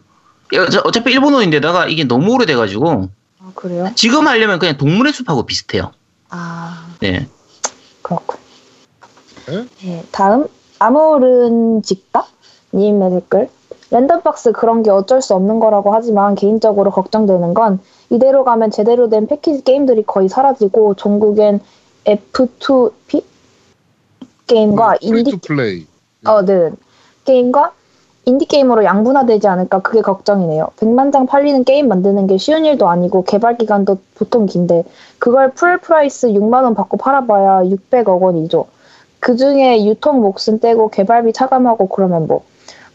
어차- 0.53 0.83
어차피 0.85 1.13
일본어인데다가 1.13 1.87
이게 1.87 2.05
너무 2.05 2.33
오래돼가지고 2.35 3.09
아, 3.41 3.51
그래요? 3.55 3.91
지금 3.95 4.27
하려면 4.29 4.59
그냥 4.59 4.77
동물의 4.77 5.13
숲하고 5.13 5.45
비슷해요. 5.45 5.93
아, 6.31 6.87
네. 7.01 7.29
그렇군. 8.03 8.37
네? 9.47 9.67
네, 9.83 10.05
다음 10.13 10.47
아무른 10.79 11.83
직다 11.83 12.27
님의 12.75 13.11
댓글. 13.11 13.49
랜덤박스 13.91 14.53
그런 14.53 14.83
게 14.83 14.91
어쩔 14.91 15.23
수 15.23 15.35
없는 15.35 15.61
거라고 15.61 15.95
하지만 15.95 16.35
개인적으로 16.35 16.91
걱정되는 16.91 17.55
건 17.55 17.81
이대로 18.11 18.45
가면 18.45 18.71
제대로 18.71 19.09
된 19.09 19.27
패키지 19.27 19.63
게임들이 19.63 20.05
거의 20.05 20.29
사라지고 20.29 20.95
종국엔 20.95 21.61
F2P 22.05 23.23
게임과 24.47 24.97
인디 25.01 25.25
free 25.25 25.31
to 25.31 25.39
play. 25.39 25.87
어, 26.25 26.43
네. 26.45 26.71
게임과 27.25 27.73
인디 28.29 28.45
게임으로 28.47 28.85
양분화되지 28.85 29.47
않을까 29.47 29.81
그게 29.81 30.01
걱정이네요. 30.01 30.69
100만 30.77 31.13
장 31.13 31.27
팔리는 31.27 31.63
게임 31.63 31.87
만드는 31.89 32.27
게 32.27 32.39
쉬운 32.39 32.65
일도 32.65 32.89
아니고 32.89 33.23
개발 33.23 33.57
기간도 33.57 33.99
보통 34.17 34.47
긴데 34.47 34.83
그걸 35.19 35.53
full 35.53 35.79
price 35.79 36.29
6만 36.29 36.65
원 36.65 36.75
받고 36.75 36.97
팔아봐야 36.97 37.63
600억 37.65 38.21
원이죠. 38.21 38.67
그 39.21 39.37
중에 39.37 39.85
유통 39.87 40.21
몫은 40.21 40.59
떼고 40.61 40.89
개발비 40.91 41.33
차감하고 41.33 41.89
그러면 41.89 42.27
뭐 42.27 42.45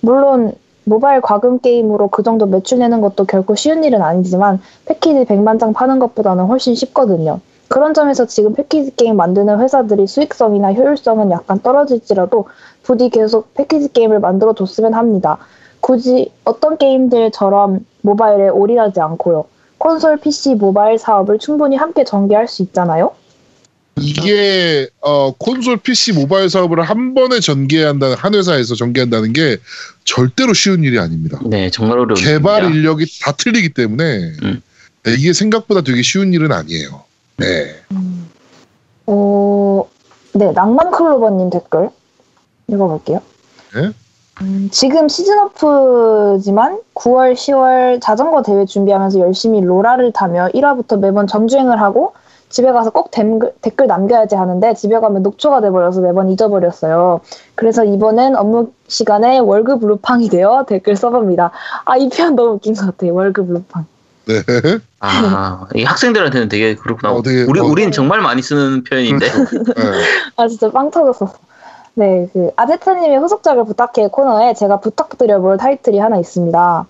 물론 0.01 0.53
모바일 0.83 1.21
과금 1.21 1.59
게임으로 1.59 2.09
그 2.09 2.23
정도 2.23 2.45
매출 2.45 2.79
내는 2.79 3.01
것도 3.01 3.25
결코 3.25 3.55
쉬운 3.55 3.83
일은 3.83 4.01
아니지만 4.01 4.59
패키지 4.85 5.25
100만 5.25 5.59
장 5.59 5.73
파는 5.73 5.99
것보다는 5.99 6.45
훨씬 6.45 6.75
쉽거든요. 6.75 7.39
그런 7.67 7.93
점에서 7.93 8.25
지금 8.25 8.53
패키지 8.53 8.95
게임 8.95 9.15
만드는 9.15 9.61
회사들이 9.61 10.05
수익성이나 10.05 10.73
효율성은 10.73 11.31
약간 11.31 11.59
떨어질지라도 11.61 12.45
부디 12.83 13.09
계속 13.09 13.53
패키지 13.53 13.93
게임을 13.93 14.19
만들어 14.19 14.53
줬으면 14.53 14.93
합니다. 14.93 15.37
굳이 15.79 16.31
어떤 16.43 16.77
게임들처럼 16.77 17.85
모바일에 18.01 18.49
올인하지 18.49 18.99
않고요. 18.99 19.45
콘솔, 19.77 20.17
PC, 20.17 20.55
모바일 20.55 20.99
사업을 20.99 21.39
충분히 21.39 21.75
함께 21.75 22.03
전개할 22.03 22.47
수 22.47 22.61
있잖아요. 22.63 23.11
이게 24.01 24.89
어 25.01 25.31
콘솔 25.31 25.77
PC 25.77 26.13
모바일 26.13 26.49
사업을 26.49 26.81
한 26.81 27.13
번에 27.13 27.39
전개한다는 27.39 28.15
한 28.15 28.33
회사에서 28.33 28.75
전개한다는 28.75 29.33
게 29.33 29.57
절대로 30.03 30.53
쉬운 30.53 30.83
일이 30.83 30.99
아닙니다. 30.99 31.39
네, 31.45 31.69
정말 31.69 31.99
어려운 31.99 32.15
개발 32.15 32.63
일입니다. 32.63 32.77
인력이 32.77 33.05
다 33.21 33.31
틀리기 33.31 33.69
때문에 33.69 34.33
음. 34.43 34.61
네, 35.03 35.13
이게 35.13 35.33
생각보다 35.33 35.81
되게 35.81 36.01
쉬운 36.01 36.33
일은 36.33 36.51
아니에요. 36.51 37.03
네. 37.37 37.75
어, 39.07 39.83
네, 40.33 40.51
낭만 40.51 40.91
클로버님 40.91 41.49
댓글 41.49 41.89
읽어볼게요. 42.67 43.21
네? 43.73 43.91
음, 44.41 44.69
지금 44.71 45.07
시즌 45.07 45.37
오프지만 45.39 46.79
9월, 46.95 47.33
10월 47.33 48.01
자전거 48.01 48.41
대회 48.41 48.65
준비하면서 48.65 49.19
열심히 49.19 49.61
로라를 49.61 50.11
타며 50.13 50.49
1화부터 50.53 50.99
매번 50.99 51.27
정주행을 51.27 51.79
하고 51.79 52.13
집에 52.51 52.71
가서 52.71 52.91
꼭 52.91 53.09
댓글, 53.11 53.53
댓글 53.61 53.87
남겨야지 53.87 54.35
하는데 54.35 54.73
집에 54.75 54.99
가면 54.99 55.23
녹초가 55.23 55.61
돼버려서 55.61 56.01
매번 56.01 56.29
잊어버렸어요. 56.29 57.21
그래서 57.55 57.83
이번엔 57.83 58.35
업무 58.35 58.71
시간에 58.87 59.39
월급 59.39 59.85
루팡이 59.85 60.29
되어 60.29 60.65
댓글 60.67 60.95
써봅니다. 60.95 61.51
아, 61.85 61.97
이 61.97 62.09
표현 62.09 62.35
너무 62.35 62.55
웃긴 62.55 62.75
것 62.75 62.85
같아요. 62.85 63.13
월급 63.13 63.51
루팡. 63.51 63.85
네. 64.25 64.35
아, 64.99 65.65
이 65.73 65.83
학생들한테는 65.83 66.49
되게 66.49 66.75
그렇구나. 66.75 67.13
어, 67.13 67.21
되게, 67.23 67.43
우리 67.43 67.59
어. 67.59 67.63
우리는 67.63 67.91
정말 67.91 68.21
많이 68.21 68.41
쓰는 68.41 68.83
표현인데. 68.83 69.25
네. 69.25 69.33
아 70.35 70.47
진짜 70.47 70.69
빵 70.69 70.91
터졌어. 70.91 71.33
네, 71.93 72.29
그 72.31 72.51
아지트님의 72.55 73.17
후속작을 73.17 73.65
부탁해 73.65 74.09
코너에 74.09 74.53
제가 74.53 74.79
부탁드려볼 74.79 75.57
타이틀이 75.57 75.99
하나 75.99 76.17
있습니다. 76.17 76.85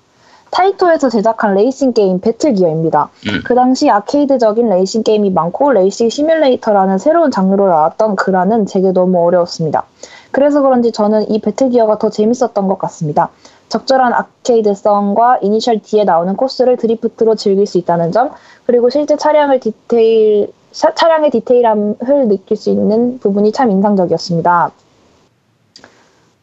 타이토에서 0.52 1.10
제작한 1.10 1.54
레이싱 1.56 1.94
게임 1.94 2.20
배틀기어입니다. 2.20 3.10
음. 3.28 3.42
그 3.46 3.56
당시 3.56 3.90
아케이드적인 3.90 4.68
레이싱 4.70 5.04
게임이 5.04 5.30
많고 5.32 5.72
레이싱 5.72 6.10
시뮬레이터라는 6.10 6.98
새로운 6.98 7.32
장르로 7.32 7.68
나왔던 7.68 8.18
그란은 8.18 8.66
제게 8.66 8.92
너무 8.92 9.26
어려웠습니다. 9.26 9.86
그래서 10.32 10.62
그런지 10.62 10.92
저는 10.92 11.32
이 11.32 11.40
배틀기어가 11.40 11.98
더 12.00 12.10
재밌었던 12.10 12.68
것 12.68 12.78
같습니다. 12.80 13.30
적절한 13.70 14.14
아케이드성과 14.14 15.40
이니셜 15.42 15.80
D에 15.80 16.04
나오는 16.04 16.36
코스를 16.36 16.76
드리프트로 16.76 17.36
즐길 17.36 17.66
수 17.66 17.78
있다는 17.78 18.12
점, 18.12 18.32
그리고 18.66 18.90
실제 18.90 19.16
차량을 19.16 19.62
디테일, 19.62 20.52
차- 20.74 20.94
차량의 20.94 21.32
디테일함을 21.32 22.28
느낄 22.28 22.58
수 22.58 22.70
있는 22.70 23.20
부분이 23.20 23.54
참 23.54 23.72
인상적이었습니다. 23.72 24.72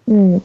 음, 0.08 0.42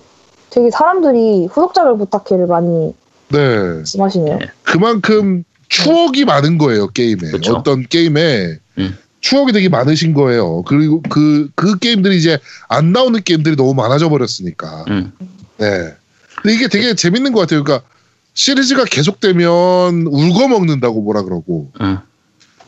되게 0.49 0.70
사람들이 0.70 1.45
후속작을 1.45 1.97
부탁해를 1.97 2.47
많이 2.47 2.93
네. 3.34 3.57
말씀하시네요. 3.57 4.38
네. 4.39 4.47
그만큼 4.63 5.43
추억이 5.69 6.23
많은 6.25 6.57
거예요 6.57 6.88
게임에 6.89 7.31
그쵸. 7.31 7.55
어떤 7.55 7.86
게임에 7.88 8.59
음. 8.77 8.97
추억이 9.21 9.51
되게 9.53 9.69
많으신 9.69 10.13
거예요. 10.13 10.63
그리고 10.63 11.01
그그 11.01 11.79
게임들이 11.79 12.17
이제 12.17 12.38
안 12.67 12.91
나오는 12.91 13.19
게임들이 13.23 13.55
너무 13.55 13.73
많아져 13.73 14.09
버렸으니까. 14.09 14.86
음. 14.89 15.13
네. 15.57 15.93
근데 16.41 16.55
이게 16.55 16.67
되게 16.67 16.93
재밌는 16.93 17.31
것 17.31 17.39
같아요. 17.41 17.63
그러니까 17.63 17.88
시리즈가 18.34 18.84
계속되면 18.84 20.07
울고 20.07 20.47
먹는다고 20.47 21.01
뭐라 21.01 21.23
그러고 21.23 21.71
음. 21.81 21.99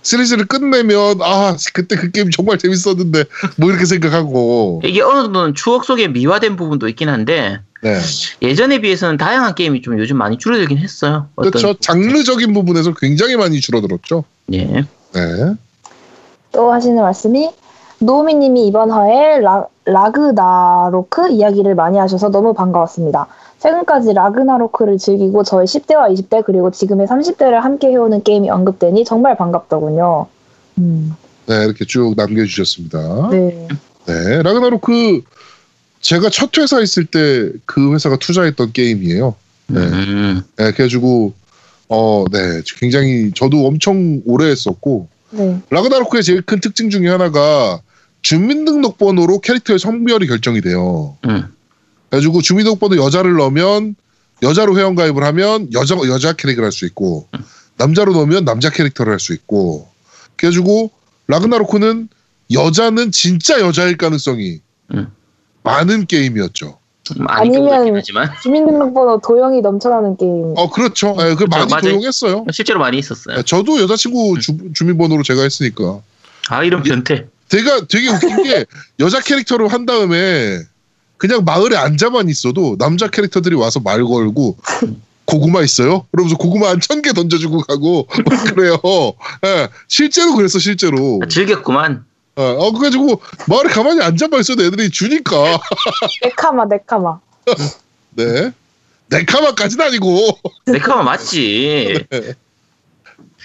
시리즈를 0.01 0.45
끝내면 0.45 1.19
아 1.21 1.57
그때 1.73 1.95
그 1.95 2.11
게임 2.11 2.29
정말 2.29 2.59
재밌었는데 2.59 3.25
뭐 3.57 3.69
이렇게 3.69 3.85
생각하고 3.85 4.81
이게 4.85 5.01
어느 5.01 5.23
정도는 5.23 5.55
추억 5.55 5.83
속에 5.83 6.07
미화된 6.07 6.55
부분도 6.55 6.87
있긴 6.87 7.09
한데 7.09 7.59
네 7.85 7.99
예전에 8.41 8.79
비해서는 8.81 9.17
다양한 9.17 9.53
게임이 9.53 9.83
좀 9.83 9.99
요즘 9.99 10.17
많이 10.17 10.39
줄어들긴 10.39 10.79
했어요. 10.79 11.27
어떤- 11.35 11.51
그렇죠 11.51 11.75
장르적인 11.79 12.51
부분에서 12.51 12.95
굉장히 12.95 13.35
많이 13.35 13.59
줄어들었죠. 13.61 14.23
예. 14.53 14.65
네. 14.65 14.85
또 16.51 16.71
하시는 16.73 16.99
말씀이 16.99 17.51
노우미님이 17.99 18.65
이번 18.65 18.89
화에 18.89 19.39
라, 19.39 19.65
라그나로크 19.85 21.29
이야기를 21.29 21.75
많이 21.75 21.99
하셔서 21.99 22.29
너무 22.29 22.55
반가웠습니다. 22.55 23.27
최근까지 23.59 24.13
라그나로크를 24.13 24.97
즐기고 24.97 25.43
저의 25.43 25.67
10대와 25.67 26.11
20대 26.11 26.43
그리고 26.43 26.71
지금의 26.71 27.05
30대를 27.07 27.59
함께 27.59 27.89
해오는 27.89 28.23
게임이 28.23 28.49
언급되니 28.49 29.05
정말 29.05 29.37
반갑더군요. 29.37 30.25
음, 30.79 31.15
네 31.45 31.65
이렇게 31.65 31.85
쭉 31.85 32.15
남겨주셨습니다. 32.17 33.29
네. 33.29 33.67
네, 34.07 34.41
라그나로크 34.43 35.21
제가 36.01 36.29
첫 36.29 36.55
회사 36.57 36.81
있을 36.81 37.05
때 37.05 37.51
그 37.65 37.93
회사가 37.93 38.17
투자했던 38.17 38.73
게임이에요. 38.73 39.35
네. 39.67 39.79
음. 39.79 40.41
네, 40.57 40.71
그래가지고 40.71 41.33
어, 41.89 42.25
네, 42.31 42.61
굉장히 42.79 43.31
저도 43.35 43.65
엄청 43.67 44.21
오래 44.25 44.47
했었고 44.49 45.07
네. 45.31 45.61
라그나로크의 45.69 46.23
제일 46.23 46.41
큰 46.41 46.59
특징 46.59 46.89
중에 46.89 47.09
하나가 47.09 47.81
주민등록번호로 48.21 49.39
캐릭터의 49.39 49.79
성별이 49.79 50.27
결정이 50.27 50.61
돼요. 50.61 51.17
음. 51.25 51.45
그래가지고 52.09 52.41
주민등록번호 52.41 53.03
여자를 53.03 53.33
넣으면 53.33 53.95
여자로 54.43 54.77
회원가입을 54.77 55.23
하면 55.23 55.71
여자 55.73 55.95
여자 56.07 56.33
캐릭터를 56.33 56.65
할 56.65 56.71
수 56.71 56.85
있고 56.85 57.27
남자로 57.77 58.13
넣으면 58.13 58.45
남자 58.45 58.69
캐릭터를 58.69 59.11
할 59.11 59.19
수 59.19 59.33
있고 59.33 59.87
그래가지고 60.35 60.91
라그나로크는 61.27 62.09
여자는 62.51 63.11
진짜 63.11 63.59
여자일 63.59 63.97
가능성이 63.97 64.59
음. 64.93 65.07
많은 65.65 66.05
게임이었죠. 66.07 66.77
아니면- 67.27 67.93
주민등록번호 68.41 69.19
도형이 69.23 69.61
넘쳐나는 69.61 70.17
게임. 70.17 70.53
어 70.57 70.69
그렇죠. 70.71 71.15
예, 71.19 71.35
그 71.35 71.43
많이 71.43 71.69
맞아요. 71.69 71.81
도용했어요. 71.81 72.45
실제로 72.51 72.79
많이 72.79 72.97
있었어요. 72.97 73.37
예, 73.37 73.43
저도 73.43 73.79
여자친구 73.81 74.39
주, 74.39 74.57
주민번호로 74.73 75.21
제가 75.23 75.43
했으니까. 75.43 75.99
아 76.49 76.63
이런 76.63 76.81
변태. 76.81 77.27
제가 77.49 77.81
되게 77.87 78.09
웃긴 78.09 78.41
게 78.43 78.65
여자 78.99 79.19
캐릭터를 79.21 79.67
한 79.67 79.85
다음에 79.85 80.59
그냥 81.17 81.43
마을에 81.45 81.75
앉아만 81.77 82.27
있어도 82.29 82.75
남자 82.79 83.07
캐릭터들이 83.07 83.55
와서 83.55 83.79
말 83.79 84.03
걸고 84.03 84.57
고구마 85.25 85.61
있어요? 85.61 86.05
그러면서 86.11 86.37
고구마 86.37 86.69
한 86.69 86.79
천 86.81 87.01
개 87.03 87.13
던져주고 87.13 87.59
가고 87.61 88.07
막 88.29 88.43
그래요. 88.55 88.79
예, 89.45 89.69
실제로 89.87 90.33
그랬어 90.35 90.57
실제로. 90.59 91.19
아, 91.23 91.27
즐겼구만. 91.27 92.03
어, 92.37 92.43
어, 92.43 92.71
그래가지고 92.71 93.21
마을에 93.47 93.69
가만히 93.69 94.01
앉아만 94.01 94.41
있어도 94.41 94.63
애들이 94.63 94.89
주니까. 94.89 95.35
네카마 96.23 96.65
네카마. 96.65 97.19
네. 98.11 98.51
네카마까지는 99.07 99.85
아니고. 99.85 100.37
네카마 100.65 101.03
맞지. 101.03 102.07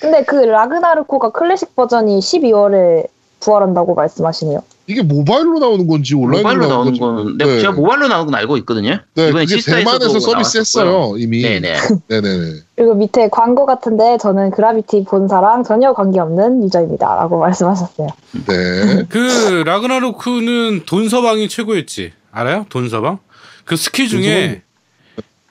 근데 0.01 0.25
그 0.25 0.35
라그나르코가 0.35 1.31
클래식 1.31 1.77
버전이 1.77 2.19
12월에 2.19 3.07
부활한다고 3.41 3.95
말씀하시네요. 3.95 4.63
이게 4.91 5.03
모바일로 5.03 5.61
나오는 5.61 5.87
건지 5.87 6.17
온라인으로 6.17 6.43
모바일로 6.43 6.67
나오는 6.67 6.85
건지. 6.99 7.01
건 7.01 7.39
내가 7.39 7.51
네. 7.53 7.61
제가 7.61 7.73
모바일로 7.73 8.09
나오는 8.09 8.27
건 8.27 8.35
알고 8.35 8.57
있거든요. 8.59 8.99
네, 9.15 9.29
이번에 9.29 9.47
그게 9.47 9.61
대만에서 9.61 10.19
서비스 10.19 10.57
나왔었고요. 10.59 10.61
했어요 10.61 11.15
이미. 11.17 11.43
네네. 11.43 11.77
네 12.09 12.21
네네. 12.21 12.53
그리고 12.75 12.95
밑에 12.95 13.29
광고 13.31 13.67
같은데 13.67 14.19
저는 14.19 14.51
그라비티 14.51 15.05
본사랑 15.05 15.63
전혀 15.63 15.93
관계없는 15.93 16.65
유저입니다라고 16.65 17.39
말씀하셨어요. 17.41 18.09
네. 18.47 19.05
그 19.09 19.63
라그나로크는 19.65 20.83
돈 20.87 21.09
서방이 21.09 21.49
최고였지. 21.49 22.13
알아요? 22.33 22.67
돈 22.69 22.89
서방? 22.89 23.19
그 23.65 23.77
스킬 23.77 24.09
중에 24.09 24.63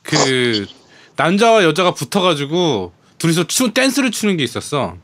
그 0.04 0.66
남자와 1.16 1.64
여자가 1.64 1.94
붙어가지고 1.94 2.92
둘이서 3.18 3.48
추 3.48 3.74
댄스를 3.74 4.12
추는 4.12 4.36
게 4.38 4.44
있었어. 4.44 4.96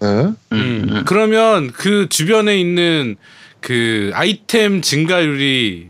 네. 0.00 0.28
음. 0.52 1.02
그러면 1.06 1.70
그 1.72 2.08
주변에 2.08 2.58
있는 2.58 3.16
그 3.64 4.10
아이템 4.14 4.82
증가율이 4.82 5.88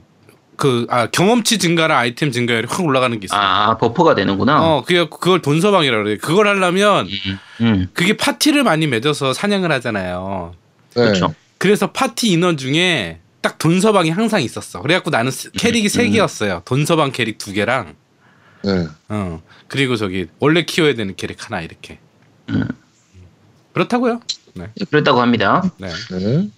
그 0.56 0.86
아 0.88 1.08
경험치 1.08 1.58
증가랑 1.58 1.98
아이템 1.98 2.30
증가율이 2.30 2.68
확 2.70 2.84
올라가는 2.86 3.18
게 3.18 3.24
있어. 3.24 3.36
요 3.36 3.40
아 3.40 3.76
buff가 3.78 4.14
되는구나. 4.14 4.62
어, 4.62 4.82
그게 4.86 5.00
그걸 5.08 5.42
돈 5.42 5.60
서방이라 5.60 6.04
그래. 6.04 6.16
그걸 6.16 6.46
하려면 6.46 7.08
음, 7.08 7.38
음. 7.60 7.88
그게 7.92 8.16
파티를 8.16 8.62
많이 8.62 8.86
맺어서 8.86 9.32
사냥을 9.32 9.72
하잖아요. 9.72 10.54
네. 10.94 11.02
그렇죠. 11.02 11.34
그래서 11.58 11.90
파티 11.90 12.28
인원 12.30 12.56
중에 12.56 13.18
딱 13.40 13.58
돈 13.58 13.80
서방이 13.80 14.10
항상 14.10 14.40
있었어. 14.42 14.80
그래갖고 14.80 15.10
나는 15.10 15.32
스- 15.32 15.50
캐릭이 15.50 15.88
세 15.88 16.04
음. 16.06 16.12
개였어요. 16.12 16.62
돈 16.64 16.86
서방 16.86 17.10
캐릭 17.10 17.38
두 17.38 17.52
개랑, 17.52 17.94
네. 18.62 18.86
어 19.08 19.42
그리고 19.66 19.96
저기 19.96 20.26
원래 20.38 20.62
키워야 20.64 20.94
되는 20.94 21.16
캐릭 21.16 21.44
하나 21.44 21.60
이렇게. 21.60 21.98
음. 22.50 22.68
그렇다고요. 23.72 24.20
네. 24.54 24.68
그랬다고 24.88 25.20
합니다. 25.20 25.68
네. 25.78 25.88
네. 26.12 26.48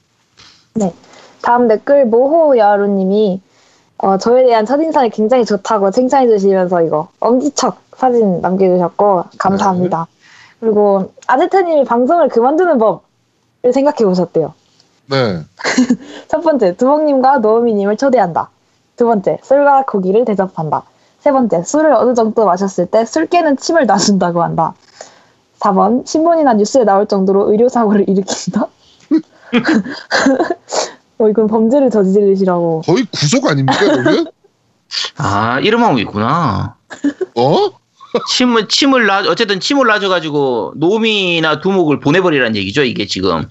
다음 1.46 1.68
댓글 1.68 2.06
모호야루님이 2.06 3.40
어, 3.98 4.18
저에 4.18 4.46
대한 4.46 4.66
첫인상이 4.66 5.10
굉장히 5.10 5.44
좋다고 5.44 5.92
칭찬해 5.92 6.26
주시면서 6.26 6.82
이거 6.82 7.06
엄지척 7.20 7.78
사진 7.96 8.40
남겨주셨고 8.40 9.26
감사합니다. 9.38 10.08
그리고 10.58 11.12
아제트님이 11.28 11.84
방송을 11.84 12.30
그만두는 12.30 12.78
법을 12.78 13.72
생각해 13.72 14.04
보셨대요. 14.04 14.54
네. 15.08 15.38
첫 16.26 16.40
번째, 16.40 16.76
두목님과 16.76 17.38
노우미님을 17.38 17.96
초대한다. 17.96 18.50
두 18.96 19.06
번째, 19.06 19.38
술과 19.44 19.84
고기를 19.84 20.24
대접한다. 20.24 20.82
세 21.20 21.30
번째, 21.30 21.62
술을 21.62 21.92
어느 21.92 22.14
정도 22.14 22.44
마셨을 22.44 22.86
때 22.86 23.04
술 23.04 23.26
깨는 23.26 23.56
침을 23.56 23.86
놔준다고 23.86 24.42
한다. 24.42 24.74
4번, 25.60 26.04
신문이나 26.04 26.54
뉴스에 26.54 26.82
나올 26.82 27.06
정도로 27.06 27.52
의료 27.52 27.68
사고를 27.68 28.08
일으킨다. 28.08 28.66
어, 31.18 31.28
이건 31.28 31.46
범죄를 31.46 31.90
저지르시라고. 31.90 32.82
거의 32.82 33.06
구속 33.10 33.46
아닙니까 33.46 33.78
그러면? 33.80 34.26
아 35.16 35.58
이름하고 35.60 35.98
있구나. 36.00 36.76
어? 37.34 37.70
침을 38.28 38.68
침을 38.68 39.06
놔 39.06 39.24
어쨌든 39.28 39.60
침을 39.60 39.86
놔줘가지고 39.86 40.74
노미나 40.76 41.60
두목을 41.60 42.00
보내버리라는 42.00 42.56
얘기죠. 42.56 42.84
이게 42.84 43.06
지금 43.06 43.48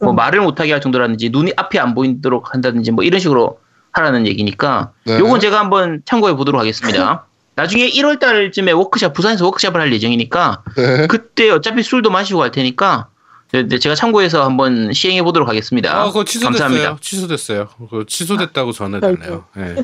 뭐 0.00 0.12
음. 0.12 0.16
말을 0.16 0.40
못하게 0.40 0.72
할 0.72 0.80
정도라든지 0.80 1.30
눈이 1.30 1.52
앞이 1.56 1.78
안 1.78 1.94
보이도록 1.94 2.54
한다든지 2.54 2.90
뭐 2.90 3.04
이런 3.04 3.20
식으로 3.20 3.58
하라는 3.92 4.26
얘기니까 4.26 4.92
네. 5.04 5.18
요건 5.18 5.40
제가 5.40 5.58
한번 5.58 6.02
참고해 6.04 6.34
보도록 6.34 6.60
하겠습니다. 6.60 7.26
나중에 7.54 7.90
1월 7.90 8.20
달쯤에 8.20 8.70
워크샵 8.72 9.12
부산에서 9.12 9.44
워크샵을 9.46 9.80
할 9.80 9.92
예정이니까 9.92 10.62
네. 10.76 11.06
그때 11.08 11.50
어차피 11.50 11.82
술도 11.82 12.10
마시고 12.10 12.42
할 12.42 12.52
테니까 12.52 13.08
네, 13.52 13.66
네, 13.66 13.78
제가 13.78 13.94
참고해서 13.94 14.44
한번 14.44 14.92
시행해 14.92 15.22
보도록 15.22 15.48
하겠습니다. 15.48 16.02
아, 16.02 16.04
그거 16.06 16.24
취소됐어요. 16.24 16.50
감사합니다. 16.50 16.98
취소됐어요. 17.00 17.68
그거 17.78 18.04
취소됐다고 18.06 18.72
전해달래요. 18.72 19.44
네. 19.56 19.76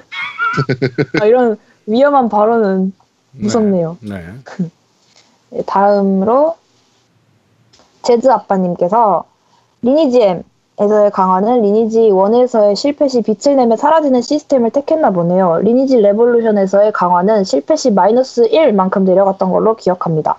아, 1.20 1.24
이런 1.24 1.56
위험한 1.86 2.28
발언은 2.28 2.92
무섭네요. 3.32 3.96
네. 4.00 4.22
네, 5.50 5.62
다음으로 5.66 6.56
제즈 8.02 8.28
아빠님께서 8.28 9.24
리니지 9.80 10.42
M에서의 10.78 11.10
강화는 11.12 11.62
리니지 11.62 12.00
1에서의 12.10 12.76
실패 12.76 13.08
시 13.08 13.22
빛을 13.22 13.56
내며 13.56 13.76
사라지는 13.76 14.20
시스템을 14.20 14.70
택했나 14.70 15.10
보네요. 15.10 15.60
리니지 15.62 15.98
레볼루션에서의 15.98 16.92
강화는 16.92 17.44
실패 17.44 17.76
시 17.76 17.90
마이너스 17.90 18.42
1만큼 18.50 19.02
내려갔던 19.04 19.50
걸로 19.50 19.74
기억합니다. 19.76 20.36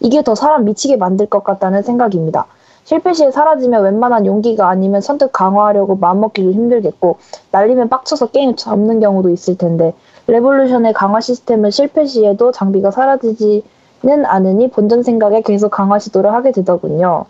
이게 0.00 0.22
더 0.22 0.34
사람 0.34 0.66
미치게 0.66 0.96
만들 0.96 1.26
것 1.26 1.42
같다는 1.42 1.82
생각입니다. 1.82 2.46
실패 2.86 3.12
시에 3.14 3.32
사라지면 3.32 3.82
웬만한 3.82 4.26
용기가 4.26 4.68
아니면 4.70 5.00
선뜻 5.00 5.32
강화하려고 5.32 5.96
마음먹기도 5.96 6.52
힘들겠고 6.52 7.18
날리면 7.50 7.88
빡쳐서 7.88 8.28
게임 8.30 8.54
접는 8.56 9.00
경우도 9.00 9.30
있을 9.30 9.58
텐데 9.58 9.92
레볼루션의 10.28 10.92
강화 10.92 11.20
시스템은 11.20 11.72
실패 11.72 12.06
시에도 12.06 12.52
장비가 12.52 12.92
사라지지는 12.92 14.24
않으니 14.24 14.70
본전 14.70 15.02
생각에 15.02 15.42
계속 15.42 15.70
강화 15.70 15.98
시도를 15.98 16.32
하게 16.32 16.52
되더군요. 16.52 17.26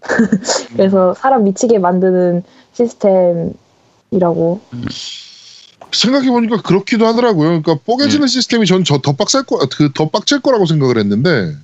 그래서 0.76 1.14
사람 1.14 1.44
미치게 1.44 1.78
만드는 1.78 2.42
시스템이라고. 2.72 4.60
생각해보니까 5.92 6.62
그렇기도 6.62 7.06
하더라고요. 7.06 7.48
그러니까 7.62 7.76
뽀개지는 7.86 8.26
시스템이 8.26 8.66
전 8.66 8.82
저 8.84 8.98
더 8.98 9.12
빡셀 9.12 9.44
거, 9.44 9.58
그 9.76 9.92
더 9.92 10.08
빡칠 10.08 10.40
거라고 10.40 10.66
생각을 10.66 10.98
했는데 10.98 11.54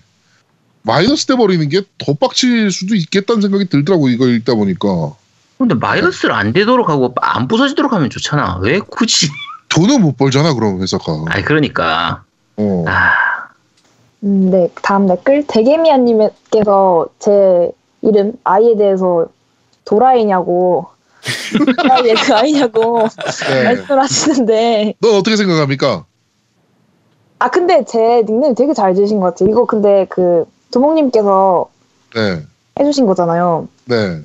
마이너스 0.89 1.27
돼 1.27 1.37
버리는 1.37 1.69
게 1.69 1.83
더 1.99 2.15
빡칠 2.15 2.71
수도 2.73 2.95
있겠다는 2.95 3.43
생각이 3.43 3.67
들더라고 3.69 4.09
이거 4.09 4.27
읽다 4.27 4.55
보니까 4.55 5.13
근데 5.59 5.75
마이너스를 5.75 6.35
안 6.35 6.53
되도록 6.53 6.89
하고 6.89 7.13
안 7.21 7.47
부서지도록 7.49 7.93
하면 7.93 8.09
좋잖아. 8.11 8.59
왜 8.63 8.79
굳이? 8.79 9.29
돈은 9.69 10.01
못 10.01 10.17
벌잖아 10.17 10.55
그럼 10.55 10.81
회사가. 10.81 11.25
아니 11.29 11.45
그러니까 11.45 12.23
어. 12.57 12.85
아 12.89 13.13
음, 14.25 14.51
네, 14.51 14.69
다음 14.83 15.07
댓글 15.07 15.47
대개미아님께서 15.47 17.07
제 17.19 17.71
이름 18.03 18.33
아이에 18.45 18.77
대해서 18.77 19.27
도라이냐고 19.85 20.87
도라이의 21.77 22.15
그 22.15 22.35
아이냐고 22.35 23.07
네. 23.49 23.65
말씀을 23.65 24.01
하시는데 24.03 24.95
넌 25.01 25.15
어떻게 25.17 25.37
생각합니까? 25.37 26.05
아 27.41 27.51
근데 27.51 27.85
제 27.85 28.23
닉네임 28.27 28.55
되게 28.55 28.73
잘 28.73 28.95
지으신 28.95 29.21
것 29.21 29.27
같아요. 29.27 29.51
이거 29.51 29.65
근데 29.67 30.07
그 30.09 30.45
두목님께서 30.71 31.69
네, 32.15 32.43
해주신 32.79 33.07
거잖아요. 33.07 33.69
네. 33.87 34.23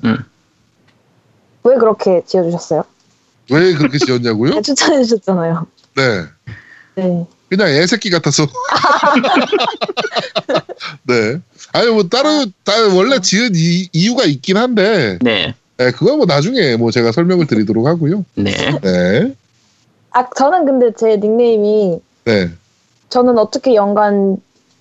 왜 1.64 1.76
그렇게 1.76 2.22
지어주셨어요? 2.26 2.84
왜 3.50 3.74
그렇게 3.74 3.98
지었냐고요? 3.98 4.60
추천해 4.62 5.02
주셨잖아요. 5.02 5.66
네, 5.96 6.24
네. 6.96 7.26
그냥 7.48 7.68
애새끼 7.68 8.10
같아서. 8.10 8.46
네. 11.04 11.40
아니 11.72 11.90
뭐 11.90 12.04
따로 12.04 12.46
따 12.64 12.72
원래 12.94 13.20
지은 13.20 13.52
이, 13.54 13.88
이유가 13.92 14.24
있긴 14.24 14.56
한데, 14.56 15.18
네. 15.22 15.54
네, 15.76 15.90
그건 15.90 16.18
뭐 16.18 16.26
나중에 16.26 16.76
뭐 16.76 16.90
제가 16.90 17.12
설명을 17.12 17.46
드리도록 17.46 17.86
하고요. 17.86 18.24
네. 18.34 18.52
네. 18.82 19.34
아 20.10 20.26
저는 20.36 20.64
근데 20.64 20.92
제 20.96 21.16
닉네임이 21.16 22.00
네. 22.24 22.50
저는 23.08 23.38
어떻게 23.38 23.74
연관 23.74 24.36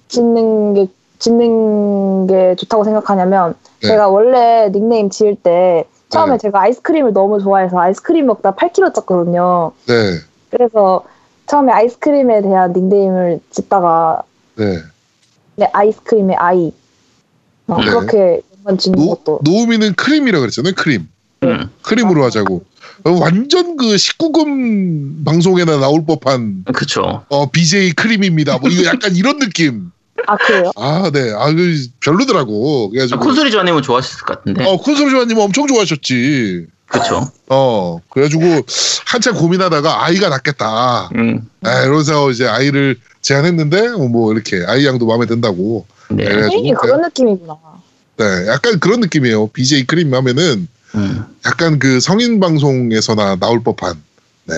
짓는 0.08 0.74
게 0.76 0.88
짓는 1.24 2.28
게 2.28 2.56
좋다고 2.56 2.84
생각하냐면 2.84 3.56
네. 3.82 3.88
제가 3.88 4.10
원래 4.10 4.70
닉네임 4.72 5.10
지을 5.10 5.36
때 5.36 5.86
처음에 6.10 6.34
네. 6.34 6.38
제가 6.38 6.62
아이스크림을 6.62 7.14
너무 7.14 7.42
좋아해서 7.42 7.80
아이스크림 7.80 8.26
먹다 8.26 8.54
8kg 8.56 8.94
쪘거든요. 8.94 9.72
네. 9.88 10.20
그래서 10.52 11.06
처음에 11.48 11.72
아이스크림에 11.72 12.42
대한 12.42 12.74
닉네임을 12.74 13.40
짓다가 13.50 14.24
네. 14.56 14.80
네, 15.56 15.70
아이스크림의 15.72 16.36
아이 16.36 16.72
어, 17.68 17.78
네. 17.78 17.86
그렇게 17.86 18.42
연관 18.58 18.78
짓는 18.78 19.00
노, 19.00 19.16
것도 19.16 19.40
노우미는 19.44 19.94
크림이라 19.96 20.40
그랬잖아요. 20.40 20.74
크림. 20.76 21.08
음, 21.44 21.70
크림으로 21.82 22.24
하자고. 22.26 22.64
어, 23.06 23.12
완전 23.20 23.76
그 23.76 23.86
19금 23.86 25.26
방송에나 25.26 25.78
나올 25.78 26.06
법한 26.06 26.66
그쵸. 26.74 27.26
어, 27.30 27.50
BJ 27.50 27.94
크림입니다. 27.94 28.60
뭐 28.60 28.70
이거 28.70 28.86
약간 28.86 29.16
이런 29.16 29.40
느낌. 29.40 29.92
아 30.28 30.38
그래요? 30.38 30.72
아, 30.76 31.10
네. 31.12 31.34
아, 31.34 31.52
그 31.54 31.88
별로더라고. 32.00 32.90
그래가지고. 32.90 33.20
콘솔이 33.20 33.52
좋아하면 33.52 33.82
좋아하셨을 33.82 34.26
것 34.26 34.38
같은데. 34.40 34.66
어, 34.66 34.78
콘솔 34.78 35.10
조아님 35.10 35.38
엄청 35.38 35.68
좋아하셨지. 35.68 36.68
그쵸. 36.88 37.28
어, 37.50 38.00
그래가지고 38.10 38.62
한참 39.08 39.34
고민하다가 39.36 40.06
아이가 40.06 40.30
낫겠다. 40.30 41.10
음, 41.16 41.50
아, 41.64 41.82
이러면서 41.82 42.30
이제 42.30 42.48
아이를 42.48 42.98
제안했는데 43.22 43.92
뭐 43.94 44.32
이렇게 44.32 44.64
아이 44.68 44.86
양도 44.86 45.08
마음에 45.08 45.26
든다고. 45.26 45.86
네. 46.10 46.24
그래가지고 46.26 46.56
닉네임이 46.56 46.78
그런 46.80 47.02
느낌이구나. 47.02 47.56
네, 48.18 48.48
약간 48.48 48.80
그런 48.80 49.00
느낌이에요. 49.00 49.48
BJ 49.48 49.86
크림 49.86 50.14
하면은 50.14 50.68
음. 50.96 51.26
약간 51.46 51.80
그 51.80 52.00
성인 52.00 52.40
방송에서나 52.40 53.38
나올 53.38 53.64
법한. 53.64 54.02
네. 54.46 54.56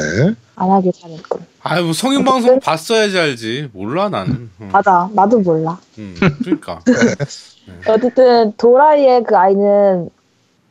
안 0.55 0.72
하길 0.72 0.91
잘했군. 0.99 1.39
아유 1.68 1.84
뭐 1.84 1.93
성인 1.93 2.24
방송 2.24 2.59
봤어야지 2.59 3.18
알지. 3.18 3.70
몰라 3.74 4.07
나는. 4.07 4.51
음, 4.61 4.70
맞아, 4.72 5.09
나도 5.13 5.39
몰라. 5.39 5.80
음, 5.97 6.16
그러니까. 6.43 6.80
어쨌든 7.89 8.53
도라이의 8.57 9.24
그 9.24 9.36
아이는 9.36 10.11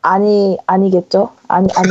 아니 0.03 0.57
아니겠죠? 0.68 1.32
아니 1.49 1.66
아니 1.74 1.88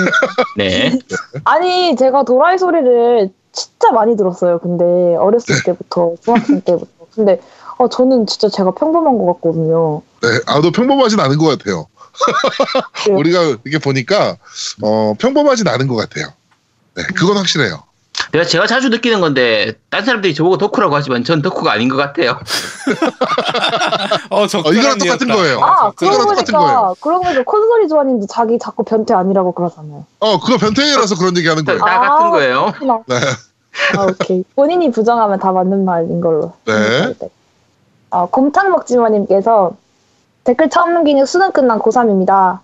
네. 0.56 0.90
네. 0.96 1.00
아니 1.44 1.98
제가 1.98 2.24
도라이 2.24 2.58
소리를 2.58 3.30
진짜 3.52 3.92
많이 3.92 4.16
들었어요. 4.16 4.60
근데 4.60 4.84
어렸을 5.18 5.62
때부터 5.66 6.14
중학생 6.24 6.62
때부터. 6.62 6.88
근데 7.14 7.42
어, 7.78 7.90
저는 7.90 8.26
진짜 8.26 8.48
제가 8.48 8.72
평범한 8.72 9.18
것 9.18 9.34
같거든요. 9.34 10.02
네. 10.22 10.30
아, 10.46 10.62
너 10.62 10.72
평범하진 10.72 11.20
않은 11.20 11.38
것 11.38 11.48
같아요. 11.48 11.88
그래요? 13.04 13.18
우리가 13.20 13.58
이렇게 13.66 13.80
보니까, 13.80 14.38
어, 14.82 15.14
평범하진 15.20 15.68
않은 15.68 15.88
것 15.88 15.96
같아요. 15.96 16.28
네, 16.96 17.04
그건 17.16 17.38
확실해요. 17.38 17.84
내가 18.32 18.46
제가 18.46 18.68
자주 18.68 18.90
느끼는 18.90 19.22
건데 19.22 19.74
딴 19.90 20.06
사람들이 20.06 20.34
저보고 20.34 20.58
덕후라고 20.58 20.96
하지만 20.96 21.24
전 21.24 21.42
덕후가 21.42 21.72
아닌 21.72 21.90
것 21.90 21.98
같아요. 21.98 22.40
어 24.30 24.48
적절한 24.48 24.78
이거랑 24.80 24.98
똑같은. 24.98 25.28
거예요. 25.28 25.60
아 25.62 25.92
그거랑 25.92 26.18
그러고 26.18 26.30
똑같은 26.32 26.54
보니까 26.54 26.60
거예요. 26.60 26.96
그러고 27.02 27.24
보니까 27.24 27.44
콘솔이 27.44 27.88
좋아님도 27.88 28.28
자기 28.28 28.58
자꾸 28.60 28.84
변태 28.84 29.14
아니라고 29.14 29.52
그러잖아요. 29.54 30.06
어, 30.20 30.40
그거 30.40 30.58
변태라서 30.58 31.16
그런 31.16 31.38
얘기 31.38 31.48
하는 31.48 31.64
다, 31.66 31.74
거예요. 31.74 31.86
다 31.86 31.96
아. 31.96 32.00
같은 32.10 32.32
거예요. 32.32 32.66
그렇구나. 32.78 33.00
네. 33.08 33.16
아 33.98 34.04
오케이 34.04 34.44
본인이 34.56 34.92
부정하면 34.92 35.40
다 35.40 35.52
맞는 35.52 35.86
말인 35.86 36.22
걸로. 36.22 36.54
네. 36.66 37.14
어, 38.12 38.28
곰탕 38.28 38.70
먹지마님께서 38.72 39.72
댓글 40.44 40.70
처음 40.70 40.94
남기는 40.94 41.26
수능 41.26 41.52
끝난 41.52 41.80
고3입니다. 41.80 42.60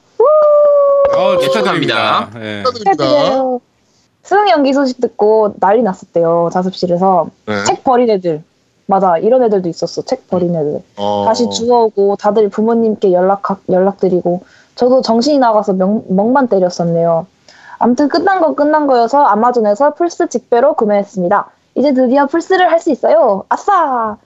어 1.17 1.35
예, 1.35 1.39
축하드립니다. 1.39 2.29
예. 2.35 2.63
축하드립니다. 2.63 3.03
축하드려요. 3.03 3.61
수능 4.29 4.47
연기 4.49 4.73
소식 4.73 5.01
듣고 5.01 5.55
난리 5.59 5.81
났었대요. 5.81 6.51
자습실에서. 6.53 7.29
네. 7.47 7.63
책 7.63 7.83
버린 7.83 8.11
애들. 8.11 8.43
맞아. 8.85 9.17
이런 9.17 9.41
애들도 9.41 9.67
있었어. 9.67 10.03
책 10.03 10.27
버린 10.29 10.55
애들. 10.55 10.83
어, 10.97 11.23
다시 11.25 11.49
주워오고 11.49 12.17
다들 12.17 12.47
부모님께 12.49 13.11
연락, 13.11 13.41
연락드리고 13.67 14.43
저도 14.75 15.01
정신이 15.01 15.39
나가서 15.39 15.73
명, 15.73 16.03
멍만 16.09 16.47
때렸었네요. 16.47 17.25
아무튼 17.79 18.07
끝난 18.07 18.39
건 18.39 18.55
끝난 18.55 18.85
거여서 18.85 19.17
아마존에서 19.23 19.95
플스 19.95 20.29
직배로 20.29 20.75
구매했습니다. 20.75 21.49
이제 21.73 21.93
드디어 21.95 22.27
플스를 22.27 22.69
할 22.71 22.79
수 22.79 22.91
있어요. 22.91 23.45
아싸! 23.49 24.17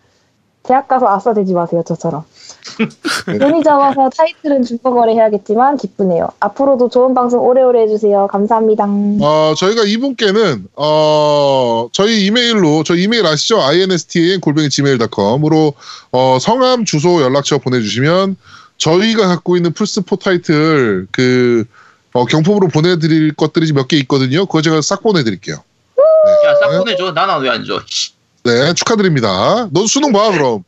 대학 0.64 0.90
가서 0.90 1.08
아싸 1.08 1.34
되지 1.34 1.54
마세요, 1.54 1.82
저처럼. 1.86 2.26
돈이 3.40 3.64
적어서 3.64 4.10
타이틀은 4.16 4.64
중고거래 4.64 5.14
해야겠지만 5.14 5.78
기쁘네요. 5.78 6.30
앞으로도 6.40 6.90
좋은 6.90 7.14
방송 7.14 7.40
오래오래 7.46 7.82
해주세요. 7.84 8.28
감사합니다. 8.28 8.86
어, 8.88 9.54
저희가 9.58 9.84
이분께는, 9.84 10.68
어, 10.76 11.88
저희 11.92 12.26
이메일로, 12.26 12.84
저 12.84 12.96
이메일 12.96 13.26
아시죠? 13.26 13.60
instan 13.62 14.40
골뱅이 14.40 14.70
gmail.com으로, 14.70 15.74
어, 16.12 16.38
성함, 16.40 16.86
주소, 16.86 17.22
연락처 17.22 17.58
보내주시면, 17.58 18.38
저희가 18.78 19.28
갖고 19.28 19.56
있는 19.58 19.72
플스4 19.74 20.20
타이틀, 20.20 21.08
그, 21.12 21.66
어, 22.14 22.26
경품으로 22.26 22.68
보내드릴 22.70 23.34
것들이 23.36 23.72
몇 23.74 23.88
개 23.88 23.98
있거든요. 23.98 24.46
그거 24.46 24.62
제가 24.62 24.82
싹 24.82 25.02
보내드릴게요. 25.04 25.56
야, 25.58 26.56
싹 26.62 26.78
보내줘. 26.80 27.12
나는 27.12 27.40
왜안 27.42 27.64
줘? 27.66 27.82
씨. 27.86 28.12
네, 28.44 28.74
축하드립니다. 28.74 29.68
너 29.72 29.86
수능 29.88 30.12
봐, 30.12 30.32
그럼. 30.32 30.64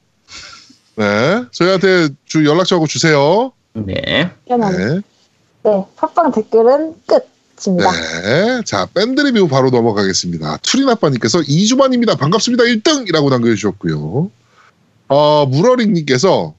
네, 0.98 1.44
저희한테 1.52 2.10
주 2.26 2.46
연락처하고 2.46 2.88
주세요. 2.88 3.52
네. 3.74 3.94
네. 4.72 5.02
네, 5.64 5.86
팟빵 5.96 6.32
댓글은 6.32 6.96
끝입니다. 7.06 7.92
네. 7.92 8.62
자, 8.66 8.86
밴드 8.94 9.20
리뷰 9.22 9.48
바로 9.48 9.70
넘어가겠습니다. 9.72 10.58
투리나빠님께서 10.62 11.40
2주 11.40 11.76
만입니다. 11.78 12.16
반갑습니다. 12.16 12.64
1등이라고 12.64 13.30
남겨주셨고요. 13.30 14.32
어, 15.08 15.46
무러링님께서, 15.48 16.54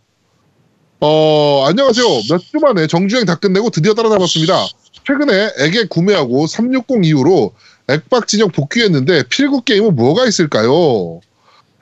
어, 1.01 1.64
안녕하세요. 1.66 2.07
몇 2.30 2.39
주 2.41 2.59
만에 2.61 2.87
정주행 2.87 3.24
다 3.24 3.37
끝내고 3.37 3.70
드디어 3.70 3.95
따라잡았습니다. 3.95 4.66
최근에 5.07 5.51
액에 5.61 5.84
구매하고 5.89 6.47
360 6.47 7.05
이후로 7.05 7.53
액박 7.89 8.26
진영 8.26 8.49
복귀했는데 8.51 9.22
필구 9.28 9.62
게임은 9.62 9.95
뭐가 9.95 10.26
있을까요? 10.26 11.20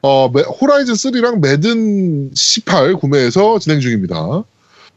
어, 0.06 0.28
메- 0.28 0.42
호라이즌 0.42 0.92
3랑 0.94 1.40
매든 1.40 2.30
18 2.34 2.92
구매해서 2.96 3.58
진행 3.58 3.80
중입니다. 3.80 4.44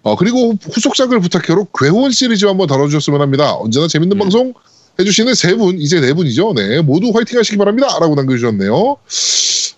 어, 0.03 0.15
그리고 0.17 0.53
후속작을 0.61 1.21
부탁해로 1.21 1.69
괴혼 1.79 2.11
시리즈 2.11 2.45
한번 2.45 2.67
다뤄주셨으면 2.67 3.21
합니다. 3.21 3.55
언제나 3.55 3.87
재밌는 3.87 4.17
음. 4.17 4.19
방송 4.19 4.53
해주시는 4.99 5.33
세 5.33 5.55
분, 5.55 5.79
이제 5.79 6.01
네 6.01 6.11
분이죠. 6.11 6.53
네. 6.55 6.81
모두 6.81 7.11
화이팅 7.15 7.39
하시기 7.39 7.55
바랍니다. 7.57 7.87
라고 8.01 8.15
남겨주셨네요. 8.15 8.97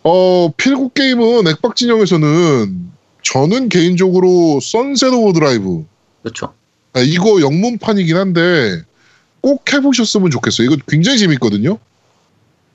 어, 0.04 0.54
필구 0.58 0.90
게임은 0.96 1.48
액박 1.48 1.76
진영에서는 1.76 2.90
저는 3.22 3.70
개인적으로 3.70 4.60
선셋 4.64 5.14
오버드라이브. 5.14 5.86
그렇죠. 6.24 6.54
아, 6.94 7.02
이거 7.02 7.40
영문판이긴 7.42 8.16
한데 8.18 8.82
꼭 9.42 9.72
해보셨으면 9.72 10.32
좋겠어요. 10.32 10.66
이거 10.72 10.78
굉장히 10.88 11.20
재밌거든요. 11.20 11.78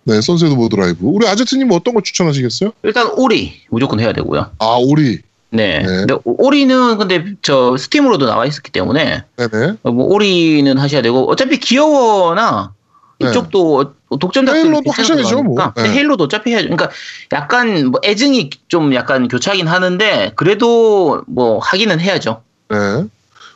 네, 0.04 0.20
선셋 0.20 0.52
오버드라이브. 0.52 0.98
우리 1.06 1.26
아제트님 1.26 1.70
어떤 1.72 1.94
거 1.94 2.00
추천하시겠어요? 2.02 2.72
일단 2.82 3.10
오리 3.16 3.60
무조건 3.70 4.00
해야 4.00 4.12
되고요. 4.12 4.50
아, 4.58 4.76
오리. 4.78 5.20
네. 5.50 5.78
네. 5.78 5.84
근데 5.86 6.14
오- 6.24 6.46
오리는 6.46 6.98
근데 6.98 7.24
저 7.42 7.76
스팀으로도 7.76 8.26
나와 8.26 8.44
있었기 8.44 8.70
때문에 8.72 9.22
네네. 9.36 9.74
어, 9.82 9.92
뭐 9.92 10.06
오리는 10.06 10.76
하셔야 10.76 11.00
되고 11.00 11.30
어차피 11.30 11.58
기어워나 11.58 12.72
네. 13.20 13.30
이쪽도 13.30 13.94
독점 14.20 14.46
작들 14.46 14.62
헤일로도 14.64 14.90
하셔야죠, 14.90 15.42
뭐. 15.44 15.72
네. 15.76 15.88
헤일로도 15.90 16.24
어차피 16.24 16.50
해야죠. 16.50 16.64
그러니까 16.68 16.90
약간 17.32 17.86
뭐 17.86 18.00
애증이 18.04 18.50
좀 18.68 18.92
약간 18.94 19.28
교차하긴 19.28 19.68
하는데 19.68 20.32
그래도 20.34 21.22
뭐 21.28 21.60
하기는 21.60 21.98
해야죠. 22.00 22.42
네. 22.68 22.76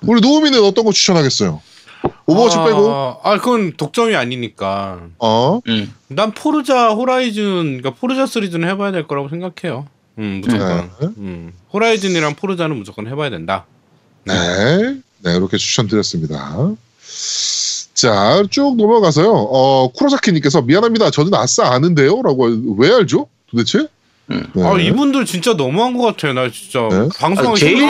우리 0.03 0.21
노우미는 0.21 0.63
어떤 0.65 0.85
거 0.85 0.93
추천하겠어요? 0.93 1.61
오버워치 2.29 2.59
아, 2.59 2.65
빼고? 2.67 3.21
아 3.23 3.39
그건 3.39 3.73
독점이 3.73 4.15
아니니까. 4.15 5.01
어? 5.19 5.61
음. 5.67 5.95
난 6.09 6.33
포르자 6.33 6.91
호라이즌, 6.91 7.79
그러니까 7.79 7.95
포르자 7.95 8.27
시리즈는 8.27 8.69
해봐야 8.69 8.93
될 8.93 9.07
거라고 9.07 9.31
생각해요. 9.31 9.87
음 10.19 10.43
무조건. 10.45 10.91
네. 11.01 11.09
음 11.17 11.53
호라이즌이랑 11.73 12.35
포르자는 12.35 12.77
무조건 12.77 13.07
해봐야 13.07 13.31
된다. 13.31 13.65
네. 14.25 14.35
네, 15.21 15.37
이렇게 15.37 15.57
추천드렸습니다. 15.57 16.75
자, 17.95 18.45
쭉 18.51 18.77
넘어가서요. 18.77 19.33
어, 19.33 19.91
쿠로사키님께서 19.93 20.63
미안합니다. 20.63 21.11
저는 21.11 21.35
아싸 21.35 21.73
아는데요? 21.73 22.23
라고, 22.23 22.49
왜 22.77 22.93
알죠? 22.93 23.27
도대체? 23.51 23.89
음. 24.31 24.47
네. 24.55 24.63
아 24.63 24.79
이분들 24.79 25.25
진짜 25.25 25.55
너무한 25.55 25.97
것 25.97 26.05
같아요. 26.05 26.35
나 26.35 26.51
진짜 26.51 26.81
네? 26.91 27.09
방송하기 27.19 27.51
아, 27.51 27.55
제일-. 27.55 27.83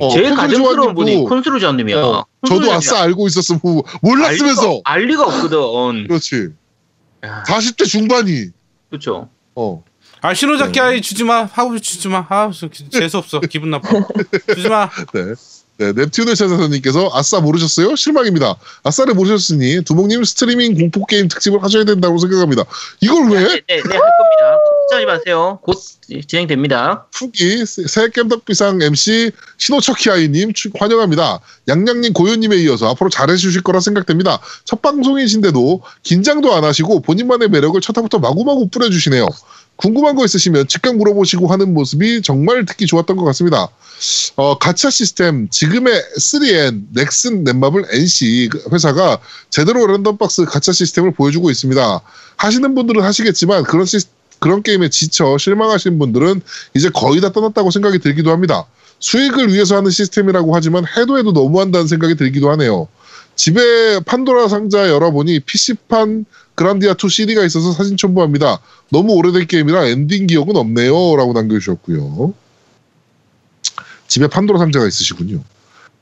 어, 0.00 0.08
제일 0.10 0.30
콘솔 0.30 0.36
가정스러운 0.36 0.94
분이 0.94 1.24
콘솔루자님이야. 1.24 2.02
어, 2.02 2.24
저도 2.46 2.72
아싸 2.72 3.02
알고 3.02 3.26
있었으면 3.26 3.60
몰랐으면서. 4.00 4.80
알 4.84 5.06
리가 5.06 5.24
없거든. 5.26 6.06
그렇지. 6.08 6.48
야, 7.24 7.44
40대 7.46 7.86
중반이. 7.86 8.46
그렇죠. 8.90 9.28
어. 9.54 9.84
아 10.22 10.34
신호잡기 10.34 10.78
네. 10.78 10.80
아이 10.80 11.02
주지 11.02 11.24
마. 11.24 11.44
하고 11.44 11.78
주지 11.78 12.08
마. 12.08 12.26
아 12.28 12.50
재수 12.90 13.18
없어. 13.18 13.40
기분 13.40 13.70
나빠. 13.70 13.88
주지 14.54 14.68
마. 14.68 14.88
네. 15.12 15.34
네, 15.78 15.92
넵튠을 15.92 16.36
찾아서님께서 16.36 17.10
아싸 17.12 17.40
모르셨어요? 17.40 17.96
실망입니다. 17.96 18.54
아싸를 18.84 19.14
모르셨으니 19.14 19.82
두목님 19.84 20.22
스트리밍 20.22 20.74
공포 20.74 21.04
게임 21.06 21.26
특집을 21.28 21.62
하셔야 21.62 21.84
된다고 21.84 22.18
생각합니다. 22.18 22.64
이걸 23.00 23.30
왜? 23.30 23.40
네, 23.40 23.60
네, 23.66 23.76
네, 23.76 23.80
할 23.80 23.82
겁니다. 23.82 24.58
걱정하지 24.88 25.06
마세요. 25.06 25.58
곧 25.62 25.78
진행됩니다. 26.26 27.06
푸기 27.12 27.64
새 27.66 28.08
겜덕비상 28.10 28.82
MC 28.82 29.30
신호척키아이님 29.58 30.52
추- 30.54 30.70
환영합니다. 30.78 31.40
양양님 31.68 32.12
고요님에 32.12 32.56
이어서 32.58 32.88
앞으로 32.90 33.10
잘해주실 33.10 33.62
거라 33.62 33.80
생각됩니다. 33.80 34.40
첫 34.64 34.82
방송이신데도 34.82 35.82
긴장도 36.02 36.52
안 36.54 36.64
하시고 36.64 37.00
본인만의 37.00 37.48
매력을 37.48 37.80
첫 37.80 37.96
회부터 37.96 38.18
마구마구 38.18 38.68
뿌려주시네요. 38.68 39.28
궁금한 39.76 40.14
거 40.16 40.24
있으시면 40.24 40.68
즉각 40.68 40.96
물어보시고 40.96 41.46
하는 41.48 41.72
모습이 41.72 42.22
정말 42.22 42.66
듣기 42.66 42.86
좋았던 42.86 43.16
것 43.16 43.24
같습니다. 43.24 43.68
어, 44.36 44.58
가챠 44.58 44.90
시스템 44.90 45.48
지금의 45.48 45.94
3N 46.18 46.82
넥슨 46.92 47.44
넷마블 47.44 47.84
NC 47.90 48.48
그 48.52 48.64
회사가 48.72 49.18
제대로 49.48 49.86
랜덤박스 49.86 50.44
가챠 50.44 50.72
시스템을 50.72 51.12
보여주고 51.14 51.50
있습니다. 51.50 52.00
하시는 52.36 52.74
분들은 52.74 53.02
하시겠지만 53.02 53.62
그런 53.64 53.86
시스 53.86 54.08
그런 54.42 54.60
게임에 54.64 54.88
지쳐 54.90 55.38
실망하신 55.38 56.00
분들은 56.00 56.42
이제 56.74 56.90
거의 56.90 57.20
다 57.20 57.30
떠났다고 57.30 57.70
생각이 57.70 58.00
들기도 58.00 58.32
합니다. 58.32 58.66
수익을 58.98 59.52
위해서 59.52 59.76
하는 59.76 59.90
시스템이라고 59.92 60.54
하지만 60.54 60.84
해도 60.96 61.16
해도 61.16 61.30
너무한다는 61.30 61.86
생각이 61.86 62.16
들기도 62.16 62.50
하네요. 62.50 62.88
집에 63.36 64.00
판도라 64.00 64.48
상자 64.48 64.88
열어보니 64.88 65.40
PC판 65.40 66.24
그란디아2 66.56 67.08
CD가 67.08 67.44
있어서 67.44 67.72
사진 67.72 67.96
첨부합니다. 67.96 68.58
너무 68.90 69.12
오래된 69.14 69.46
게임이라 69.46 69.86
엔딩 69.86 70.26
기억은 70.26 70.56
없네요. 70.56 71.16
라고 71.16 71.32
남겨주셨고요. 71.32 72.34
집에 74.08 74.26
판도라 74.26 74.58
상자가 74.58 74.88
있으시군요. 74.88 75.40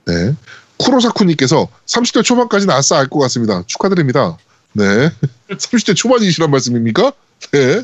네. 0.07 0.35
쿠로사쿠님께서 0.79 1.69
30대 1.87 2.25
초반까지는 2.25 2.73
아싸 2.75 2.97
알 2.99 3.07
것 3.09 3.19
같습니다. 3.21 3.63
축하드립니다. 3.67 4.39
네. 4.73 5.11
30대 5.51 5.95
초반이시란 5.95 6.51
말씀입니까? 6.51 7.13
네. 7.53 7.83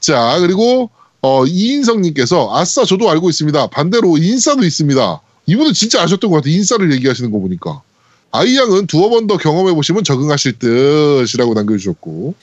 자, 0.00 0.38
그리고, 0.40 0.90
어, 1.22 1.44
이인성님께서, 1.46 2.56
아싸, 2.56 2.84
저도 2.84 3.10
알고 3.10 3.28
있습니다. 3.28 3.66
반대로 3.68 4.16
인싸도 4.16 4.64
있습니다. 4.64 5.20
이분은 5.46 5.72
진짜 5.74 6.02
아셨던 6.02 6.30
것 6.30 6.36
같아요. 6.38 6.54
인싸를 6.54 6.92
얘기하시는 6.92 7.30
거 7.30 7.38
보니까. 7.38 7.82
아이양은 8.32 8.86
두어 8.86 9.08
번 9.10 9.26
더 9.26 9.36
경험해보시면 9.36 10.04
적응하실 10.04 10.58
듯이라고 10.58 11.54
남겨주셨고, 11.54 12.34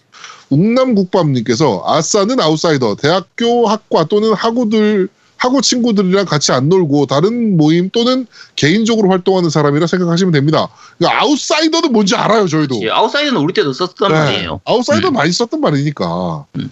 웅남국밥님께서, 0.50 1.84
아싸는 1.86 2.40
아웃사이더, 2.40 2.96
대학교 2.96 3.68
학과 3.68 4.06
또는 4.06 4.34
학우들, 4.34 5.10
학우 5.38 5.62
친구들이랑 5.62 6.26
같이 6.26 6.52
안 6.52 6.68
놀고 6.70 7.06
다른 7.06 7.58
모임 7.58 7.90
또는 7.92 8.26
개인적으로 8.56 9.10
활동하는 9.10 9.50
사람이라 9.50 9.88
생각하시면 9.88 10.34
됩니다. 10.34 10.68
그러니까 10.98 11.22
아웃사이더는 11.22 11.92
뭔지 11.92 12.16
알아요, 12.16 12.48
저희도. 12.48 12.82
예, 12.84 12.90
아웃사이더는 12.90 13.40
우리 13.40 13.54
때도 13.54 13.74
썼단 13.74 14.12
네. 14.12 14.18
말이에요. 14.18 14.62
아웃사이더 14.66 15.10
음. 15.10 15.14
많이 15.14 15.32
썼던 15.32 15.62
말이니까. 15.62 16.46
음. 16.56 16.72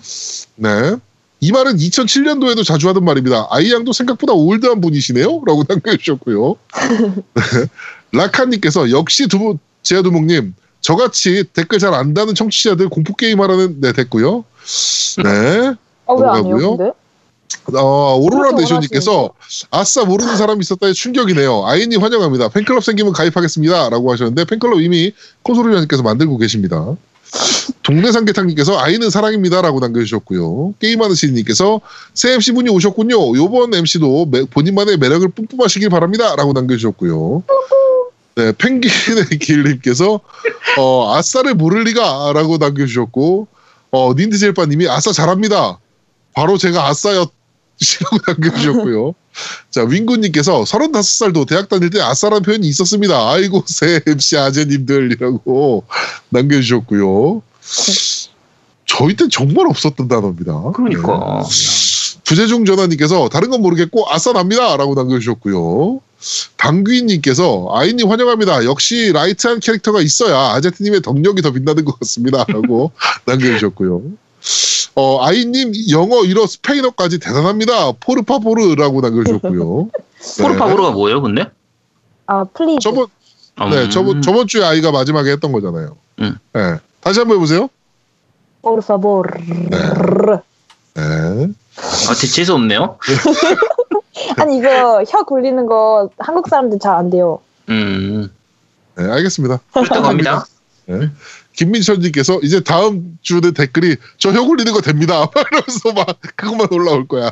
네. 0.56 0.96
이 1.42 1.52
말은 1.52 1.78
2007년도에도 1.78 2.66
자주 2.66 2.90
하던 2.90 3.06
말입니다. 3.06 3.48
아이양도 3.52 3.94
생각보다 3.94 4.34
올드한 4.34 4.82
분이시네요? 4.82 5.44
라고 5.46 5.64
남겨주셨고요. 5.70 6.56
네. 7.36 7.42
라카님께서 8.14 8.90
역시 8.92 9.28
두부, 9.28 9.58
제아두목님, 9.84 10.56
저같이 10.82 11.44
댓글 11.54 11.80
잘 11.80 11.94
안 11.94 12.04
다는 12.04 12.34
청취자들 12.34 12.90
공포게임 12.90 13.42
하라는, 13.42 13.82
네, 13.82 13.92
됐고요. 13.92 14.44
네. 15.24 15.74
아, 16.08 16.14
왜안 16.14 16.46
해요, 16.46 16.58
넘어가고요. 16.58 16.94
어, 17.74 18.16
오로라 18.16 18.56
대쇼님께서 18.56 19.30
아싸 19.72 20.04
모르는 20.06 20.38
사람이 20.38 20.60
있었다에 20.62 20.94
충격이네요. 20.94 21.66
아이님 21.66 22.02
환영합니다. 22.02 22.50
팬클럽 22.50 22.84
생기면 22.84 23.14
가입하겠습니다. 23.14 23.90
라고 23.90 24.12
하셨는데 24.12 24.46
팬클럽 24.46 24.82
이미 24.82 25.14
콘솔리아님께서 25.44 26.04
만들고 26.04 26.38
계십니다. 26.38 26.96
동네 27.84 28.12
삼계탕님께서 28.12 28.80
아이는 28.80 29.10
사랑입니다. 29.10 29.62
라고 29.62 29.80
남겨주셨고요. 29.80 30.76
게임하는 30.80 31.16
시인님께서 31.16 31.82
새 32.14 32.34
MC분이 32.34 32.70
오셨군요. 32.70 33.36
요번 33.38 33.74
MC도 33.74 34.32
본인만의 34.52 34.98
매력을 34.98 35.28
뿜뿜하시길 35.30 35.90
바랍니다. 35.90 36.36
라고 36.36 36.54
남겨주셨고요. 36.54 37.44
네, 38.36 38.52
펭귄의 38.58 39.26
길님께서 39.42 40.20
어, 40.78 41.16
아싸를 41.16 41.56
모를 41.56 41.84
리가 41.84 42.32
라고 42.34 42.58
남겨주셨고 42.58 43.48
어, 43.92 44.14
닌드젤바님이 44.14 44.90
아싸 44.90 45.12
잘합니다. 45.12 45.80
바로 46.36 46.58
제가 46.58 46.88
아싸였 46.88 47.32
시라고 47.78 48.18
남겨주셨고요. 48.28 49.14
자, 49.70 49.84
윙구님께서 49.84 50.64
35살도 50.64 51.48
대학 51.48 51.68
다닐 51.68 51.90
때 51.90 52.00
아싸라는 52.02 52.44
표현이 52.44 52.68
있었습니다. 52.68 53.32
아이고, 53.32 53.64
새 53.68 54.02
MC 54.06 54.38
아재님들이라고 54.38 55.84
남겨주셨고요. 56.30 57.42
저희 58.86 59.16
때 59.16 59.26
정말 59.30 59.68
없었던 59.68 60.08
단어입니다. 60.08 60.72
그러니까. 60.74 61.42
네. 61.44 61.50
부재중 62.24 62.66
전화님께서 62.66 63.30
다른 63.30 63.50
건 63.50 63.62
모르겠고 63.62 64.06
아싸납니다. 64.10 64.78
라고 64.78 64.96
남겨주셨고요. 64.96 66.00
방귀님께서 66.58 67.68
아이님 67.72 68.10
환영합니다. 68.10 68.66
역시 68.66 69.12
라이트한 69.14 69.60
캐릭터가 69.60 70.02
있어야 70.02 70.56
아제트님의 70.56 71.02
덕력이 71.02 71.42
더 71.44 71.52
빛나는 71.52 71.86
것 71.86 72.00
같습니다. 72.00 72.46
라고 72.48 72.92
남겨주셨고요. 73.26 74.02
어, 74.96 75.22
아이님 75.26 75.74
영어, 75.92 76.24
일어, 76.24 76.48
스페인어까지 76.48 77.20
대단합니다. 77.20 77.92
Por 78.00 78.25
favor라고 78.25 79.02
남겨주셨고요. 79.02 79.90
Por 80.42 80.57
favor가 80.57 80.92
뭐예요, 80.92 81.22
근데? 81.22 81.46
아, 82.28 82.46
please. 82.46 82.80
저번, 82.80 83.08
네, 83.70 83.84
음. 83.84 83.90
저번, 83.90 84.22
저번 84.22 84.48
주에 84.48 84.64
아이가 84.64 84.92
마지막에 84.92 85.32
했던 85.32 85.52
거잖아요. 85.52 85.98
음. 86.20 86.38
네. 86.54 86.78
다시 87.02 87.20
한번 87.20 87.38
해보세요. 87.38 87.70
Por 88.62 88.80
favor. 88.82 89.30
네. 90.96 90.98
아, 90.98 92.14
대체수 92.20 92.54
없네요. 92.54 92.98
아니, 94.40 94.58
이거 94.58 95.04
혀 95.04 95.24
굴리는 95.24 95.66
거 95.66 96.10
한국 96.18 96.48
사람들 96.48 96.80
잘 96.80 96.96
안 96.96 97.10
돼요. 97.10 97.40
음. 97.70 98.32
네, 98.98 99.04
알겠습니다. 99.12 99.60
일단 99.76 100.02
갑니다. 100.02 100.46
네. 100.86 101.10
김민철님께서 101.56 102.40
이제 102.44 102.60
다음 102.60 103.18
주는 103.22 103.54
댓글이 103.54 103.96
저 104.18 104.32
혀 104.32 104.44
굴리는 104.44 104.72
거 104.74 104.82
됩니다. 104.82 105.30
이러면서 105.52 105.94
막 105.94 106.20
그것만 106.36 106.68
올라올 106.72 107.08
거야. 107.08 107.32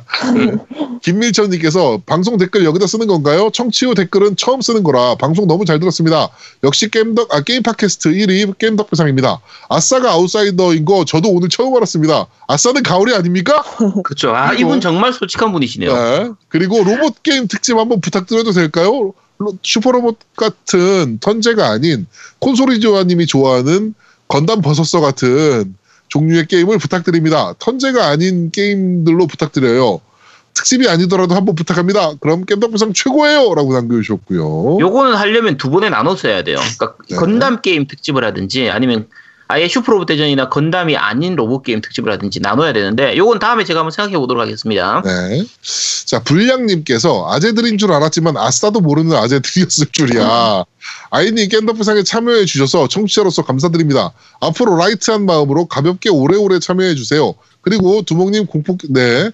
김민철님께서 1.02 2.02
방송 2.06 2.38
댓글 2.38 2.64
여기다 2.66 2.88
쓰는 2.88 3.08
건가요? 3.08 3.50
청취 3.54 3.86
후 3.86 3.96
댓글은 3.96 4.36
처음 4.38 4.62
쓰는 4.62 4.84
거라 4.84 5.16
방송 5.16 5.48
너무 5.48 5.66
잘 5.66 5.80
들었습니다. 5.80 6.30
역시 6.64 6.90
게임덕 6.90 7.34
아 7.34 7.42
게임 7.42 7.64
팟캐스트 7.64 8.10
1위 8.12 8.58
게임덕 8.58 8.90
배상입니다. 8.90 9.42
아싸가 9.70 10.12
아웃사이더인 10.12 10.86
거 10.86 11.04
저도 11.06 11.30
오늘 11.30 11.50
처음 11.50 11.76
알았습니다. 11.76 12.28
아싸는 12.48 12.84
가오리 12.84 13.14
아닙니까? 13.14 13.64
그렇죠. 14.04 14.36
아, 14.36 14.50
그리고- 14.52 14.70
이분 14.70 14.82
정말 14.82 15.14
솔직한 15.14 15.52
분이시네요. 15.52 15.94
네. 15.94 16.30
그리고 16.48 16.84
로봇 16.84 17.22
게임 17.24 17.48
특집 17.48 17.78
한번 17.78 18.00
부탁드려도 18.02 18.52
될까요? 18.52 19.14
로- 19.40 19.58
슈퍼로봇 19.62 20.18
같은 20.36 21.18
턴제가 21.20 21.70
아닌 21.70 22.06
콘솔이 22.40 22.80
조아님이 22.80 23.26
좋아하는 23.26 23.94
건담 24.34 24.62
버서스 24.62 25.00
같은 25.00 25.76
종류의 26.08 26.48
게임을 26.48 26.80
부탁드립니다. 26.80 27.54
턴제가 27.60 28.08
아닌 28.08 28.50
게임들로 28.50 29.28
부탁드려요. 29.28 30.02
특집이 30.56 30.90
아니더라도 30.90 31.36
한번 31.36 31.54
부탁합니다. 31.54 32.16
그럼 32.20 32.44
겜덕비상 32.46 32.94
최고예요! 32.94 33.54
라고 33.54 33.74
남겨주셨고요. 33.74 34.80
요거는 34.80 35.14
하려면 35.14 35.58
두 35.58 35.70
번에 35.70 35.92
나눠서 35.92 36.30
해야 36.30 36.44
돼요. 36.44 36.58
그러니까 36.58 36.96
네. 37.08 37.16
건담 37.16 37.62
게임 37.62 37.86
특집을 37.86 38.24
하든지 38.24 38.72
아니면 38.72 39.08
아예 39.54 39.68
슈퍼로봇 39.68 40.08
대전이나 40.08 40.50
건담이 40.50 40.98
아닌 40.98 41.36
로봇 41.36 41.62
게임 41.62 41.80
특집을 41.80 42.12
하든지 42.14 42.40
나눠야 42.40 42.74
되는데 42.74 43.16
요건 43.18 43.38
다음에 43.38 43.64
제가 43.64 43.82
한번 43.82 43.92
생각해 43.92 44.18
보도록 44.18 44.42
하겠습니다. 44.42 45.04
네. 45.06 45.46
자, 46.06 46.24
불량님께서 46.24 47.32
아재들인 47.32 47.78
줄 47.78 47.92
알았지만 47.92 48.36
아싸도 48.36 48.80
모르는 48.80 49.16
아재들이었을 49.16 49.88
줄이야. 49.92 50.64
아이님 51.12 51.50
겜덕비상에 51.50 52.02
참여해 52.02 52.46
주셔서 52.46 52.88
청취자로서 52.88 53.44
감사드립니다. 53.44 54.14
앞으로 54.40 54.76
라이트한 54.76 55.28
마음으로 55.28 55.68
가볍게 55.68 56.10
오래오래 56.10 56.58
참여해 56.58 56.96
주세요. 56.96 57.36
그리고 57.62 58.02
두목님 58.02 58.48
공포, 58.48 58.76
네. 58.90 59.30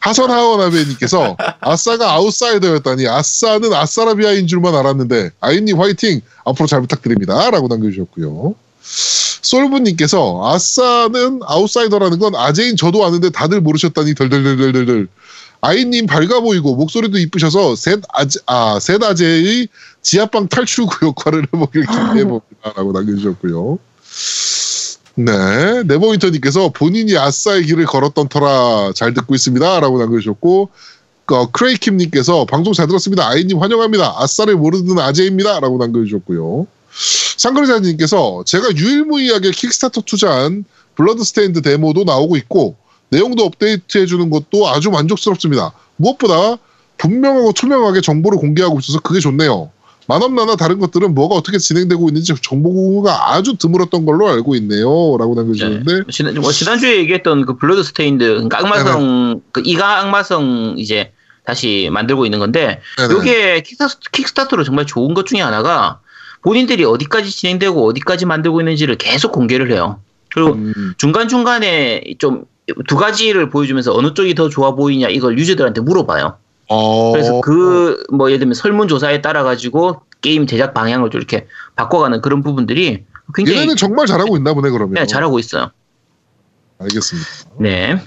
하선하원아베님께서 0.00 1.38
아싸가 1.60 2.12
아웃사이더였다니 2.12 3.08
아싸는 3.08 3.72
아싸라비아인 3.72 4.46
줄만 4.48 4.74
알았는데 4.74 5.30
아이님 5.40 5.80
화이팅! 5.80 6.20
앞으로 6.44 6.66
잘 6.66 6.82
부탁드립니다. 6.82 7.50
라고 7.50 7.68
남겨주셨고요. 7.68 8.54
솔브님께서 8.82 10.40
아싸는 10.44 11.40
아웃사이더라는 11.44 12.18
건 12.18 12.34
아재인 12.34 12.76
저도 12.76 13.04
아는데 13.04 13.30
다들 13.30 13.60
모르셨다니 13.60 14.14
덜덜덜덜덜. 14.14 15.08
아이님 15.60 16.06
밝아 16.06 16.40
보이고 16.40 16.74
목소리도 16.74 17.18
이쁘셔서 17.18 17.76
셋 17.76 18.00
아재, 18.12 18.40
아, 18.46 18.80
셋 18.80 19.02
아재의 19.02 19.68
지하방 20.02 20.48
탈출구 20.48 21.06
역할을 21.06 21.46
해보길 21.54 21.86
기대해봅니다. 21.86 22.72
라고 22.76 22.90
남겨주셨고요. 22.92 23.78
네. 25.14 25.82
네버윈터님께서 25.84 26.70
본인이 26.70 27.16
아싸의 27.16 27.64
길을 27.66 27.86
걸었던 27.86 28.28
터라 28.28 28.92
잘 28.94 29.14
듣고 29.14 29.34
있습니다. 29.34 29.80
라고 29.80 29.98
남겨주셨고, 29.98 30.70
어, 31.28 31.50
크레이킴님께서 31.50 32.44
방송 32.46 32.72
잘 32.72 32.86
들었습니다. 32.88 33.26
아이님 33.28 33.58
환영합니다. 33.58 34.14
아싸를 34.18 34.56
모르는 34.56 34.98
아재입니다. 34.98 35.60
라고 35.60 35.78
남겨주셨고요. 35.78 36.66
상거리자님께서 37.36 38.44
제가 38.46 38.68
유일무이하게 38.76 39.50
킥스타터 39.50 40.02
투자한 40.02 40.64
블러드스테인드 40.94 41.62
데모도 41.62 42.04
나오고 42.04 42.36
있고 42.36 42.76
내용도 43.08 43.44
업데이트해주는 43.44 44.30
것도 44.30 44.68
아주 44.68 44.90
만족스럽습니다. 44.90 45.72
무엇보다 45.96 46.56
분명하고 46.98 47.52
투명하게 47.52 48.00
정보를 48.00 48.38
공개하고 48.38 48.78
있어서 48.80 49.00
그게 49.00 49.20
좋네요. 49.20 49.70
마넘나나 50.06 50.56
다른 50.56 50.78
것들은 50.78 51.14
뭐가 51.14 51.34
어떻게 51.34 51.58
진행되고 51.58 52.08
있는지 52.08 52.34
정보 52.42 52.72
공유가 52.72 53.32
아주 53.32 53.56
드물었던 53.56 54.04
걸로 54.04 54.28
알고 54.28 54.56
있네요. 54.56 54.86
라고 55.18 55.34
남겨주셨는데 55.34 56.10
지난, 56.10 56.34
뭐 56.34 56.50
지난주에 56.50 56.96
얘기했던 56.98 57.46
그 57.46 57.56
블러드 57.56 57.82
스테인드, 57.82 58.24
그러니까 58.24 58.58
악마성, 58.58 59.40
그 59.52 59.62
이가 59.64 60.00
악마성 60.00 60.74
이제 60.78 61.12
다시 61.44 61.88
만들고 61.92 62.24
있는 62.24 62.38
건데, 62.38 62.80
네네. 62.98 63.14
요게 63.14 63.62
킥스타터, 63.62 63.94
킥스타터로 64.12 64.64
정말 64.64 64.86
좋은 64.86 65.14
것 65.14 65.26
중에 65.26 65.40
하나가 65.40 66.00
본인들이 66.42 66.84
어디까지 66.84 67.30
진행되고 67.30 67.86
어디까지 67.86 68.26
만들고 68.26 68.60
있는지를 68.60 68.96
계속 68.96 69.32
공개를 69.32 69.70
해요. 69.72 70.00
그리고 70.34 70.52
음, 70.52 70.94
중간중간에 70.98 72.14
좀 72.18 72.44
두 72.86 72.96
가지를 72.96 73.50
보여주면서 73.50 73.92
어느 73.94 74.14
쪽이 74.14 74.34
더 74.34 74.48
좋아 74.48 74.74
보이냐 74.74 75.08
이걸 75.08 75.38
유저들한테 75.38 75.80
물어봐요. 75.80 76.36
어, 76.68 77.12
그래서 77.12 77.40
그 77.40 78.06
뭐 78.12 78.28
예를 78.30 78.38
들면 78.38 78.54
설문조사에 78.54 79.20
따라 79.20 79.42
가지고 79.42 80.02
게임 80.20 80.46
제작 80.46 80.74
방향을 80.74 81.10
좀 81.10 81.20
이렇게 81.20 81.46
바꿔가는 81.76 82.20
그런 82.20 82.42
부분들이 82.42 83.04
굉장히 83.34 83.58
얘네는 83.58 83.76
정말 83.76 84.06
잘하고 84.06 84.36
있나 84.36 84.54
보네 84.54 84.70
그러면. 84.70 84.94
네, 84.94 85.06
잘하고 85.06 85.38
있어요. 85.38 85.70
알겠습니다. 86.78 87.28
네. 87.58 88.02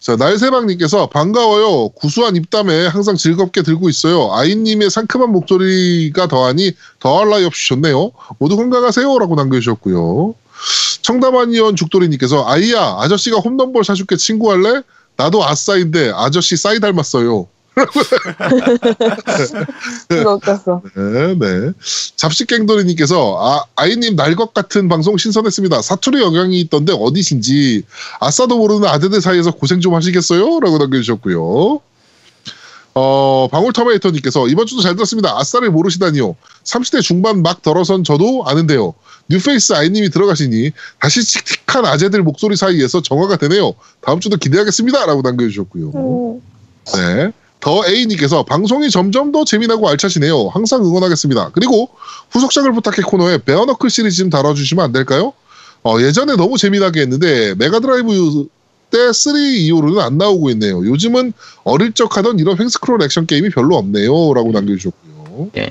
자, 0.00 0.16
날새방님께서 0.16 1.08
반가워요. 1.08 1.90
구수한 1.90 2.36
입담에 2.36 2.86
항상 2.86 3.16
즐겁게 3.16 3.62
들고 3.62 3.88
있어요. 3.88 4.32
아이님의 4.32 4.90
상큼한 4.90 5.32
목소리가 5.32 6.28
더하니 6.28 6.72
더할 6.98 7.30
나위 7.30 7.44
없이 7.44 7.68
좋네요. 7.68 8.12
모두 8.38 8.56
건강하세요. 8.56 9.18
라고 9.18 9.34
남겨주셨고요. 9.34 10.34
청담한 11.02 11.50
의원 11.50 11.74
죽돌이님께서 11.76 12.44
아이야, 12.46 12.96
아저씨가 13.00 13.38
홈런볼 13.38 13.84
사줄게 13.84 14.16
친구할래? 14.16 14.82
나도 15.16 15.44
아싸인데 15.44 16.12
아저씨 16.14 16.56
싸이 16.56 16.78
닮았어요. 16.80 17.48
웃겼어. 20.26 20.82
네, 20.94 21.34
네. 21.38 21.72
잡식갱돌이님께서 22.16 23.36
아, 23.40 23.64
아이님 23.76 24.16
날 24.16 24.32
것 24.32 24.54
같은 24.54 24.88
방송 24.88 25.16
신선했습니다. 25.18 25.82
사투리 25.82 26.20
영향이 26.22 26.58
있던데 26.62 26.94
어디신지 26.98 27.82
아싸도 28.20 28.56
모르는 28.58 28.88
아재들 28.88 29.20
사이에서 29.20 29.50
고생 29.52 29.80
좀 29.80 29.94
하시겠어요? 29.94 30.60
라고 30.60 30.78
남겨주셨고요. 30.78 31.80
어, 32.94 33.48
방울터메이터님께서 33.50 34.48
이번 34.48 34.66
주도 34.66 34.80
잘 34.82 34.94
들었습니다. 34.94 35.38
아싸를 35.38 35.70
모르시다니요. 35.70 36.36
30대 36.64 37.02
중반 37.02 37.42
막 37.42 37.62
들어선 37.62 38.04
저도 38.04 38.44
아는데요. 38.46 38.94
new 39.30 39.48
face 39.48 39.72
아이님이 39.74 40.10
들어가시니 40.10 40.72
다시 41.00 41.22
칙칙한 41.24 41.86
아재들 41.86 42.22
목소리 42.22 42.56
사이에서 42.56 43.00
정화가 43.02 43.36
되네요. 43.36 43.72
다음 44.02 44.20
주도 44.20 44.36
기대하겠습니다. 44.36 45.06
라고 45.06 45.22
남겨주셨고요. 45.22 45.90
음, 45.94 46.40
네. 46.94 47.32
더 47.62 47.86
A님께서 47.86 48.42
방송이 48.42 48.90
점점 48.90 49.30
더 49.30 49.44
재미나고 49.44 49.88
알차시네요. 49.88 50.48
항상 50.48 50.84
응원하겠습니다. 50.84 51.50
그리고 51.52 51.88
후속작을 52.30 52.72
부탁해 52.72 53.02
코너에 53.06 53.38
베어너클 53.38 53.88
시리즈 53.88 54.16
좀 54.16 54.30
다뤄주시면 54.30 54.84
안 54.84 54.92
될까요? 54.92 55.32
어, 55.84 56.00
예전에 56.00 56.34
너무 56.34 56.58
재미나게 56.58 57.00
했는데 57.00 57.54
메가드라이브 57.54 58.46
때 58.90 59.12
3 59.12 59.36
이후로는 59.36 60.00
안 60.00 60.18
나오고 60.18 60.50
있네요. 60.50 60.84
요즘은 60.84 61.32
어릴 61.62 61.92
적 61.92 62.16
하던 62.16 62.40
이런 62.40 62.60
횡스크롤 62.60 63.00
액션 63.02 63.26
게임이 63.26 63.50
별로 63.50 63.76
없네요. 63.76 64.34
라고 64.34 64.50
남겨주셨고요. 64.50 65.50
네. 65.54 65.70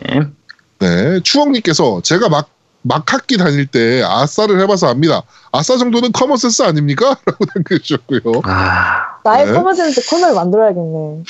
네. 0.79 1.19
추억님께서 1.21 2.01
제가 2.03 2.29
막, 2.29 2.49
막학기 2.83 3.37
다닐 3.37 3.65
때 3.67 4.03
아싸를 4.03 4.59
해봐서 4.61 4.87
압니다. 4.87 5.23
아싸 5.51 5.77
정도는 5.77 6.11
common 6.11 6.40
sense 6.40 6.63
아닙니까? 6.63 7.17
라고 7.25 7.45
남겨주셨고요. 7.55 8.21
아, 8.43 9.19
나의 9.23 9.47
네. 9.47 9.53
common 9.53 9.84
sense 9.84 10.09
코너를 10.09 10.35
만들어야겠네. 10.35 11.23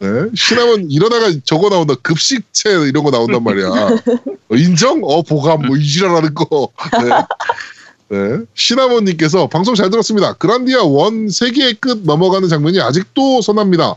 네. 0.00 0.08
시나몬 0.34 0.90
이러다가 0.90 1.30
저거 1.44 1.68
나온다. 1.68 1.94
급식체 2.02 2.70
이런 2.88 3.04
거 3.04 3.10
나온단 3.10 3.42
말이야. 3.42 3.68
어, 3.68 3.98
인정? 4.56 5.00
어, 5.04 5.22
보감, 5.22 5.62
뭐, 5.62 5.76
이지랄하는 5.76 6.34
거. 6.34 6.68
네. 7.02 7.10
네. 8.10 8.38
시나몬님께서 8.54 9.48
방송 9.48 9.74
잘 9.74 9.90
들었습니다. 9.90 10.32
그란디아 10.34 10.82
one 10.82 11.28
세계의 11.28 11.74
끝 11.74 12.00
넘어가는 12.04 12.48
장면이 12.48 12.80
아직도 12.80 13.40
선합니다. 13.42 13.96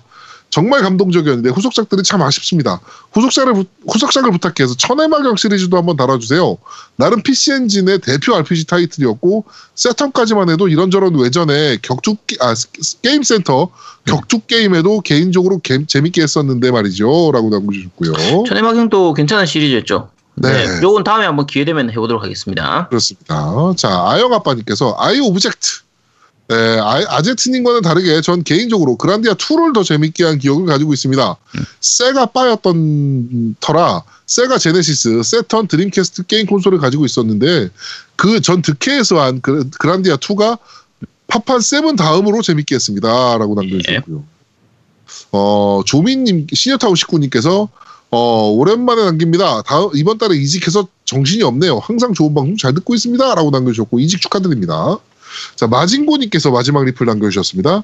정말 0.54 0.82
감동적이었는데 0.84 1.50
후속작들이 1.50 2.04
참 2.04 2.22
아쉽습니다. 2.22 2.80
후속작을, 3.12 3.54
부- 3.54 3.66
후속작을 3.92 4.32
부탁해서 4.32 4.76
천해마경 4.76 5.36
시리즈도 5.36 5.78
한번 5.78 5.96
다뤄주세요. 5.98 6.58
나름 6.96 7.24
PC 7.24 7.54
엔진의 7.54 8.00
대표 8.02 8.36
RPG 8.36 8.66
타이틀이었고 8.68 9.46
세턴까지만 9.74 10.52
해도 10.52 10.68
이런저런 10.68 11.16
외전에 11.16 11.78
격투 11.82 12.18
게- 12.28 12.38
아, 12.40 12.54
스- 12.54 12.68
게임 13.02 13.24
센터 13.24 13.70
격투 14.06 14.42
게임에도 14.42 15.02
개인적으로 15.02 15.58
게- 15.58 15.86
재밌게 15.88 16.22
했었는데 16.22 16.70
말이죠. 16.70 17.32
라고 17.34 17.50
남겨주셨고요. 17.50 18.44
천해마경도 18.48 19.16
괜찮은 19.16 19.48
시리즈였죠. 19.48 20.10
네. 20.36 20.52
네. 20.68 20.80
요건 20.84 21.04
다음에 21.04 21.26
한번 21.26 21.48
기회 21.48 21.66
되면 21.66 21.90
해보도록 21.90 22.24
하겠습니다. 22.24 22.88
그렇습니다. 22.90 23.74
자, 23.76 23.90
아영 24.08 24.32
아빠님께서 24.34 24.96
I 25.00 25.20
object. 25.20 25.83
네, 26.50 26.80
아, 26.80 27.22
제트님과는 27.22 27.82
다르게 27.82 28.22
전 28.22 28.44
개인적으로 28.44 28.98
그란디아 28.98 29.34
2를 29.34 29.74
더 29.74 29.82
재밌게 29.84 30.24
한 30.24 30.40
기억을 30.40 30.66
가지고 30.66 30.94
있습니다. 30.94 31.36
세가 31.80 32.28
빠였던 32.28 33.56
터라 33.60 34.04
세가 34.26 34.58
제네시스, 34.58 35.24
세턴, 35.24 35.68
드림캐스트 35.68 36.24
게임 36.26 36.46
콘솔을 36.46 36.80
가지고 36.80 37.06
있었는데 37.06 37.70
그 38.16 38.40
전 38.42 38.62
드캐에서 38.62 39.22
한 39.22 39.42
그, 39.42 39.70
그란디아 39.80 40.18
2가 40.18 40.60
파판 41.28 41.62
7 41.62 41.96
다음으로 41.96 42.42
재밌게 42.42 42.76
했습니다. 42.76 43.38
라고 43.38 43.56
남겨주셨고요. 43.56 44.24
어, 45.32 45.82
조민님, 45.86 46.48
시니어타운 46.54 46.94
19님께서 46.94 47.70
어, 48.12 48.50
오랜만에 48.50 49.04
남깁니다. 49.06 49.64
다음, 49.64 49.90
이번 49.96 50.20
달에 50.20 50.36
이직해서 50.36 50.88
정신이 51.06 51.42
없네요. 51.44 51.80
항상 51.80 52.14
좋은 52.14 52.34
방송 52.34 52.56
잘 52.58 52.74
듣고 52.76 52.94
있습니다. 52.94 53.34
라고 53.34 53.50
남겨주셨고, 53.50 54.00
이직 54.00 54.22
축하드립니다. 54.22 55.00
자, 55.56 55.68
마진고님께서 55.68 56.52
마지막 56.52 56.86
리플 56.86 57.06
남겨주셨습니다. 57.06 57.84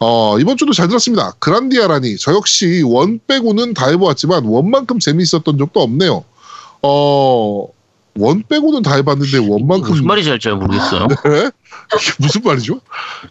어, 0.00 0.38
이번 0.38 0.56
주도 0.56 0.72
잘 0.72 0.88
들었습니다. 0.88 1.32
그란디아라니, 1.38 2.16
저 2.18 2.32
역시 2.32 2.82
원 2.84 3.20
빼고는 3.26 3.74
다 3.74 3.88
해보았지만, 3.88 4.44
원만큼 4.44 4.98
재미있었던 4.98 5.58
적도 5.58 5.80
없네요. 5.80 6.24
어, 6.82 7.66
원 8.16 8.44
빼고는 8.48 8.82
다 8.82 8.94
해봤는데, 8.94 9.38
원만큼. 9.38 9.90
무슨 9.90 10.06
말인지 10.06 10.38
잘 10.40 10.54
모르겠어요. 10.54 11.08
네? 11.24 11.50
무슨 12.18 12.42
말이죠? 12.42 12.80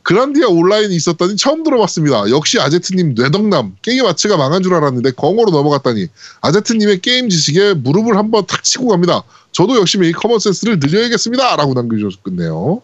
그란디아 0.04 0.48
온라인이 0.48 0.96
있었다니 0.96 1.36
처음 1.38 1.64
들어봤습니다. 1.64 2.30
역시 2.30 2.60
아제트님 2.60 3.14
뇌덕남 3.16 3.76
게임 3.82 4.06
아츠가 4.06 4.38
망한 4.38 4.64
줄 4.64 4.74
알았는데 4.74 5.12
공으로 5.12 5.52
넘어갔다니 5.52 6.08
아제트님의 6.42 7.02
게임 7.02 7.30
지식에 7.30 7.76
무릎을 7.76 8.18
한번 8.18 8.46
탁 8.48 8.64
치고 8.64 8.88
갑니다. 8.88 9.24
저도 9.52 9.78
열심히 9.78 10.12
common 10.12 10.40
sense를 10.40 10.80
늘려야겠습니다. 10.80 11.56
라고 11.56 11.74
남겨주셨겠네요. 11.74 12.82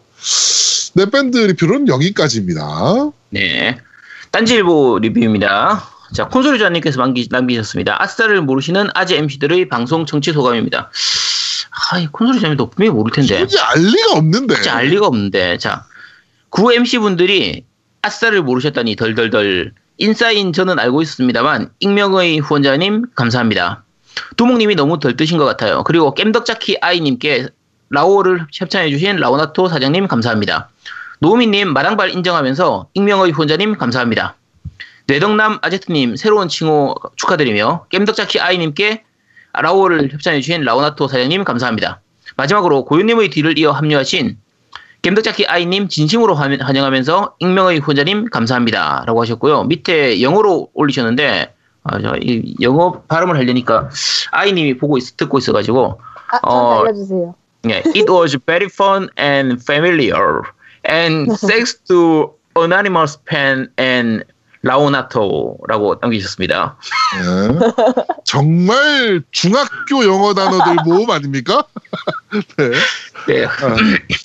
네 0.94 1.06
밴드 1.06 1.38
리뷰는 1.38 1.88
여기까지입니다. 1.88 3.10
네. 3.30 3.78
딴지일보 4.30 5.00
리뷰입니다. 5.00 5.88
자, 6.12 6.28
콘솔유자님께서 6.28 7.00
남기, 7.00 7.26
남기셨습니다. 7.30 8.00
아싸를 8.02 8.40
모르시는 8.42 8.88
아재 8.94 9.16
MC들의 9.16 9.68
방송 9.68 10.06
청취 10.06 10.32
소감입니다. 10.32 10.90
아, 11.90 11.98
이 11.98 12.06
콘솔유자님도 12.06 12.70
분명히 12.70 12.96
모를 12.96 13.12
텐데. 13.12 13.42
이게 13.42 13.58
알 13.58 13.80
리가 13.80 14.12
없는데. 14.12 14.54
진짜 14.54 14.76
알 14.76 14.86
리가 14.86 15.06
없는데. 15.06 15.58
자, 15.58 15.86
구 16.50 16.72
MC분들이 16.72 17.64
아싸를 18.02 18.42
모르셨다니 18.42 18.96
덜덜덜. 18.96 19.72
인사인 19.98 20.52
저는 20.52 20.78
알고 20.78 21.02
있었습니다만, 21.02 21.70
익명의 21.80 22.38
후원자님, 22.40 23.06
감사합니다. 23.14 23.84
두목님이 24.36 24.74
너무 24.76 24.98
덜 24.98 25.16
뜨신 25.16 25.38
것 25.38 25.44
같아요. 25.44 25.82
그리고 25.84 26.14
겜덕자키 26.14 26.78
아이님께 26.80 27.48
라오를 27.90 28.46
협찬해주신 28.52 29.16
라오나토 29.16 29.68
사장님, 29.68 30.08
감사합니다. 30.08 30.68
노우미님, 31.20 31.72
마당발 31.72 32.10
인정하면서 32.10 32.88
익명의 32.94 33.32
후원자님, 33.32 33.76
감사합니다. 33.76 34.34
뇌덕남 35.06 35.58
아제트님, 35.62 36.16
새로운 36.16 36.48
칭호 36.48 36.94
축하드리며, 37.16 37.86
겜덕자키 37.90 38.40
아이님께 38.40 39.04
라오를 39.52 40.10
협찬해주신 40.12 40.62
라오나토 40.62 41.08
사장님, 41.08 41.44
감사합니다. 41.44 42.00
마지막으로 42.36 42.84
고윤님의 42.84 43.30
뒤를 43.30 43.58
이어 43.58 43.70
합류하신 43.70 44.38
겜덕자키 45.02 45.46
아이님 45.46 45.88
진심으로 45.88 46.34
환- 46.34 46.60
환영하면서 46.60 47.36
익명의 47.38 47.80
후원자님 47.80 48.30
감사합니다. 48.30 49.04
라고 49.06 49.20
하셨고요. 49.20 49.64
밑에 49.64 50.22
영어로 50.22 50.70
올리셨는데, 50.72 51.54
아, 51.84 52.00
저, 52.00 52.14
이 52.20 52.54
영어 52.62 53.02
발음을 53.02 53.36
하려니까 53.36 53.90
아이님이 54.32 54.78
보고 54.78 54.96
있, 54.96 55.16
듣고 55.18 55.36
있어가지고, 55.38 56.00
아, 56.32 56.38
어. 56.42 56.80
알려주세요. 56.80 57.34
예, 57.70 57.82
it 57.94 58.10
was 58.10 58.36
very 58.46 58.68
fun 58.68 59.08
and 59.16 59.62
familiar 59.62 60.42
and 60.84 61.32
thanks 61.48 61.74
to 61.88 62.30
anonymous 62.56 63.18
pen 63.24 63.68
and 63.78 64.24
라오나토라고 64.64 65.98
남기셨습니다. 66.00 66.78
네. 67.18 67.72
정말 68.24 69.22
중학교 69.30 70.04
영어 70.06 70.32
단어들 70.32 70.76
모음 70.86 71.10
아닙니까? 71.10 71.64
네. 72.56 72.70
네. 73.28 73.44
아, 73.44 73.76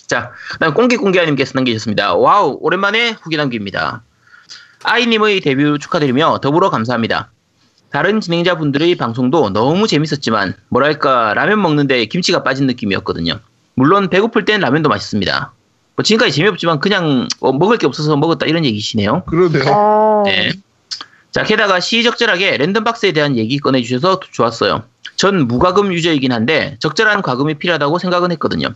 자, 0.07 0.31
그다음 0.53 0.73
공기공개아님께서 0.73 1.51
남기셨습니다. 1.55 2.15
와우, 2.15 2.57
오랜만에 2.61 3.17
후기 3.21 3.35
남깁니다. 3.35 4.01
아이님의 4.83 5.41
데뷔 5.41 5.77
축하드리며 5.77 6.39
더불어 6.39 6.69
감사합니다. 6.69 7.31
다른 7.91 8.21
진행자분들의 8.21 8.95
방송도 8.95 9.49
너무 9.49 9.87
재밌었지만 9.87 10.53
뭐랄까 10.69 11.33
라면 11.33 11.61
먹는데 11.61 12.05
김치가 12.05 12.43
빠진 12.43 12.67
느낌이었거든요. 12.67 13.39
물론 13.73 14.09
배고플 14.09 14.45
땐 14.45 14.61
라면도 14.61 14.89
맛있습니다. 14.89 15.53
뭐 15.95 16.03
지금까지 16.03 16.31
재미없지만 16.33 16.79
그냥 16.79 17.27
어, 17.39 17.51
먹을 17.51 17.77
게 17.77 17.87
없어서 17.87 18.15
먹었다 18.15 18.45
이런 18.45 18.63
얘기시네요. 18.65 19.23
그러네요. 19.25 19.63
아, 19.67 20.23
네. 20.25 20.51
자, 21.31 21.43
게다가 21.43 21.79
시적절하게 21.79 22.57
random 22.57 22.89
box에 22.89 23.11
대한 23.11 23.37
얘기 23.37 23.57
꺼내주셔서 23.59 24.19
좋았어요. 24.31 24.83
전 25.15 25.47
무과금 25.47 25.93
유저이긴 25.93 26.31
한데 26.31 26.77
적절한 26.79 27.21
과금이 27.21 27.55
필요하다고 27.55 27.99
생각은 27.99 28.31
했거든요. 28.33 28.73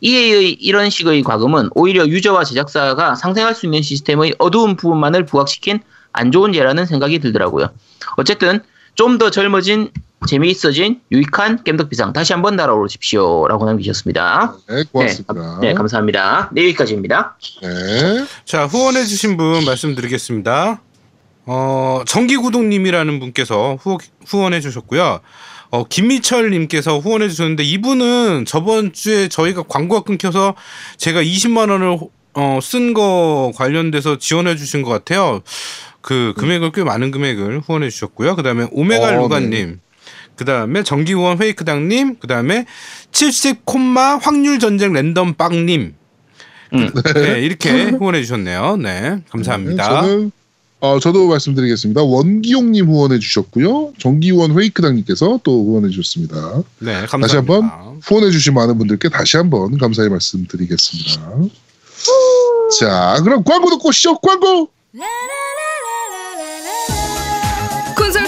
EA의 0.00 0.54
이런 0.54 0.90
식의 0.90 1.22
과금은 1.22 1.70
오히려 1.74 2.06
유저와 2.06 2.44
제작사가 2.44 3.14
상생할 3.14 3.54
수 3.54 3.66
있는 3.66 3.80
시스템의 3.80 4.34
어두운 4.38 4.76
부분만을 4.76 5.24
부각시킨 5.24 5.80
안 6.14 6.32
좋은 6.32 6.54
예라는 6.54 6.86
생각이 6.86 7.18
들더라고요. 7.18 7.68
어쨌든 8.16 8.60
좀 8.94 9.18
더 9.18 9.28
젊어진 9.30 9.90
재미있어진 10.26 11.00
유익한 11.12 11.64
겜덕비상 11.64 12.12
다시 12.14 12.32
한번 12.32 12.56
날아오십시오 12.56 13.46
라고 13.48 13.66
남기셨습니다. 13.66 14.56
네, 14.70 14.84
고맙습니다. 14.90 15.58
네, 15.60 15.74
감사합니다. 15.74 16.48
네, 16.52 16.62
여기까지입니다. 16.62 17.36
네. 17.60 18.24
자 18.46 18.64
후원해주신 18.66 19.36
분 19.36 19.64
말씀드리겠습니다. 19.64 20.80
어 21.46 22.02
정기구독님이라는 22.06 23.20
분께서 23.20 23.76
후, 23.80 23.98
후원해주셨고요. 24.26 25.20
어 25.70 25.84
김미철님께서 25.84 27.00
후원해주셨는데 27.00 27.64
이분은 27.64 28.44
저번 28.46 28.92
주에 28.92 29.28
저희가 29.28 29.64
광고가 29.64 30.04
끊겨서 30.04 30.54
제가 30.96 31.22
20만 31.22 31.70
원을 31.70 31.98
어, 32.36 32.58
쓴 32.62 32.94
거 32.94 33.52
관련돼서 33.54 34.18
지원해주신 34.18 34.82
것 34.82 34.90
같아요. 34.90 35.42
그 36.04 36.34
금액을 36.36 36.72
꽤 36.72 36.84
많은 36.84 37.10
금액을 37.10 37.60
후원해 37.60 37.88
주셨고요. 37.88 38.36
그 38.36 38.42
다음에 38.42 38.68
오메가 38.72 39.08
어, 39.08 39.10
루가님. 39.22 39.80
그 40.36 40.44
다음에 40.44 40.82
정기후원 40.82 41.38
페이크당님, 41.38 42.16
그 42.20 42.26
다음에 42.26 42.66
70 43.12 43.64
콤마 43.64 44.18
확률 44.18 44.58
전쟁 44.58 44.92
랜덤 44.92 45.34
빵님, 45.34 45.94
음. 46.74 46.90
네, 47.14 47.40
이렇게 47.40 47.84
후원해 47.96 48.20
주셨네요. 48.20 48.76
네, 48.76 49.22
감사합니다. 49.30 50.02
네, 50.02 50.08
저는 50.08 50.32
어, 50.80 50.98
저도 50.98 51.28
말씀드리겠습니다. 51.28 52.02
원기용님 52.02 52.86
후원해 52.86 53.18
주셨고요. 53.18 53.94
정기후원 53.98 54.58
회이크당님께서 54.58 55.40
또 55.42 55.64
후원해 55.64 55.88
주셨습니다. 55.88 56.36
네, 56.80 57.06
감사합니다. 57.06 57.18
다시 57.20 57.36
한번 57.36 57.70
후원해 58.02 58.30
주신 58.30 58.52
많은 58.52 58.76
분들께 58.76 59.08
다시 59.08 59.38
한번 59.38 59.78
감사의 59.78 60.10
말씀드리겠습니다. 60.10 61.32
자, 62.78 63.16
그럼 63.24 63.42
광고 63.44 63.70
듣고 63.70 63.88
오시죠. 63.88 64.18
광고. 64.18 64.68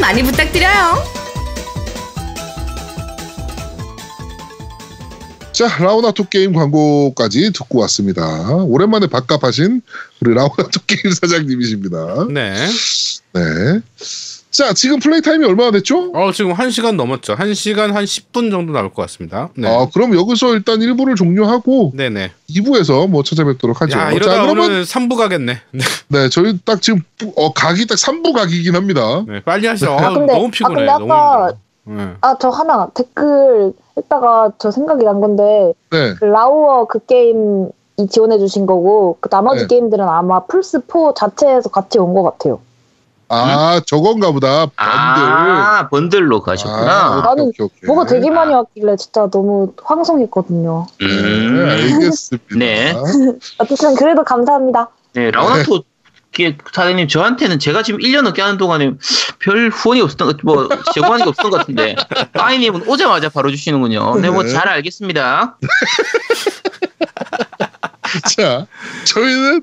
많이 0.00 0.22
부탁드려요. 0.22 1.14
자, 5.52 5.68
라우나토 5.78 6.24
게임 6.24 6.52
광고까지 6.52 7.52
듣고 7.52 7.78
왔습니다. 7.82 8.24
오랜만에 8.64 9.06
밥값하신 9.06 9.82
우리 10.20 10.34
라우나토 10.34 10.80
게임 10.86 11.14
사장님이십니다. 11.14 12.26
네. 12.30 12.54
네. 13.34 13.80
자, 14.54 14.72
지금 14.72 15.00
play 15.00 15.20
time이 15.20 15.44
얼마나 15.44 15.72
됐죠? 15.72 16.12
어, 16.14 16.30
지금 16.32 16.52
1시간 16.54 16.94
넘었죠. 16.94 17.34
1시간 17.34 17.90
한 17.92 18.04
10분 18.04 18.52
정도 18.52 18.72
나올 18.72 18.88
것 18.94 19.02
같습니다. 19.02 19.48
네. 19.56 19.66
아, 19.68 19.88
그럼 19.92 20.14
여기서 20.14 20.54
일단 20.54 20.78
1부를 20.78 21.16
종료하고 21.16 21.90
네네. 21.92 22.30
2부에서 22.50 23.08
뭐 23.08 23.24
찾아뵙도록 23.24 23.80
하죠. 23.82 23.98
야, 23.98 24.04
자, 24.04 24.12
이러다 24.12 24.42
그러면 24.42 24.66
오늘 24.66 24.84
3부 24.84 25.16
가겠네. 25.16 25.54
네. 25.72 25.80
네, 26.06 26.28
저희 26.28 26.56
딱 26.64 26.80
지금 26.80 27.00
어, 27.36 27.52
각이 27.52 27.86
딱 27.88 27.96
3부 27.96 28.32
각이긴 28.32 28.76
합니다. 28.76 29.24
네, 29.26 29.40
빨리 29.42 29.66
하시죠. 29.66 29.90
아, 29.90 30.10
근데- 30.12 30.32
너무 30.34 30.46
아, 30.46 30.50
피곤해. 30.52 30.76
근데 30.76 30.92
너무 30.92 31.12
아까-. 31.12 31.52
네. 31.86 32.08
아, 32.20 32.36
저 32.40 32.48
하나 32.50 32.88
댓글 32.94 33.72
했다가 33.96 34.52
저 34.58 34.70
생각이 34.70 35.04
난 35.04 35.20
건데, 35.20 35.72
네. 35.90 36.14
그 36.14 36.24
라우어 36.26 36.86
그 36.86 37.04
게임 37.06 37.68
이 37.96 38.06
지원해 38.08 38.38
주신 38.38 38.66
거고, 38.66 39.18
그 39.20 39.28
나머지 39.28 39.62
네. 39.62 39.66
게임들은 39.66 40.04
아마 40.08 40.44
플스 40.46 40.80
4 40.86 41.12
자체에서 41.16 41.70
같이 41.70 41.98
온 41.98 42.14
것 42.14 42.22
같아요. 42.22 42.60
아, 43.28 43.80
저건가 43.86 44.32
보다. 44.32 44.66
번들. 44.66 44.72
아, 44.76 45.88
번들로 45.88 46.42
가셨구나. 46.42 46.92
아, 46.92 47.18
오케이, 47.18 47.22
나는 47.22 47.44
오케이, 47.48 47.64
오케이. 47.64 47.86
뭐가 47.86 48.06
되게 48.06 48.30
많이 48.30 48.52
왔길래 48.52 48.96
진짜 48.96 49.28
너무 49.30 49.72
황송했거든요. 49.82 50.86
네, 51.00 51.06
음. 51.06 51.66
알겠습니다. 51.68 52.56
네. 52.56 52.92
어쨌든 53.58 53.94
그래도 53.96 54.24
감사합니다. 54.24 54.90
네, 55.14 55.30
라우나토 55.30 55.84
게 56.34 56.58
사장님 56.72 57.08
저한테는 57.08 57.58
제가 57.60 57.82
지금 57.82 58.00
1년 58.00 58.22
넘게 58.22 58.42
하는 58.42 58.58
동안에 58.58 58.92
별 59.38 59.70
후원이 59.70 60.00
없었던 60.02 60.26
것, 60.26 60.36
뭐 60.42 60.68
제공하는 60.92 61.24
게 61.24 61.28
없었던 61.30 61.50
것 61.50 61.58
같은데 61.58 61.94
빠이님은 62.34 62.88
오자마자 62.88 63.28
바로 63.28 63.50
주시는군요. 63.50 64.16
네, 64.20 64.30
뭐 64.30 64.42
네. 64.42 64.50
잘 64.50 64.68
알겠습니다. 64.68 65.56
자, 68.36 68.66
저희는 69.04 69.62